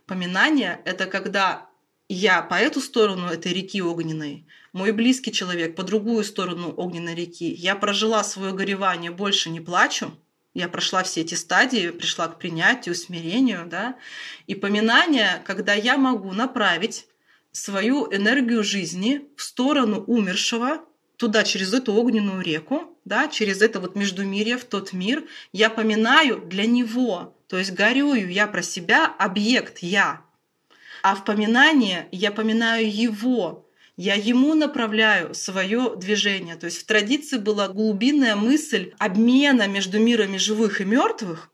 Поминание— 0.06 0.82
это 0.86 1.06
когда 1.06 1.70
я 2.10 2.42
по 2.42 2.56
эту 2.56 2.82
сторону 2.82 3.28
этой 3.28 3.54
реки 3.54 3.82
огненной, 3.82 4.46
мой 4.74 4.92
близкий 4.92 5.32
человек 5.32 5.76
по 5.76 5.84
другую 5.84 6.24
сторону 6.24 6.74
огненной 6.76 7.16
реки, 7.16 7.52
я 7.52 7.76
прожила 7.76 8.24
свое 8.24 8.54
горевание, 8.54 9.12
больше 9.12 9.50
не 9.50 9.60
плачу, 9.60 10.18
я 10.58 10.68
прошла 10.68 11.04
все 11.04 11.22
эти 11.22 11.36
стадии, 11.36 11.92
пришла 11.92 12.28
к 12.28 12.40
принятию, 12.40 12.96
смирению, 12.96 13.68
да, 13.68 13.96
и 14.48 14.56
поминание, 14.56 15.44
когда 15.46 15.76
я 15.76 15.98
могу 15.98 16.32
направить 16.32 17.06
свою 17.52 18.12
энергию 18.12 18.64
жизни 18.64 19.28
в 19.36 19.44
сторону 19.44 20.04
умершего, 20.08 20.84
туда, 21.18 21.44
через 21.44 21.74
эту 21.76 21.94
огненную 21.94 22.42
реку, 22.42 22.98
да, 23.06 23.28
через 23.28 23.62
это 23.62 23.80
вот 23.80 23.96
междумирье, 23.96 24.58
в 24.58 24.66
тот 24.66 24.94
мир, 24.94 25.26
я 25.54 25.70
поминаю 25.70 26.40
для 26.40 26.66
него, 26.66 27.38
то 27.48 27.58
есть 27.60 27.74
горюю 27.74 28.28
я 28.32 28.48
про 28.48 28.64
себя, 28.64 29.06
объект 29.06 29.80
я, 29.80 30.22
а 31.04 31.14
в 31.14 31.24
поминании 31.24 32.08
я 32.12 32.32
поминаю 32.32 32.92
его, 32.92 33.67
я 33.98 34.14
ему 34.14 34.54
направляю 34.54 35.34
свое 35.34 35.96
движение. 35.98 36.56
То 36.56 36.68
есть 36.68 36.78
в 36.78 36.86
традиции 36.86 37.38
была 37.38 37.68
глубинная 37.68 38.36
мысль 38.36 38.94
обмена 39.00 39.68
между 39.68 40.00
мирами 40.00 40.38
живых 40.38 40.80
и 40.80 40.86
мертвых. 40.86 41.52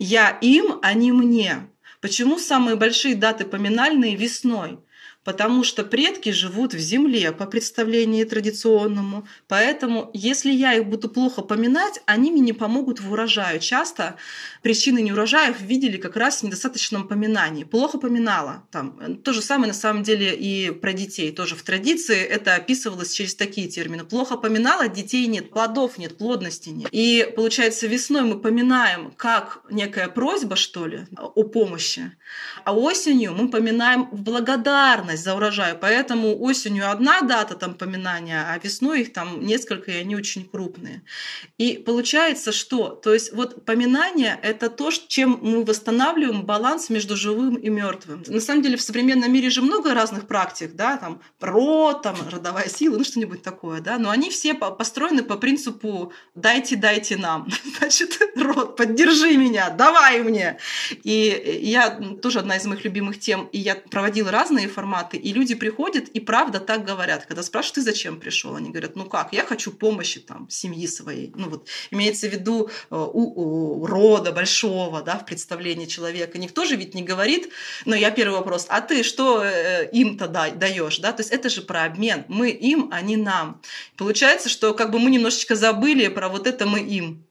Я 0.00 0.36
им, 0.40 0.80
а 0.82 0.92
не 0.94 1.12
мне. 1.12 1.68
Почему 2.00 2.38
самые 2.38 2.76
большие 2.76 3.14
даты 3.14 3.44
поминальные 3.44 4.16
весной? 4.16 4.80
Потому 5.24 5.64
что 5.64 5.84
предки 5.84 6.30
живут 6.30 6.74
в 6.74 6.78
земле 6.78 7.32
по 7.32 7.46
представлению 7.46 8.26
традиционному. 8.26 9.26
Поэтому, 9.48 10.10
если 10.12 10.52
я 10.52 10.74
их 10.74 10.86
буду 10.86 11.08
плохо 11.08 11.42
поминать, 11.42 12.00
они 12.06 12.30
мне 12.30 12.40
не 12.40 12.52
помогут 12.52 13.00
в 13.00 13.10
урожае. 13.10 13.58
Часто 13.58 14.16
причины 14.62 15.00
неурожаев 15.00 15.60
видели 15.60 15.96
как 15.96 16.16
раз 16.16 16.40
в 16.40 16.42
недостаточном 16.44 17.08
поминании. 17.08 17.64
Плохо 17.64 17.98
поминала. 17.98 18.64
Там. 18.70 19.16
То 19.16 19.32
же 19.32 19.42
самое 19.42 19.68
на 19.68 19.78
самом 19.78 20.02
деле 20.02 20.34
и 20.34 20.70
про 20.70 20.92
детей. 20.92 21.32
Тоже 21.32 21.56
в 21.56 21.62
традиции 21.62 22.20
это 22.20 22.54
описывалось 22.54 23.12
через 23.12 23.34
такие 23.34 23.68
термины. 23.68 24.04
Плохо 24.04 24.36
поминала, 24.36 24.88
детей 24.88 25.26
нет, 25.26 25.50
плодов 25.50 25.98
нет, 25.98 26.18
плодности 26.18 26.68
нет. 26.68 26.88
И 26.92 27.32
получается, 27.34 27.86
весной 27.86 28.22
мы 28.22 28.38
поминаем 28.38 29.12
как 29.16 29.62
некая 29.70 30.08
просьба, 30.08 30.56
что 30.56 30.86
ли, 30.86 31.06
о 31.16 31.42
помощи, 31.44 32.12
а 32.64 32.74
осенью 32.74 33.34
мы 33.34 33.48
поминаем 33.48 34.08
в 34.10 34.20
благодарность 34.22 35.13
благодарность 35.14 35.24
за 35.24 35.34
урожай. 35.34 35.74
Поэтому 35.74 36.42
осенью 36.42 36.90
одна 36.90 37.22
дата 37.22 37.54
там 37.54 37.74
поминания, 37.74 38.46
а 38.48 38.58
весной 38.58 39.02
их 39.02 39.12
там 39.12 39.40
несколько, 39.46 39.90
и 39.90 39.96
они 39.96 40.16
очень 40.16 40.44
крупные. 40.44 41.02
И 41.58 41.78
получается 41.78 42.52
что? 42.52 42.88
То 42.88 43.14
есть 43.14 43.32
вот 43.32 43.64
поминание— 43.64 44.38
это 44.42 44.68
то, 44.68 44.90
чем 44.90 45.38
мы 45.42 45.64
восстанавливаем 45.64 46.42
баланс 46.42 46.90
между 46.90 47.16
живым 47.16 47.56
и 47.56 47.70
мертвым. 47.70 48.22
На 48.26 48.40
самом 48.40 48.62
деле 48.62 48.76
в 48.76 48.82
современном 48.82 49.32
мире 49.32 49.50
же 49.50 49.62
много 49.62 49.94
разных 49.94 50.26
практик, 50.26 50.74
да, 50.74 50.96
там 50.96 51.20
род, 51.40 52.02
там 52.02 52.16
родовая 52.30 52.68
сила, 52.68 52.98
ну 52.98 53.04
что-нибудь 53.04 53.42
такое, 53.42 53.80
да, 53.80 53.98
но 53.98 54.10
они 54.10 54.30
все 54.30 54.54
построены 54.54 55.22
по 55.22 55.36
принципу 55.36 56.12
«дайте, 56.34 56.76
дайте 56.76 57.16
нам». 57.16 57.48
Значит, 57.78 58.18
род, 58.36 58.76
поддержи 58.76 59.36
меня, 59.36 59.70
давай 59.70 60.22
мне. 60.22 60.58
И 61.04 61.60
я 61.62 61.90
тоже 62.22 62.38
одна 62.40 62.56
из 62.56 62.64
моих 62.66 62.84
любимых 62.84 63.18
тем, 63.18 63.48
и 63.52 63.58
я 63.58 63.74
проводила 63.74 64.30
разные 64.30 64.68
форматы, 64.68 65.03
форматы, 65.04 65.16
и 65.16 65.32
люди 65.32 65.54
приходят 65.54 66.08
и 66.08 66.20
правда 66.20 66.60
так 66.60 66.84
говорят. 66.84 67.26
Когда 67.26 67.42
спрашивают, 67.42 67.74
ты 67.74 67.82
зачем 67.82 68.20
пришел? 68.20 68.56
Они 68.56 68.70
говорят, 68.70 68.96
ну 68.96 69.04
как, 69.04 69.32
я 69.32 69.44
хочу 69.44 69.72
помощи 69.72 70.20
там 70.20 70.48
семьи 70.50 70.86
своей. 70.86 71.32
Ну 71.34 71.48
вот 71.48 71.68
имеется 71.90 72.28
в 72.28 72.32
виду 72.32 72.68
э, 72.90 72.96
у, 72.96 73.82
у 73.82 73.86
рода 73.86 74.32
большого, 74.32 75.02
да, 75.02 75.18
в 75.18 75.26
представлении 75.26 75.86
человека. 75.86 76.38
Никто 76.38 76.64
же 76.64 76.76
ведь 76.76 76.94
не 76.94 77.02
говорит, 77.02 77.50
но 77.84 77.94
я 77.94 78.10
первый 78.10 78.34
вопрос, 78.34 78.66
а 78.68 78.80
ты 78.80 79.02
что 79.02 79.42
э, 79.44 79.88
им-то 79.92 80.28
даешь, 80.28 80.98
да? 80.98 81.12
То 81.12 81.22
есть 81.22 81.32
это 81.32 81.48
же 81.48 81.62
про 81.62 81.84
обмен. 81.84 82.24
Мы 82.28 82.50
им, 82.50 82.88
а 82.92 83.00
не 83.02 83.16
нам. 83.16 83.60
Получается, 83.96 84.48
что 84.48 84.74
как 84.74 84.90
бы 84.90 84.98
мы 84.98 85.10
немножечко 85.10 85.54
забыли 85.54 86.08
про 86.08 86.28
вот 86.28 86.46
это 86.46 86.66
мы 86.66 86.80
им. 86.80 87.24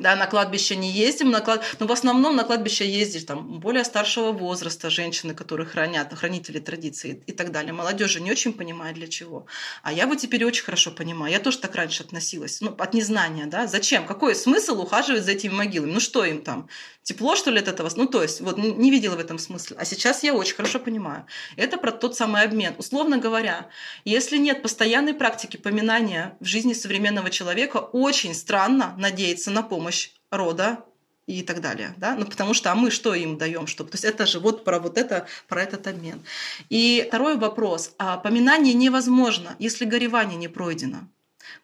Да, 0.00 0.16
на 0.16 0.26
кладбище 0.26 0.76
не 0.76 0.90
ездим, 0.90 1.30
на 1.30 1.40
клад... 1.40 1.62
но 1.78 1.86
в 1.86 1.92
основном 1.92 2.34
на 2.34 2.44
кладбище 2.44 2.90
ездишь 2.90 3.24
там 3.24 3.60
более 3.60 3.84
старшего 3.84 4.32
возраста 4.32 4.88
женщины, 4.88 5.34
которые 5.34 5.66
хранят, 5.66 6.12
хранители 6.14 6.58
традиций 6.58 7.22
и 7.26 7.32
так 7.32 7.52
далее. 7.52 7.74
Молодежь 7.74 8.18
не 8.18 8.30
очень 8.30 8.54
понимает 8.54 8.94
для 8.94 9.08
чего. 9.08 9.46
А 9.82 9.92
я 9.92 10.06
вот 10.06 10.18
теперь 10.18 10.44
очень 10.44 10.64
хорошо 10.64 10.90
понимаю. 10.90 11.32
Я 11.32 11.38
тоже 11.38 11.58
так 11.58 11.74
раньше 11.74 12.02
относилась, 12.02 12.62
ну, 12.62 12.74
от 12.78 12.94
незнания, 12.94 13.44
да. 13.44 13.66
Зачем? 13.66 14.06
Какой 14.06 14.34
смысл 14.34 14.80
ухаживать 14.80 15.24
за 15.24 15.32
этими 15.32 15.52
могилами? 15.52 15.92
Ну, 15.92 16.00
что 16.00 16.24
им 16.24 16.42
там? 16.42 16.68
Тепло, 17.02 17.36
что 17.36 17.50
ли, 17.50 17.58
от 17.58 17.68
этого? 17.68 17.90
Ну, 17.96 18.06
то 18.06 18.22
есть, 18.22 18.40
вот 18.40 18.56
не 18.56 18.90
видела 18.90 19.16
в 19.16 19.20
этом 19.20 19.38
смысла. 19.38 19.76
А 19.78 19.84
сейчас 19.84 20.22
я 20.22 20.32
очень 20.34 20.54
хорошо 20.54 20.78
понимаю. 20.78 21.26
Это 21.56 21.76
про 21.76 21.92
тот 21.92 22.16
самый 22.16 22.42
обмен. 22.42 22.74
Условно 22.78 23.18
говоря, 23.18 23.68
если 24.04 24.38
нет 24.38 24.62
постоянной 24.62 25.12
практики 25.12 25.56
поминания 25.58 26.36
в 26.40 26.46
жизни 26.46 26.72
современного 26.72 27.28
человека, 27.28 27.78
очень 27.78 28.34
странно 28.34 28.94
надеяться 28.96 29.50
на 29.50 29.62
помощь 29.62 29.89
помощь 29.90 30.10
рода 30.30 30.84
и 31.26 31.42
так 31.42 31.60
далее, 31.60 31.94
да, 31.96 32.14
ну 32.16 32.26
потому 32.26 32.54
что 32.54 32.72
а 32.72 32.74
мы 32.74 32.90
что 32.90 33.14
им 33.14 33.38
даем, 33.38 33.66
что, 33.66 33.84
то 33.84 33.94
есть 33.94 34.04
это 34.04 34.26
же 34.26 34.40
вот 34.40 34.64
про 34.64 34.78
вот 34.78 34.98
это, 34.98 35.26
про 35.48 35.62
этот 35.62 35.86
обмен. 35.86 36.22
И 36.70 37.04
второй 37.08 37.36
вопрос, 37.36 37.94
а 37.98 38.16
поминание 38.16 38.74
невозможно, 38.74 39.54
если 39.58 39.84
горевание 39.84 40.36
не 40.36 40.48
пройдено. 40.48 40.98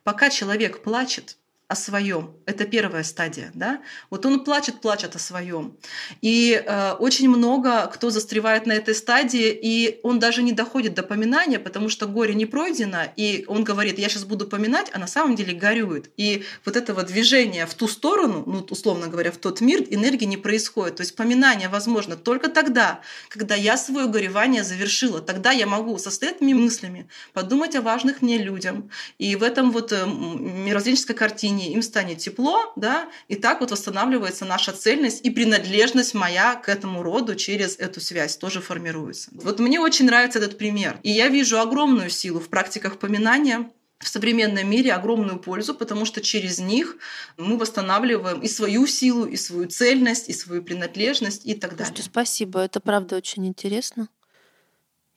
Пока 0.05 0.31
человек 0.31 0.83
плачет, 0.83 1.37
о 1.69 1.75
своем. 1.75 2.37
Это 2.47 2.65
первая 2.65 3.03
стадия, 3.03 3.51
да? 3.55 3.81
Вот 4.09 4.25
он 4.25 4.45
плачет, 4.45 4.81
плачет 4.81 5.17
о 5.17 5.19
своем. 5.19 5.77
И 6.21 6.63
э, 6.65 6.93
очень 6.93 7.29
много 7.29 7.89
кто 7.89 8.11
застревает 8.11 8.67
на 8.67 8.73
этой 8.73 8.95
стадии, 8.95 9.51
и 9.51 9.99
он 10.05 10.21
даже 10.21 10.45
не 10.45 10.53
доходит 10.53 10.95
до 10.95 11.03
поминания, 11.03 11.59
потому 11.59 11.89
что 11.89 12.07
горе 12.07 12.35
не 12.35 12.47
пройдено, 12.47 13.13
и 13.17 13.45
он 13.49 13.65
говорит, 13.65 13.99
я 13.99 14.09
сейчас 14.09 14.25
буду 14.25 14.47
поминать, 14.47 14.91
а 14.93 15.01
на 15.01 15.09
самом 15.09 15.35
деле 15.35 15.55
горюет. 15.55 16.11
И 16.17 16.45
вот 16.65 16.77
этого 16.77 17.03
движения 17.03 17.67
в 17.67 17.75
ту 17.75 17.89
сторону, 17.89 18.45
ну, 18.47 18.65
условно 18.71 19.09
говоря, 19.09 19.33
в 19.33 19.39
тот 19.39 19.61
мир, 19.61 19.83
энергии 19.91 20.27
не 20.27 20.37
происходит. 20.37 20.97
То 20.97 21.01
есть 21.03 21.17
поминание 21.17 21.69
возможно 21.69 22.15
только 22.15 22.49
тогда, 22.49 23.01
когда 23.29 23.57
я 23.57 23.77
свое 23.77 24.07
горевание 24.07 24.63
завершила. 24.63 25.21
Тогда 25.21 25.51
я 25.51 25.67
могу 25.67 25.99
со 25.99 26.13
светлыми 26.13 26.53
мыслями 26.53 27.09
подумать 27.33 27.75
о 27.75 27.83
важных 27.83 28.23
мне 28.23 28.39
людям. 28.39 28.89
И 29.19 29.35
в 29.35 29.43
этом 29.43 29.73
вот 29.73 29.91
э, 29.91 30.07
мировоззренческой 30.07 31.17
картине 31.17 31.56
растений, 31.57 31.73
им 31.73 31.83
станет 31.83 32.19
тепло, 32.19 32.73
да, 32.77 33.09
и 33.29 33.37
так 33.37 33.61
вот 33.61 33.71
восстанавливается 33.71 34.45
наша 34.45 34.73
цельность 34.73 35.25
и 35.25 35.31
принадлежность 35.31 36.15
моя 36.15 36.55
к 36.55 36.69
этому 36.69 37.03
роду 37.03 37.35
через 37.35 37.79
эту 37.79 38.01
связь 38.01 38.37
тоже 38.37 38.61
формируется. 38.61 39.31
Вот 39.33 39.59
мне 39.59 39.81
очень 39.81 40.07
нравится 40.07 40.39
этот 40.39 40.59
пример. 40.59 40.99
И 41.03 41.11
я 41.11 41.29
вижу 41.29 41.59
огромную 41.59 42.11
силу 42.11 42.41
в 42.41 42.49
практиках 42.49 42.99
поминания, 42.99 43.71
в 43.99 44.09
современном 44.09 44.69
мире 44.69 44.93
огромную 44.93 45.39
пользу, 45.39 45.75
потому 45.75 46.05
что 46.05 46.21
через 46.21 46.59
них 46.59 46.97
мы 47.39 47.57
восстанавливаем 47.57 48.43
и 48.43 48.49
свою 48.49 48.87
силу, 48.87 49.25
и 49.25 49.37
свою 49.37 49.69
цельность, 49.69 50.29
и 50.29 50.35
свою 50.35 50.63
принадлежность 50.63 51.47
и 51.47 51.55
так 51.55 51.71
далее. 51.71 51.87
Слушайте, 51.87 52.11
спасибо, 52.11 52.61
это 52.61 52.81
правда 52.81 53.17
очень 53.17 53.47
интересно. 53.47 54.09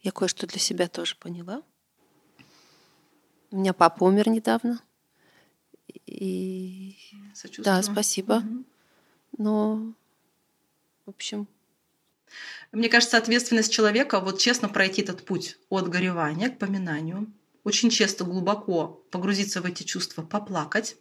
Я 0.02 0.12
кое-что 0.12 0.48
для 0.48 0.60
себя 0.60 0.88
тоже 0.88 1.16
поняла. 1.20 1.62
У 3.52 3.58
меня 3.58 3.74
папа 3.74 4.06
умер 4.06 4.30
недавно. 4.30 4.80
И 6.06 6.96
да, 7.58 7.82
спасибо. 7.82 8.34
Угу. 8.34 8.64
Но, 9.38 9.94
в 11.06 11.10
общем, 11.10 11.48
мне 12.72 12.90
кажется, 12.90 13.18
ответственность 13.18 13.72
человека 13.72 14.20
вот 14.20 14.40
честно 14.40 14.70
пройти 14.70 15.02
этот 15.02 15.24
путь 15.26 15.58
от 15.70 15.90
горевания 15.90 16.50
к 16.50 16.58
поминанию, 16.58 17.32
очень 17.64 17.90
часто 17.90 18.24
глубоко 18.24 19.04
погрузиться 19.12 19.62
в 19.62 19.66
эти 19.66 19.84
чувства, 19.84 20.22
поплакать. 20.22 20.98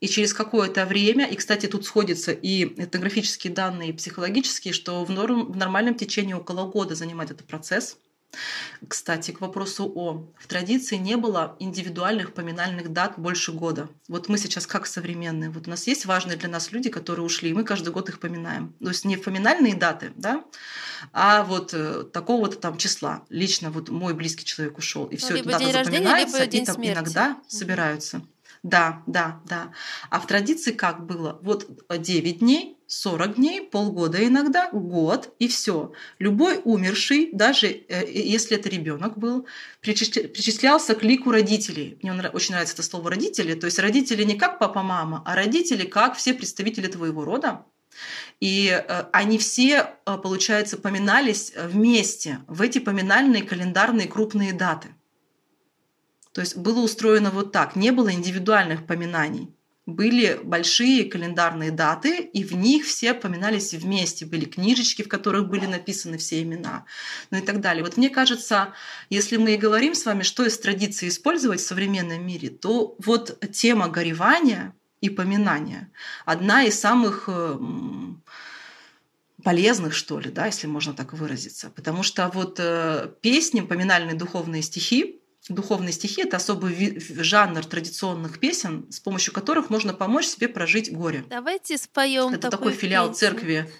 И 0.00 0.06
через 0.06 0.32
какое-то 0.32 0.86
время, 0.86 1.26
и, 1.26 1.34
кстати, 1.34 1.66
тут 1.66 1.84
сходятся 1.84 2.30
и 2.30 2.64
этнографические 2.64 3.52
данные, 3.52 3.90
и 3.90 3.92
психологические, 3.92 4.72
что 4.72 5.04
в, 5.04 5.10
норм, 5.10 5.50
в 5.50 5.56
нормальном 5.56 5.96
течении 5.96 6.32
около 6.32 6.70
года 6.70 6.94
занимает 6.94 7.30
этот 7.30 7.46
процесс– 7.46 7.98
кстати, 8.86 9.30
к 9.30 9.40
вопросу 9.40 9.90
о. 9.94 10.26
В 10.38 10.46
традиции 10.46 10.96
не 10.96 11.16
было 11.16 11.56
индивидуальных 11.58 12.34
поминальных 12.34 12.92
дат 12.92 13.18
больше 13.18 13.52
года. 13.52 13.88
Вот 14.08 14.28
мы 14.28 14.38
сейчас 14.38 14.66
как 14.66 14.86
современные. 14.86 15.50
Вот 15.50 15.66
у 15.66 15.70
нас 15.70 15.86
есть 15.86 16.06
важные 16.06 16.36
для 16.36 16.48
нас 16.48 16.72
люди, 16.72 16.90
которые 16.90 17.24
ушли, 17.24 17.50
и 17.50 17.54
мы 17.54 17.64
каждый 17.64 17.92
год 17.92 18.08
их 18.08 18.20
поминаем. 18.20 18.74
То 18.80 18.88
есть 18.88 19.04
не 19.04 19.16
поминальные 19.16 19.74
даты, 19.74 20.12
да, 20.16 20.44
а 21.12 21.44
вот 21.44 21.74
э, 21.74 22.04
такого-то 22.12 22.56
там 22.56 22.76
числа. 22.76 23.24
Лично 23.28 23.70
вот 23.70 23.88
мой 23.88 24.14
близкий 24.14 24.44
человек 24.44 24.78
ушел, 24.78 25.06
и 25.06 25.12
ну, 25.12 25.18
все 25.18 25.38
это 25.38 25.48
дата 25.48 25.72
запоминается, 25.72 26.38
рождения, 26.38 26.62
и 26.62 26.66
там 26.66 26.74
смерти. 26.76 26.98
иногда 26.98 27.38
собираются. 27.48 28.22
Да, 28.64 29.02
да, 29.06 29.42
да. 29.44 29.72
А 30.08 30.18
в 30.18 30.26
традиции 30.26 30.72
как 30.72 31.04
было? 31.04 31.38
Вот 31.42 31.68
9 31.90 32.38
дней, 32.38 32.78
40 32.86 33.36
дней, 33.36 33.62
полгода 33.62 34.24
иногда, 34.26 34.68
год, 34.70 35.34
и 35.38 35.48
все. 35.48 35.92
Любой 36.18 36.60
умерший, 36.64 37.30
даже 37.32 37.66
э, 37.66 38.10
если 38.10 38.56
это 38.56 38.68
ребенок 38.68 39.18
был, 39.18 39.46
причислялся 39.80 40.94
к 40.94 41.02
лику 41.02 41.30
родителей. 41.30 41.98
Мне 42.02 42.12
очень 42.28 42.52
нравится 42.52 42.74
это 42.74 42.82
слово 42.82 43.10
родители. 43.10 43.54
То 43.54 43.66
есть 43.66 43.78
родители 43.78 44.22
не 44.24 44.36
как 44.36 44.58
папа-мама, 44.58 45.22
а 45.24 45.34
родители 45.34 45.86
как 45.86 46.16
все 46.16 46.34
представители 46.34 46.86
твоего 46.86 47.24
рода. 47.24 47.64
И 48.40 48.68
э, 48.68 49.04
они 49.12 49.38
все, 49.38 49.94
э, 50.06 50.18
получается, 50.18 50.76
поминались 50.76 51.52
вместе 51.56 52.40
в 52.46 52.60
эти 52.60 52.78
поминальные 52.78 53.42
календарные 53.42 54.08
крупные 54.08 54.52
даты. 54.52 54.88
То 56.32 56.40
есть 56.40 56.56
было 56.56 56.80
устроено 56.80 57.30
вот 57.30 57.52
так, 57.52 57.76
не 57.76 57.92
было 57.92 58.12
индивидуальных 58.12 58.86
поминаний. 58.86 59.54
Были 59.86 60.40
большие 60.42 61.04
календарные 61.04 61.70
даты, 61.70 62.18
и 62.20 62.42
в 62.42 62.52
них 62.52 62.86
все 62.86 63.12
поминались 63.12 63.74
вместе. 63.74 64.24
Были 64.24 64.46
книжечки, 64.46 65.02
в 65.02 65.08
которых 65.08 65.48
были 65.48 65.66
написаны 65.66 66.16
все 66.16 66.42
имена, 66.42 66.86
ну 67.30 67.38
и 67.38 67.42
так 67.42 67.60
далее. 67.60 67.84
Вот 67.84 67.98
мне 67.98 68.08
кажется, 68.08 68.72
если 69.10 69.36
мы 69.36 69.54
и 69.54 69.58
говорим 69.58 69.94
с 69.94 70.06
вами, 70.06 70.22
что 70.22 70.46
из 70.46 70.58
традиции 70.58 71.08
использовать 71.08 71.60
в 71.60 71.66
современном 71.66 72.26
мире, 72.26 72.48
то 72.48 72.96
вот 72.98 73.38
тема 73.52 73.88
горевания 73.88 74.74
и 75.02 75.10
поминания 75.10 75.90
одна 76.24 76.64
из 76.64 76.80
самых 76.80 77.28
полезных, 79.44 79.94
что 79.94 80.18
ли, 80.18 80.30
да, 80.30 80.46
если 80.46 80.66
можно 80.66 80.94
так 80.94 81.12
выразиться. 81.12 81.70
Потому 81.70 82.02
что 82.02 82.28
вот 82.32 82.58
э, 82.58 83.10
песни, 83.20 83.60
поминальные 83.60 84.16
духовные 84.16 84.62
стихи, 84.62 85.20
духовные 85.48 85.92
стихи– 85.92 86.22
это 86.24 86.38
особый 86.38 86.98
жанр 86.98 87.64
традиционных 87.64 88.40
песен, 88.40 88.90
с 88.90 89.00
помощью 89.00 89.34
которых 89.34 89.70
можно 89.70 89.92
помочь 89.92 90.26
себе 90.26 90.48
прожить 90.48 90.92
горе. 90.92 91.24
Давайте 91.28 91.76
споем. 91.76 92.32
Это 92.32 92.50
такой 92.50 92.72
филиал 92.72 93.08
песню. 93.08 93.18
церкви. 93.18 93.72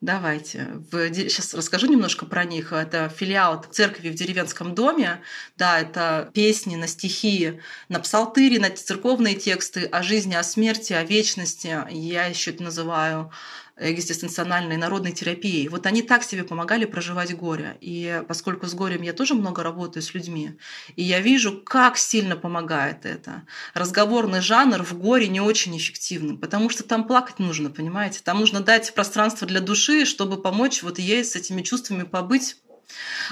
Давайте. 0.00 0.82
Сейчас 0.90 1.54
расскажу 1.54 1.86
немножко 1.86 2.26
про 2.26 2.44
них. 2.44 2.74
Это 2.74 3.08
филиал 3.08 3.64
церкви 3.70 4.10
в 4.10 4.14
деревенском 4.14 4.74
доме. 4.74 5.22
Да, 5.56 5.80
это 5.80 6.30
песни 6.34 6.76
на 6.76 6.88
стихи, 6.88 7.60
на 7.88 8.00
псалтыри, 8.00 8.58
на 8.58 8.68
церковные 8.68 9.34
тексты 9.34 9.86
о 9.86 10.02
жизни, 10.02 10.34
о 10.34 10.42
смерти, 10.42 10.92
о 10.92 11.04
вечности. 11.04 11.78
Я 11.90 12.26
еще 12.26 12.50
это 12.50 12.64
называю 12.64 13.32
экзистенциональной 13.76 14.76
народной 14.76 15.12
терапией. 15.12 15.68
Вот 15.68 15.86
они 15.86 16.02
так 16.02 16.22
себе 16.22 16.44
помогали 16.44 16.84
проживать 16.84 17.36
горе. 17.36 17.76
И 17.80 18.22
поскольку 18.28 18.66
с 18.66 18.74
горем 18.74 19.02
я 19.02 19.12
тоже 19.12 19.34
много 19.34 19.62
работаю 19.62 20.02
с 20.02 20.14
людьми, 20.14 20.56
и 20.94 21.02
я 21.02 21.20
вижу, 21.20 21.60
как 21.60 21.98
сильно 21.98 22.36
помогает 22.36 23.04
это. 23.04 23.42
Разговорный 23.74 24.40
жанр 24.40 24.82
в 24.84 24.96
горе 24.98 25.28
не 25.28 25.40
очень 25.40 25.76
эффективный, 25.76 26.38
потому 26.38 26.70
что 26.70 26.84
там 26.84 27.06
плакать 27.06 27.38
нужно, 27.38 27.70
понимаете? 27.70 28.20
Там 28.22 28.38
нужно 28.38 28.60
дать 28.60 28.94
пространство 28.94 29.46
для 29.46 29.60
души, 29.60 30.04
чтобы 30.04 30.40
помочь 30.40 30.82
вот 30.82 30.98
ей 30.98 31.24
с 31.24 31.34
этими 31.34 31.62
чувствами 31.62 32.04
побыть. 32.04 32.56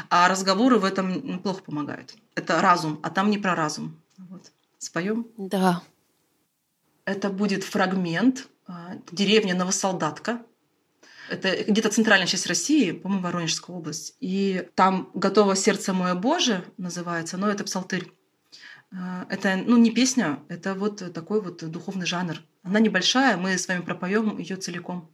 А 0.09 0.29
разговоры 0.29 0.79
в 0.79 0.85
этом 0.85 1.39
плохо 1.41 1.63
помогают. 1.63 2.15
Это 2.35 2.61
разум, 2.61 2.99
а 3.03 3.11
там 3.11 3.31
не 3.31 3.39
про 3.39 3.55
разум. 3.55 4.01
Вот. 4.17 4.51
Споем? 4.79 5.27
Да. 5.37 5.83
Это 7.05 7.29
будет 7.29 7.63
фрагмент 7.63 8.49
деревня 9.11 9.55
Новосолдатка. 9.55 10.43
Это 11.29 11.65
где-то 11.65 11.91
центральная 11.91 12.27
часть 12.27 12.47
России, 12.47 12.93
по-моему, 12.93 13.25
Воронежская 13.25 13.75
область. 13.75 14.17
И 14.21 14.69
там 14.75 15.11
«Готово 15.15 15.57
сердце 15.57 15.93
мое 15.93 16.15
Боже» 16.15 16.65
называется, 16.77 17.39
но 17.39 17.49
это 17.49 17.65
псалтырь. 17.65 18.13
А, 18.95 19.27
это 19.31 19.57
ну, 19.57 19.77
не 19.77 19.91
песня, 19.91 20.41
это 20.49 20.75
вот 20.75 21.13
такой 21.15 21.41
вот 21.41 21.65
духовный 21.71 22.07
жанр. 22.07 22.37
Она 22.63 22.81
небольшая, 22.81 23.37
мы 23.37 23.57
с 23.57 23.67
вами 23.67 23.81
пропоем 23.81 24.39
ее 24.39 24.57
целиком. 24.57 25.11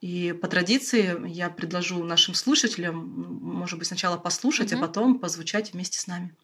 И 0.00 0.32
по 0.32 0.48
традиции 0.48 1.16
я 1.28 1.48
предложу 1.48 2.02
нашим 2.02 2.34
слушателям, 2.34 2.96
может 3.40 3.78
быть, 3.78 3.88
сначала 3.88 4.18
послушать, 4.18 4.72
угу. 4.72 4.82
а 4.82 4.86
потом 4.86 5.18
позвучать 5.18 5.72
вместе 5.72 5.98
с 5.98 6.06
нами. 6.06 6.34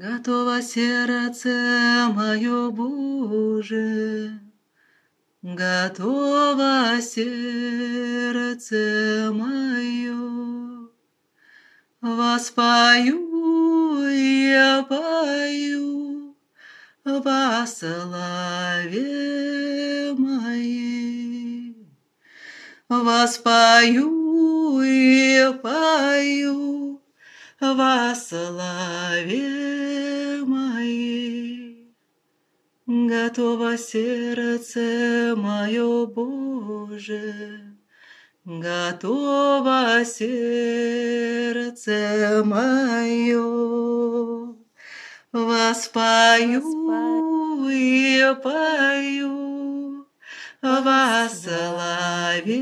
Готово 0.00 0.62
сердце 0.62 2.08
мое, 2.14 2.70
Боже, 2.70 4.38
Готово 5.42 7.00
сердце 7.00 8.76
мое, 9.32 10.88
Воспою 12.00 13.18
я 14.08 14.86
пою, 14.88 16.36
во 17.04 17.66
славе 17.66 18.94
моей. 20.16 21.74
Воспою 22.88 24.80
и 24.80 25.52
пою 25.60 26.87
во 27.60 28.14
славе 28.14 29.42
моей. 30.44 31.92
Готово 32.86 33.76
сердце 33.76 35.34
мое, 35.36 36.06
Боже, 36.06 37.74
Готово 38.44 40.04
сердце 40.06 41.92
мое, 42.46 43.42
воспою 45.32 46.62
и 47.70 48.34
пою. 48.42 49.38
во 50.62 51.28
славе 51.28 52.54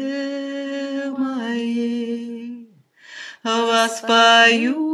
моей. 1.17 2.69
Воспою 3.45 4.86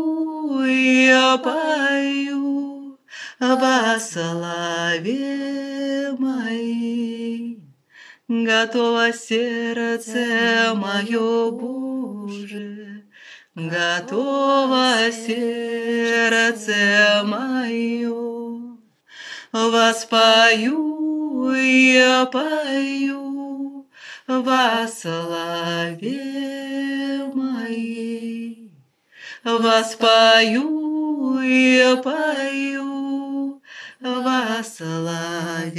и 0.64 1.12
пою 1.42 2.98
во 3.38 3.98
славе 3.98 5.22
моей. 6.18 7.62
Готово 8.28 9.12
сердце 9.12 10.74
мое, 10.74 11.50
Боже, 11.50 13.02
Готово 13.54 15.10
сердце 15.12 16.72
мое, 17.24 18.78
Воспою 19.52 20.92
я 21.52 22.24
пою 22.24 23.86
во 24.26 24.88
славе 24.88 26.10
моей. 27.34 28.41
Воспою 29.44 31.40
я 31.40 31.96
пою 31.96 33.60
во 34.00 34.62
славе 34.62 35.76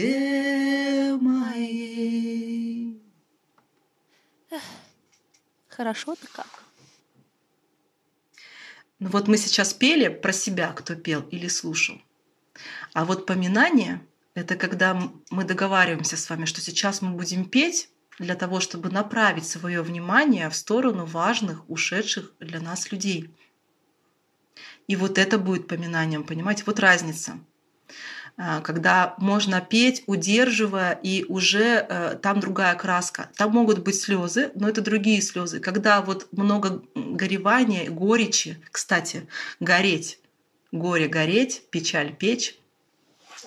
моей. 1.22 3.01
Хорошо-то 5.70 6.28
как? 6.34 6.64
Ну 8.99 9.09
вот 9.09 9.30
мы 9.30 9.38
сейчас 9.38 9.74
пели 9.74 10.09
про 10.09 10.34
себя, 10.34 10.74
кто 10.74 10.95
пел 10.95 11.22
или 11.32 11.47
слушал. 11.47 12.01
А 12.93 13.05
вот 13.05 13.26
поминание— 13.26 14.05
это 14.36 14.57
когда 14.57 15.09
мы 15.30 15.45
договариваемся 15.45 16.18
с 16.18 16.30
вами, 16.30 16.43
что 16.45 16.59
сейчас 16.59 17.01
мы 17.01 17.11
будем 17.11 17.45
петь 17.45 17.89
для 18.20 18.36
того, 18.36 18.59
чтобы 18.59 18.89
направить 18.89 19.47
свое 19.47 19.82
внимание 19.82 20.49
в 20.49 20.55
сторону 20.55 21.05
важных, 21.05 21.70
ушедших 21.70 22.34
для 22.39 22.59
нас 22.59 22.91
людей. 22.91 23.34
И 24.88 24.95
вот 24.95 25.17
это 25.17 25.38
будет 25.38 25.67
поминанием, 25.67 26.23
понимаете? 26.23 26.63
Вот 26.65 26.79
разница. 26.79 27.39
А, 28.36 28.61
когда 28.61 29.13
можно 29.19 29.61
петь, 29.61 30.03
удерживая, 30.07 30.99
и 31.03 31.23
уже 31.27 31.86
э, 31.88 32.17
там 32.21 32.39
другая 32.39 32.73
краска. 32.75 33.29
Там 33.38 33.51
могут 33.51 33.79
быть 33.79 33.99
слезы, 33.99 34.51
но 34.55 34.67
это 34.67 34.81
другие 34.81 35.21
слезы. 35.21 35.59
Когда 35.59 36.01
вот 36.01 36.27
много 36.31 36.81
горевания, 36.95 37.91
горечи, 37.91 38.59
кстати, 38.71 39.27
гореть, 39.59 40.19
горе 40.71 41.07
гореть, 41.07 41.63
печаль 41.69 42.15
печь. 42.15 42.57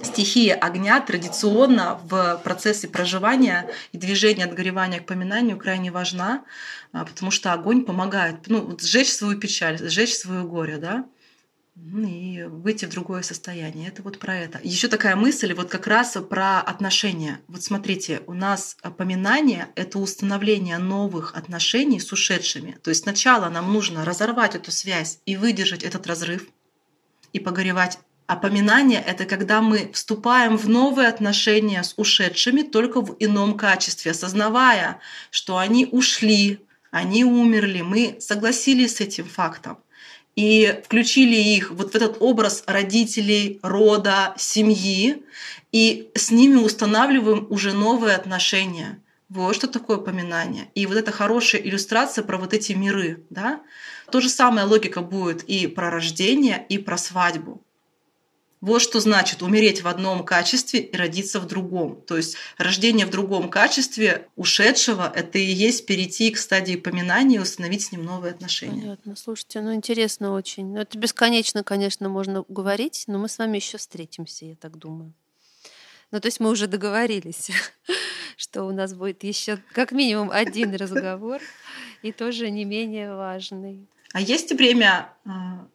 Стихия 0.03 0.55
огня 0.55 1.01
традиционно 1.01 1.99
в 2.05 2.41
процессе 2.45 2.87
проживания 2.87 3.69
и 3.93 3.99
движения 3.99 4.45
от 4.45 4.55
горевания 4.55 5.01
к 5.01 5.07
поминанию 5.07 5.57
крайне 5.57 5.91
важна, 5.91 6.45
а, 6.93 7.05
потому 7.05 7.33
что 7.33 7.53
огонь 7.53 7.85
помогает 7.85 8.47
ну, 8.47 8.77
сжечь 8.79 9.11
свою 9.11 9.39
печаль, 9.39 9.79
сжечь 9.79 10.15
свое 10.15 10.45
горе, 10.45 10.77
да, 10.77 11.07
и 11.77 12.43
выйти 12.45 12.87
в 12.87 12.91
другое 12.91 13.23
состояние. 13.23 13.89
Это 13.89 14.03
вот 14.03 14.19
про 14.19 14.35
это. 14.35 14.59
Еще 14.63 14.89
такая 14.89 15.15
мысль, 15.15 15.53
вот 15.53 15.69
как 15.69 15.87
раз 15.87 16.17
про 16.29 16.61
отношения. 16.61 17.41
Вот 17.49 17.63
смотрите, 17.63 18.23
у 18.27 18.33
нас 18.33 18.77
поминание— 18.97 19.69
это 19.77 19.99
установление 19.99 20.79
новых 20.79 21.35
отношений 21.37 22.01
с 22.01 22.13
ушедшими. 22.13 22.79
То 22.83 22.91
есть 22.91 23.03
сначала 23.03 23.51
нам 23.51 23.73
нужно 23.73 24.05
разорвать 24.05 24.55
эту 24.55 24.71
связь 24.71 25.21
и 25.27 25.37
выдержать 25.37 25.83
этот 25.83 26.07
разрыв, 26.07 26.47
и 27.33 27.41
погоревать. 27.41 27.99
А 28.27 28.37
поминание— 28.37 29.01
это 29.07 29.25
когда 29.25 29.61
мы 29.61 29.91
вступаем 29.93 30.57
в 30.57 30.69
новые 30.69 31.09
отношения 31.09 31.83
с 31.83 31.95
ушедшими 31.97 32.63
только 32.63 33.01
в 33.01 33.17
ином 33.21 33.57
качестве, 33.57 34.13
осознавая, 34.13 35.01
что 35.31 35.59
они 35.59 35.87
ушли, 35.87 36.61
они 36.91 37.25
умерли, 37.25 37.83
мы 37.83 38.17
согласились 38.21 38.97
с 38.97 39.01
этим 39.01 39.27
фактом 39.27 39.79
и 40.37 40.81
включили 40.85 41.35
их 41.35 41.73
вот 41.73 41.93
в 41.93 41.97
этот 41.97 42.19
образ 42.21 42.63
родителей, 42.67 43.59
рода, 43.63 44.35
семьи, 44.37 45.23
и 45.73 46.11
с 46.15 46.31
ними 46.31 46.57
устанавливаем 46.57 47.47
уже 47.51 47.73
новые 47.73 48.15
отношения. 48.15 49.01
Вот 49.29 49.57
что 49.57 49.67
такое 49.67 49.97
поминание. 49.97 50.69
И 50.75 50.87
вот 50.87 50.97
это 50.97 51.11
хорошая 51.11 51.61
иллюстрация 51.63 52.23
про 52.23 52.39
вот 52.39 52.55
эти 52.55 52.73
миры. 52.73 53.25
Да? 53.31 53.61
То 54.13 54.21
же 54.21 54.29
самое 54.29 54.67
логика 54.67 55.01
будет 55.01 55.43
и 55.45 55.67
про 55.67 55.91
рождение, 55.91 56.65
и 56.69 56.79
про 56.79 56.97
свадьбу. 56.97 57.61
Вот 58.61 58.81
что 58.81 59.01
значит 59.01 59.43
умереть 59.43 59.83
в 59.83 59.89
одном 59.89 60.25
качестве 60.25 60.81
и 60.81 60.97
родиться 60.97 61.41
в 61.41 61.47
другом. 61.47 62.01
То 62.03 62.17
есть 62.17 62.37
рождение 62.57 63.07
в 63.07 63.11
другом 63.11 63.51
качестве 63.51 64.29
ушедшего— 64.35 65.13
это 65.15 65.39
и 65.39 65.45
есть 65.45 65.87
перейти 65.87 66.31
к 66.31 66.39
стадии 66.39 66.77
поминания 66.77 67.37
и 67.37 67.41
установить 67.41 67.83
с 67.83 67.93
ним 67.93 68.05
новые 68.05 68.33
отношения. 68.33 68.81
Понятно. 68.81 69.17
Слушайте, 69.17 69.61
ну 69.61 69.75
интересно 69.75 70.33
очень. 70.33 70.73
Ну, 70.73 70.81
это 70.81 70.99
бесконечно, 70.99 71.63
конечно, 71.63 72.09
можно 72.09 72.45
говорить, 72.49 73.05
но 73.07 73.19
мы 73.19 73.29
с 73.29 73.39
вами 73.39 73.57
еще 73.59 73.77
встретимся, 73.77 74.47
я 74.47 74.57
так 74.57 74.79
думаю. 74.79 75.13
Ну, 76.13 76.21
то 76.21 76.27
есть 76.27 76.41
мы 76.41 76.51
уже 76.51 76.67
договорились, 76.67 77.51
что 78.37 78.65
у 78.65 78.73
нас 78.73 78.95
будет 78.95 79.23
еще 79.25 79.59
как 79.73 79.93
минимум 79.93 80.31
один 80.31 80.75
разговор, 80.77 81.41
и 82.03 82.13
тоже 82.13 82.51
не 82.51 82.65
менее 82.65 83.15
важный. 83.15 83.87
А 84.13 84.21
есть 84.21 84.53
время 84.53 85.13
а, 85.27 85.67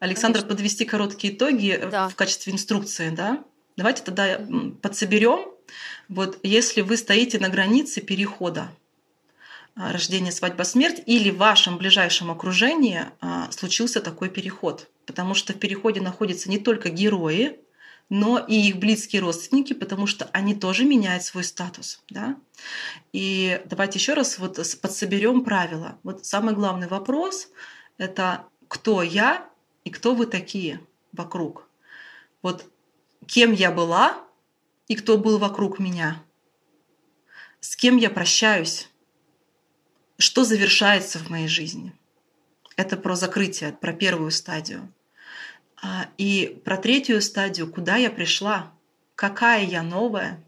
Александр, 0.00 0.40
Конечно. 0.40 0.56
подвести 0.56 0.84
короткие 0.84 1.34
итоги 1.34 1.70
э, 1.70 1.90
да. 1.90 2.08
в 2.08 2.14
качестве 2.14 2.52
инструкции, 2.52 3.10
да? 3.10 3.42
Давайте 3.76 4.02
тогда 4.02 4.40
подсоберем. 4.82 5.52
Вот 6.08 6.38
если 6.42 6.80
вы 6.80 6.96
стоите 6.96 7.38
на 7.38 7.48
границе 7.48 8.00
перехода 8.00 8.70
а, 9.76 9.92
рождения, 9.92 10.32
свадьба, 10.32 10.64
смерть, 10.64 11.02
или 11.06 11.30
в 11.30 11.36
вашем 11.36 11.78
ближайшем 11.78 12.30
окружении 12.30 13.06
а, 13.20 13.50
случился 13.52 14.00
такой 14.00 14.28
переход, 14.28 14.88
потому 15.06 15.34
что 15.34 15.52
в 15.52 15.58
переходе 15.58 16.00
находятся 16.00 16.50
не 16.50 16.58
только 16.58 16.90
герои, 16.90 17.60
но 18.08 18.38
и 18.38 18.54
их 18.54 18.78
близкие 18.78 19.22
родственники, 19.22 19.74
потому 19.74 20.06
что 20.06 20.28
они 20.32 20.54
тоже 20.54 20.84
меняют 20.84 21.22
свой 21.22 21.44
статус. 21.44 22.02
Да? 22.10 22.36
И 23.12 23.60
давайте 23.66 23.98
еще 23.98 24.14
раз 24.14 24.38
вот 24.38 24.56
подсоберем 24.80 25.44
правила. 25.44 25.98
Вот 26.02 26.24
самый 26.24 26.54
главный 26.54 26.88
вопрос— 26.88 27.48
это 27.98 28.46
кто 28.66 29.02
я 29.02 29.48
и 29.88 29.90
кто 29.90 30.14
вы 30.14 30.26
такие 30.26 30.82
вокруг. 31.12 31.66
Вот 32.42 32.70
кем 33.26 33.52
я 33.52 33.72
была 33.72 34.22
и 34.86 34.94
кто 34.94 35.16
был 35.16 35.38
вокруг 35.38 35.78
меня. 35.78 36.22
С 37.60 37.74
кем 37.74 37.96
я 37.96 38.10
прощаюсь. 38.10 38.90
Что 40.18 40.44
завершается 40.44 41.18
в 41.18 41.30
моей 41.30 41.48
жизни. 41.48 41.94
Это 42.76 42.98
про 42.98 43.16
закрытие, 43.16 43.72
про 43.72 43.94
первую 43.94 44.30
стадию. 44.30 44.92
А, 45.82 46.10
и 46.18 46.60
про 46.66 46.76
третью 46.76 47.22
стадию, 47.22 47.72
куда 47.72 47.96
я 47.96 48.10
пришла, 48.10 48.74
какая 49.14 49.64
я 49.64 49.82
новая, 49.82 50.44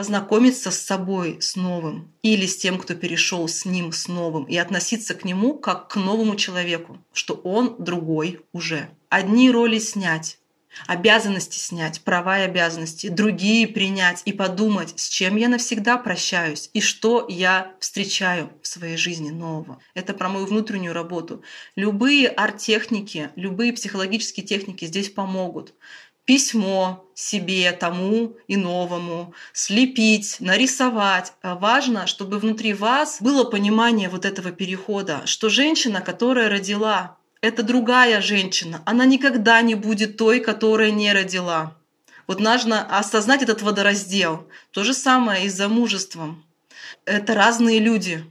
познакомиться 0.00 0.70
с 0.70 0.80
собой, 0.80 1.36
с 1.42 1.56
новым, 1.56 2.10
или 2.22 2.46
с 2.46 2.56
тем, 2.56 2.78
кто 2.78 2.94
перешел 2.94 3.46
с 3.46 3.66
ним, 3.66 3.92
с 3.92 4.08
новым, 4.08 4.44
и 4.44 4.56
относиться 4.56 5.14
к 5.14 5.26
нему 5.26 5.58
как 5.58 5.88
к 5.88 5.96
новому 5.96 6.36
человеку, 6.36 6.96
что 7.12 7.34
он 7.34 7.76
другой 7.78 8.40
уже. 8.54 8.88
Одни 9.10 9.50
роли 9.50 9.78
снять, 9.78 10.38
обязанности 10.86 11.58
снять, 11.58 12.00
права 12.00 12.38
и 12.38 12.44
обязанности, 12.44 13.08
другие 13.08 13.68
принять 13.68 14.22
и 14.24 14.32
подумать, 14.32 14.94
с 14.96 15.06
чем 15.06 15.36
я 15.36 15.50
навсегда 15.50 15.98
прощаюсь 15.98 16.70
и 16.72 16.80
что 16.80 17.26
я 17.28 17.74
встречаю 17.78 18.50
в 18.62 18.68
своей 18.68 18.96
жизни 18.96 19.28
нового. 19.28 19.80
Это 19.92 20.14
про 20.14 20.30
мою 20.30 20.46
внутреннюю 20.46 20.94
работу. 20.94 21.42
Любые 21.76 22.28
арт-техники, 22.28 23.32
любые 23.36 23.74
психологические 23.74 24.46
техники 24.46 24.86
здесь 24.86 25.10
помогут 25.10 25.74
письмо 26.30 27.10
себе, 27.12 27.72
тому 27.72 28.36
и 28.46 28.56
новому, 28.56 29.34
слепить, 29.52 30.36
нарисовать. 30.38 31.32
А 31.42 31.56
важно, 31.56 32.06
чтобы 32.06 32.38
внутри 32.38 32.72
вас 32.72 33.16
было 33.18 33.42
понимание 33.42 34.08
вот 34.08 34.24
этого 34.24 34.52
перехода, 34.52 35.22
что 35.24 35.48
женщина, 35.48 36.00
которая 36.00 36.48
родила, 36.48 37.16
это 37.40 37.64
другая 37.64 38.22
женщина. 38.22 38.80
Она 38.86 39.06
никогда 39.06 39.60
не 39.60 39.74
будет 39.74 40.16
той, 40.16 40.38
которая 40.38 40.92
не 40.92 41.12
родила. 41.12 41.76
Вот 42.28 42.38
нужно 42.38 42.86
осознать 42.96 43.42
этот 43.42 43.62
водораздел. 43.62 44.46
То 44.70 44.84
же 44.84 44.94
самое 44.94 45.46
и 45.46 45.48
с 45.48 45.54
замужеством. 45.54 46.44
Это 47.06 47.34
разные 47.34 47.80
люди. 47.80 48.24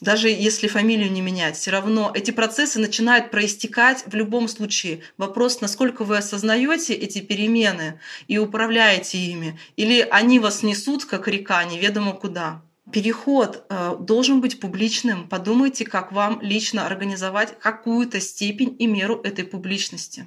Даже 0.00 0.28
если 0.28 0.68
фамилию 0.68 1.10
не 1.10 1.20
менять, 1.20 1.56
все 1.56 1.72
равно 1.72 2.12
эти 2.14 2.30
процессы 2.30 2.78
начинают 2.78 3.32
проистекать 3.32 4.04
в 4.06 4.14
любом 4.14 4.46
случае. 4.46 5.00
Вопрос, 5.16 5.60
насколько 5.60 6.04
вы 6.04 6.18
осознаете 6.18 6.94
эти 6.94 7.20
перемены 7.20 7.98
и 8.28 8.38
управляете 8.38 9.18
ими, 9.18 9.58
или 9.76 10.06
они 10.08 10.38
вас 10.38 10.62
несут, 10.62 11.04
как 11.04 11.26
река, 11.26 11.64
неведомо 11.64 12.12
куда. 12.12 12.62
Переход 12.92 13.66
э, 13.68 13.96
должен 13.98 14.40
быть 14.40 14.60
публичным. 14.60 15.28
Подумайте, 15.28 15.84
как 15.84 16.12
вам 16.12 16.40
лично 16.42 16.86
организовать 16.86 17.58
какую-то 17.58 18.20
степень 18.20 18.76
и 18.78 18.86
меру 18.86 19.20
этой 19.22 19.44
публичности 19.44 20.26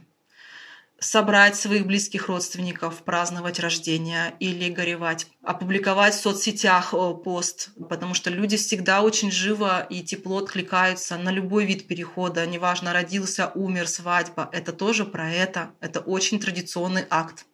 собрать 1.02 1.56
своих 1.56 1.88
близких 1.88 2.28
родственников, 2.28 3.02
праздновать 3.04 3.60
рождение 3.60 4.36
или 4.40 4.70
горевать, 4.70 5.26
опубликовать 5.42 6.14
в 6.14 6.22
соцсетях 6.22 6.94
э, 6.94 7.14
пост, 7.16 7.72
потому 7.90 8.14
что 8.14 8.30
люди 8.30 8.56
всегда 8.56 9.02
очень 9.02 9.32
живо 9.32 9.82
и 9.82 10.04
тепло 10.04 10.38
откликаются 10.38 11.18
на 11.18 11.32
любой 11.32 11.66
вид 11.66 11.88
перехода, 11.88 12.46
неважно, 12.46 12.94
родился, 12.94 13.52
умер, 13.56 13.88
свадьба, 13.88 14.48
это 14.54 14.74
тоже 14.74 15.04
про 15.04 15.32
это, 15.32 15.72
это 15.80 16.02
очень 16.02 16.40
традиционный 16.40 17.06
акт. 17.10 17.48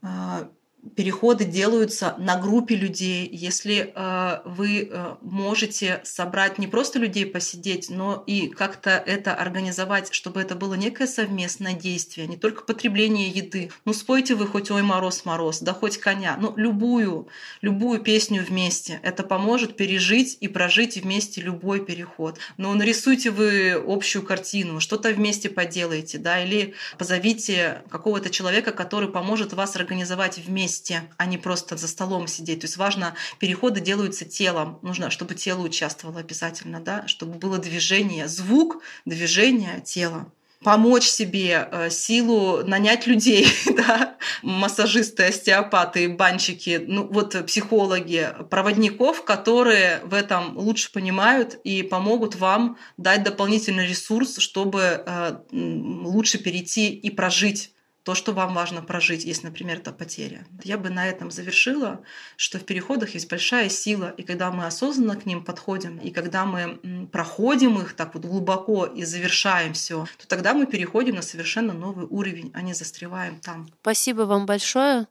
А, 0.00 0.48
переходы 0.96 1.44
делаются 1.44 2.14
на 2.18 2.36
группе 2.36 2.76
людей. 2.76 3.28
Если 3.30 3.92
э, 3.94 4.40
вы 4.44 4.88
э, 4.90 5.14
можете 5.22 6.00
собрать 6.04 6.58
не 6.58 6.66
просто 6.66 6.98
людей 6.98 7.26
посидеть, 7.26 7.90
но 7.90 8.22
и 8.26 8.48
как-то 8.48 8.90
это 8.90 9.34
организовать, 9.34 10.12
чтобы 10.12 10.40
это 10.40 10.54
было 10.54 10.74
некое 10.74 11.06
совместное 11.06 11.74
действие, 11.74 12.26
не 12.26 12.36
только 12.36 12.64
потребление 12.64 13.28
еды. 13.28 13.70
Ну, 13.84 13.92
спойте 13.92 14.34
вы 14.34 14.46
хоть 14.46 14.70
«Ой, 14.70 14.82
мороз, 14.82 15.24
мороз», 15.24 15.60
да 15.60 15.72
хоть 15.72 15.98
«Коня», 15.98 16.36
ну, 16.38 16.52
любую, 16.56 17.28
любую 17.62 18.00
песню 18.00 18.44
вместе. 18.46 19.00
Это 19.02 19.22
поможет 19.22 19.76
пережить 19.76 20.36
и 20.40 20.48
прожить 20.48 20.96
вместе 20.96 21.40
любой 21.40 21.84
переход. 21.84 22.38
Но 22.56 22.72
ну, 22.72 22.78
нарисуйте 22.78 23.30
вы 23.30 23.72
общую 23.86 24.24
картину, 24.24 24.80
что-то 24.80 25.10
вместе 25.10 25.48
поделайте, 25.48 26.18
да, 26.18 26.42
или 26.42 26.74
позовите 26.98 27.82
какого-то 27.88 28.30
человека, 28.30 28.72
который 28.72 29.08
поможет 29.08 29.52
вас 29.52 29.76
организовать 29.76 30.38
вместе 30.38 30.73
вместе, 30.74 31.08
а 31.16 31.26
не 31.26 31.38
просто 31.38 31.76
за 31.76 31.88
столом 31.88 32.26
сидеть. 32.26 32.60
То 32.60 32.64
есть 32.64 32.76
важно, 32.76 33.14
переходы 33.38 33.80
делаются 33.80 34.24
телом. 34.24 34.78
Нужно, 34.82 35.10
чтобы 35.10 35.34
тело 35.34 35.62
участвовало 35.62 36.20
обязательно, 36.20 36.80
да, 36.80 37.06
чтобы 37.06 37.38
было 37.38 37.58
движение, 37.58 38.28
звук, 38.28 38.82
движение, 39.04 39.80
тело 39.84 40.26
помочь 40.62 41.04
себе 41.04 41.68
э, 41.70 41.90
силу 41.90 42.64
нанять 42.64 43.06
людей, 43.06 43.46
да, 43.76 44.16
массажисты, 44.42 45.24
остеопаты, 45.24 46.08
банщики, 46.08 46.82
ну 46.86 47.06
вот 47.06 47.36
психологи, 47.46 48.30
проводников, 48.48 49.24
которые 49.24 50.00
в 50.04 50.14
этом 50.14 50.56
лучше 50.56 50.90
понимают 50.90 51.60
и 51.64 51.82
помогут 51.82 52.36
вам 52.36 52.78
дать 52.96 53.22
дополнительный 53.24 53.86
ресурс, 53.86 54.38
чтобы 54.38 55.04
э, 55.04 55.36
лучше 55.52 56.38
перейти 56.38 56.94
и 56.94 57.10
прожить 57.10 57.73
то, 58.04 58.14
что 58.14 58.32
вам 58.32 58.52
важно 58.52 58.82
прожить, 58.82 59.24
если, 59.24 59.46
например, 59.46 59.78
это 59.78 59.90
потеря. 59.90 60.46
Я 60.62 60.76
бы 60.76 60.90
на 60.90 61.08
этом 61.08 61.30
завершила, 61.30 62.02
что 62.36 62.58
в 62.58 62.64
переходах 62.64 63.14
есть 63.14 63.30
большая 63.30 63.70
сила, 63.70 64.12
и 64.18 64.22
когда 64.22 64.52
мы 64.52 64.66
осознанно 64.66 65.16
к 65.16 65.24
ним 65.24 65.42
подходим, 65.42 65.96
и 65.96 66.10
когда 66.10 66.44
мы 66.44 67.08
проходим 67.10 67.80
их 67.80 67.94
так 67.94 68.14
вот 68.14 68.26
глубоко 68.26 68.84
и 68.84 69.04
завершаем 69.04 69.72
все, 69.72 70.06
то 70.18 70.28
тогда 70.28 70.52
мы 70.52 70.66
переходим 70.66 71.14
на 71.14 71.22
совершенно 71.22 71.72
новый 71.72 72.06
уровень, 72.06 72.50
а 72.52 72.60
не 72.60 72.74
застреваем 72.74 73.40
там. 73.40 73.68
Спасибо 73.80 74.22
вам 74.22 74.44
большое. 74.44 75.06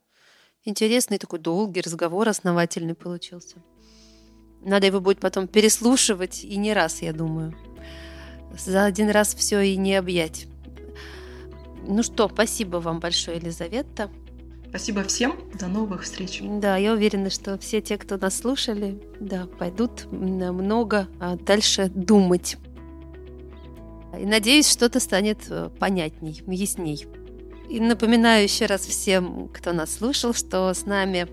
Интересный 0.63 1.17
такой 1.17 1.39
долгий 1.39 1.81
разговор, 1.81 2.29
основательный 2.29 2.93
получился. 2.93 3.55
Надо 4.61 4.85
его 4.85 5.01
будет 5.01 5.19
потом 5.19 5.47
переслушивать 5.47 6.43
и 6.43 6.55
не 6.57 6.73
раз, 6.73 7.01
я 7.01 7.11
думаю. 7.11 7.57
За 8.55 8.85
один 8.85 9.09
раз 9.09 9.33
все 9.33 9.61
и 9.61 9.75
не 9.77 9.95
объять. 9.95 10.45
Ну 11.85 12.03
что, 12.03 12.29
спасибо 12.29 12.77
вам 12.77 12.99
большое, 12.99 13.37
Елизавета. 13.37 14.09
Спасибо 14.69 15.03
всем. 15.03 15.37
До 15.59 15.67
новых 15.67 16.01
встреч. 16.03 16.41
Да, 16.41 16.77
я 16.77 16.93
уверена, 16.93 17.29
что 17.29 17.59
все 17.59 17.79
те, 17.79 17.97
кто 17.97 18.17
нас 18.17 18.37
слушали, 18.37 18.99
да, 19.19 19.45
пойдут 19.59 20.11
много 20.11 21.07
а 21.19 21.35
дальше 21.35 21.91
думать. 21.93 22.57
И 24.19 24.25
надеюсь, 24.25 24.71
что-то 24.71 24.99
станет 24.99 25.45
э, 25.49 25.69
понятней, 25.79 26.41
ясней. 26.47 27.05
И 27.69 27.79
напоминаю 27.79 28.43
еще 28.43 28.65
раз 28.65 28.81
всем, 28.81 29.49
кто 29.53 29.73
нас 29.73 29.95
слушал, 29.95 30.33
что 30.33 30.73
с 30.73 30.85
нами 30.85 31.27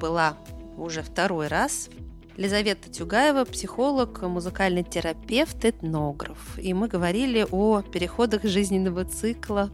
была 0.00 0.38
уже 0.76 1.02
второй 1.02 1.48
раз 1.48 1.88
Лизавета 2.36 2.90
Тюгаева, 2.90 3.44
психолог, 3.44 4.22
музыкальный 4.22 4.82
терапевт, 4.82 5.64
этнограф. 5.64 6.58
И 6.58 6.74
мы 6.74 6.88
говорили 6.88 7.46
о 7.50 7.82
переходах 7.82 8.42
жизненного 8.44 9.04
цикла 9.04 9.70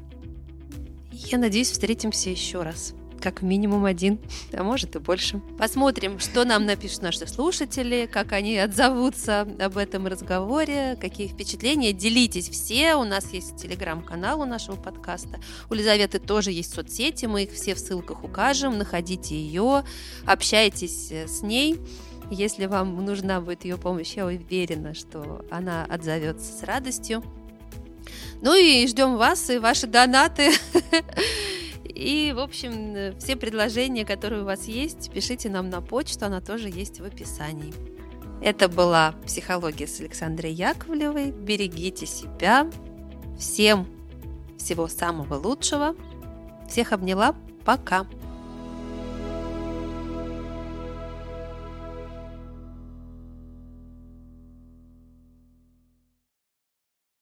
я 1.27 1.39
надеюсь, 1.39 1.71
встретимся 1.71 2.31
еще 2.31 2.63
раз 2.63 2.95
как 3.21 3.43
минимум 3.43 3.85
один, 3.85 4.19
а 4.53 4.63
может 4.63 4.97
и 4.97 4.99
больше. 4.99 5.41
Посмотрим, 5.59 6.19
что 6.19 6.45
нам 6.45 6.67
напишут 6.67 7.03
наши 7.03 7.27
слушатели, 7.27 8.09
как 8.11 8.33
они 8.33 8.57
отзовутся 8.59 9.43
об 9.43 9.77
этом 9.77 10.07
разговоре, 10.07 10.97
какие 11.01 11.29
впечатления. 11.29 11.93
Делитесь 11.93 12.49
все. 12.49 12.95
У 12.95 13.05
нас 13.05 13.33
есть 13.33 13.57
телеграм-канал 13.57 14.41
у 14.41 14.45
нашего 14.47 14.77
подкаста. 14.77 15.39
У 15.69 15.75
Лизаветы 15.75 16.19
тоже 16.19 16.51
есть 16.51 16.73
соцсети, 16.73 17.27
мы 17.27 17.45
их 17.45 17.53
все 17.53 17.75
в 17.75 17.79
ссылках 17.79 18.25
укажем. 18.25 18.79
Находите 18.79 19.37
ее, 19.37 19.85
общайтесь 20.27 21.13
с 21.13 21.43
ней. 21.43 21.79
Если 22.31 22.67
вам 22.67 23.05
нужна 23.05 23.41
будет 23.41 23.65
ее 23.65 23.77
помощь, 23.77 24.15
я 24.15 24.25
уверена, 24.25 24.95
что 24.95 25.45
она 25.51 25.85
отзовется 25.85 26.53
с 26.53 26.63
радостью. 26.63 27.25
Ну 28.43 28.55
и 28.55 28.87
ждем 28.87 29.17
вас 29.17 29.51
и 29.51 29.59
ваши 29.59 29.87
донаты. 29.87 30.53
И, 31.85 32.33
в 32.35 32.39
общем, 32.39 33.15
все 33.19 33.37
предложения, 33.37 34.07
которые 34.07 34.41
у 34.41 34.47
вас 34.47 34.65
есть, 34.65 35.11
пишите 35.13 35.51
нам 35.51 35.69
на 35.69 35.83
почту, 35.83 36.25
она 36.25 36.41
тоже 36.41 36.71
есть 36.71 36.99
в 36.99 37.05
описании. 37.05 37.75
Это 38.43 38.71
была 38.71 39.15
«Психология» 39.27 39.87
с 39.87 40.01
Александрой 40.01 40.53
Яковлевой. 40.53 41.31
Берегите 41.31 42.07
себя. 42.07 42.71
Всем 43.39 43.87
всего 44.57 44.89
самого 44.89 45.35
лучшего. 45.35 45.95
Всех 46.67 46.93
обняла. 46.93 47.35
Пока. 47.67 48.07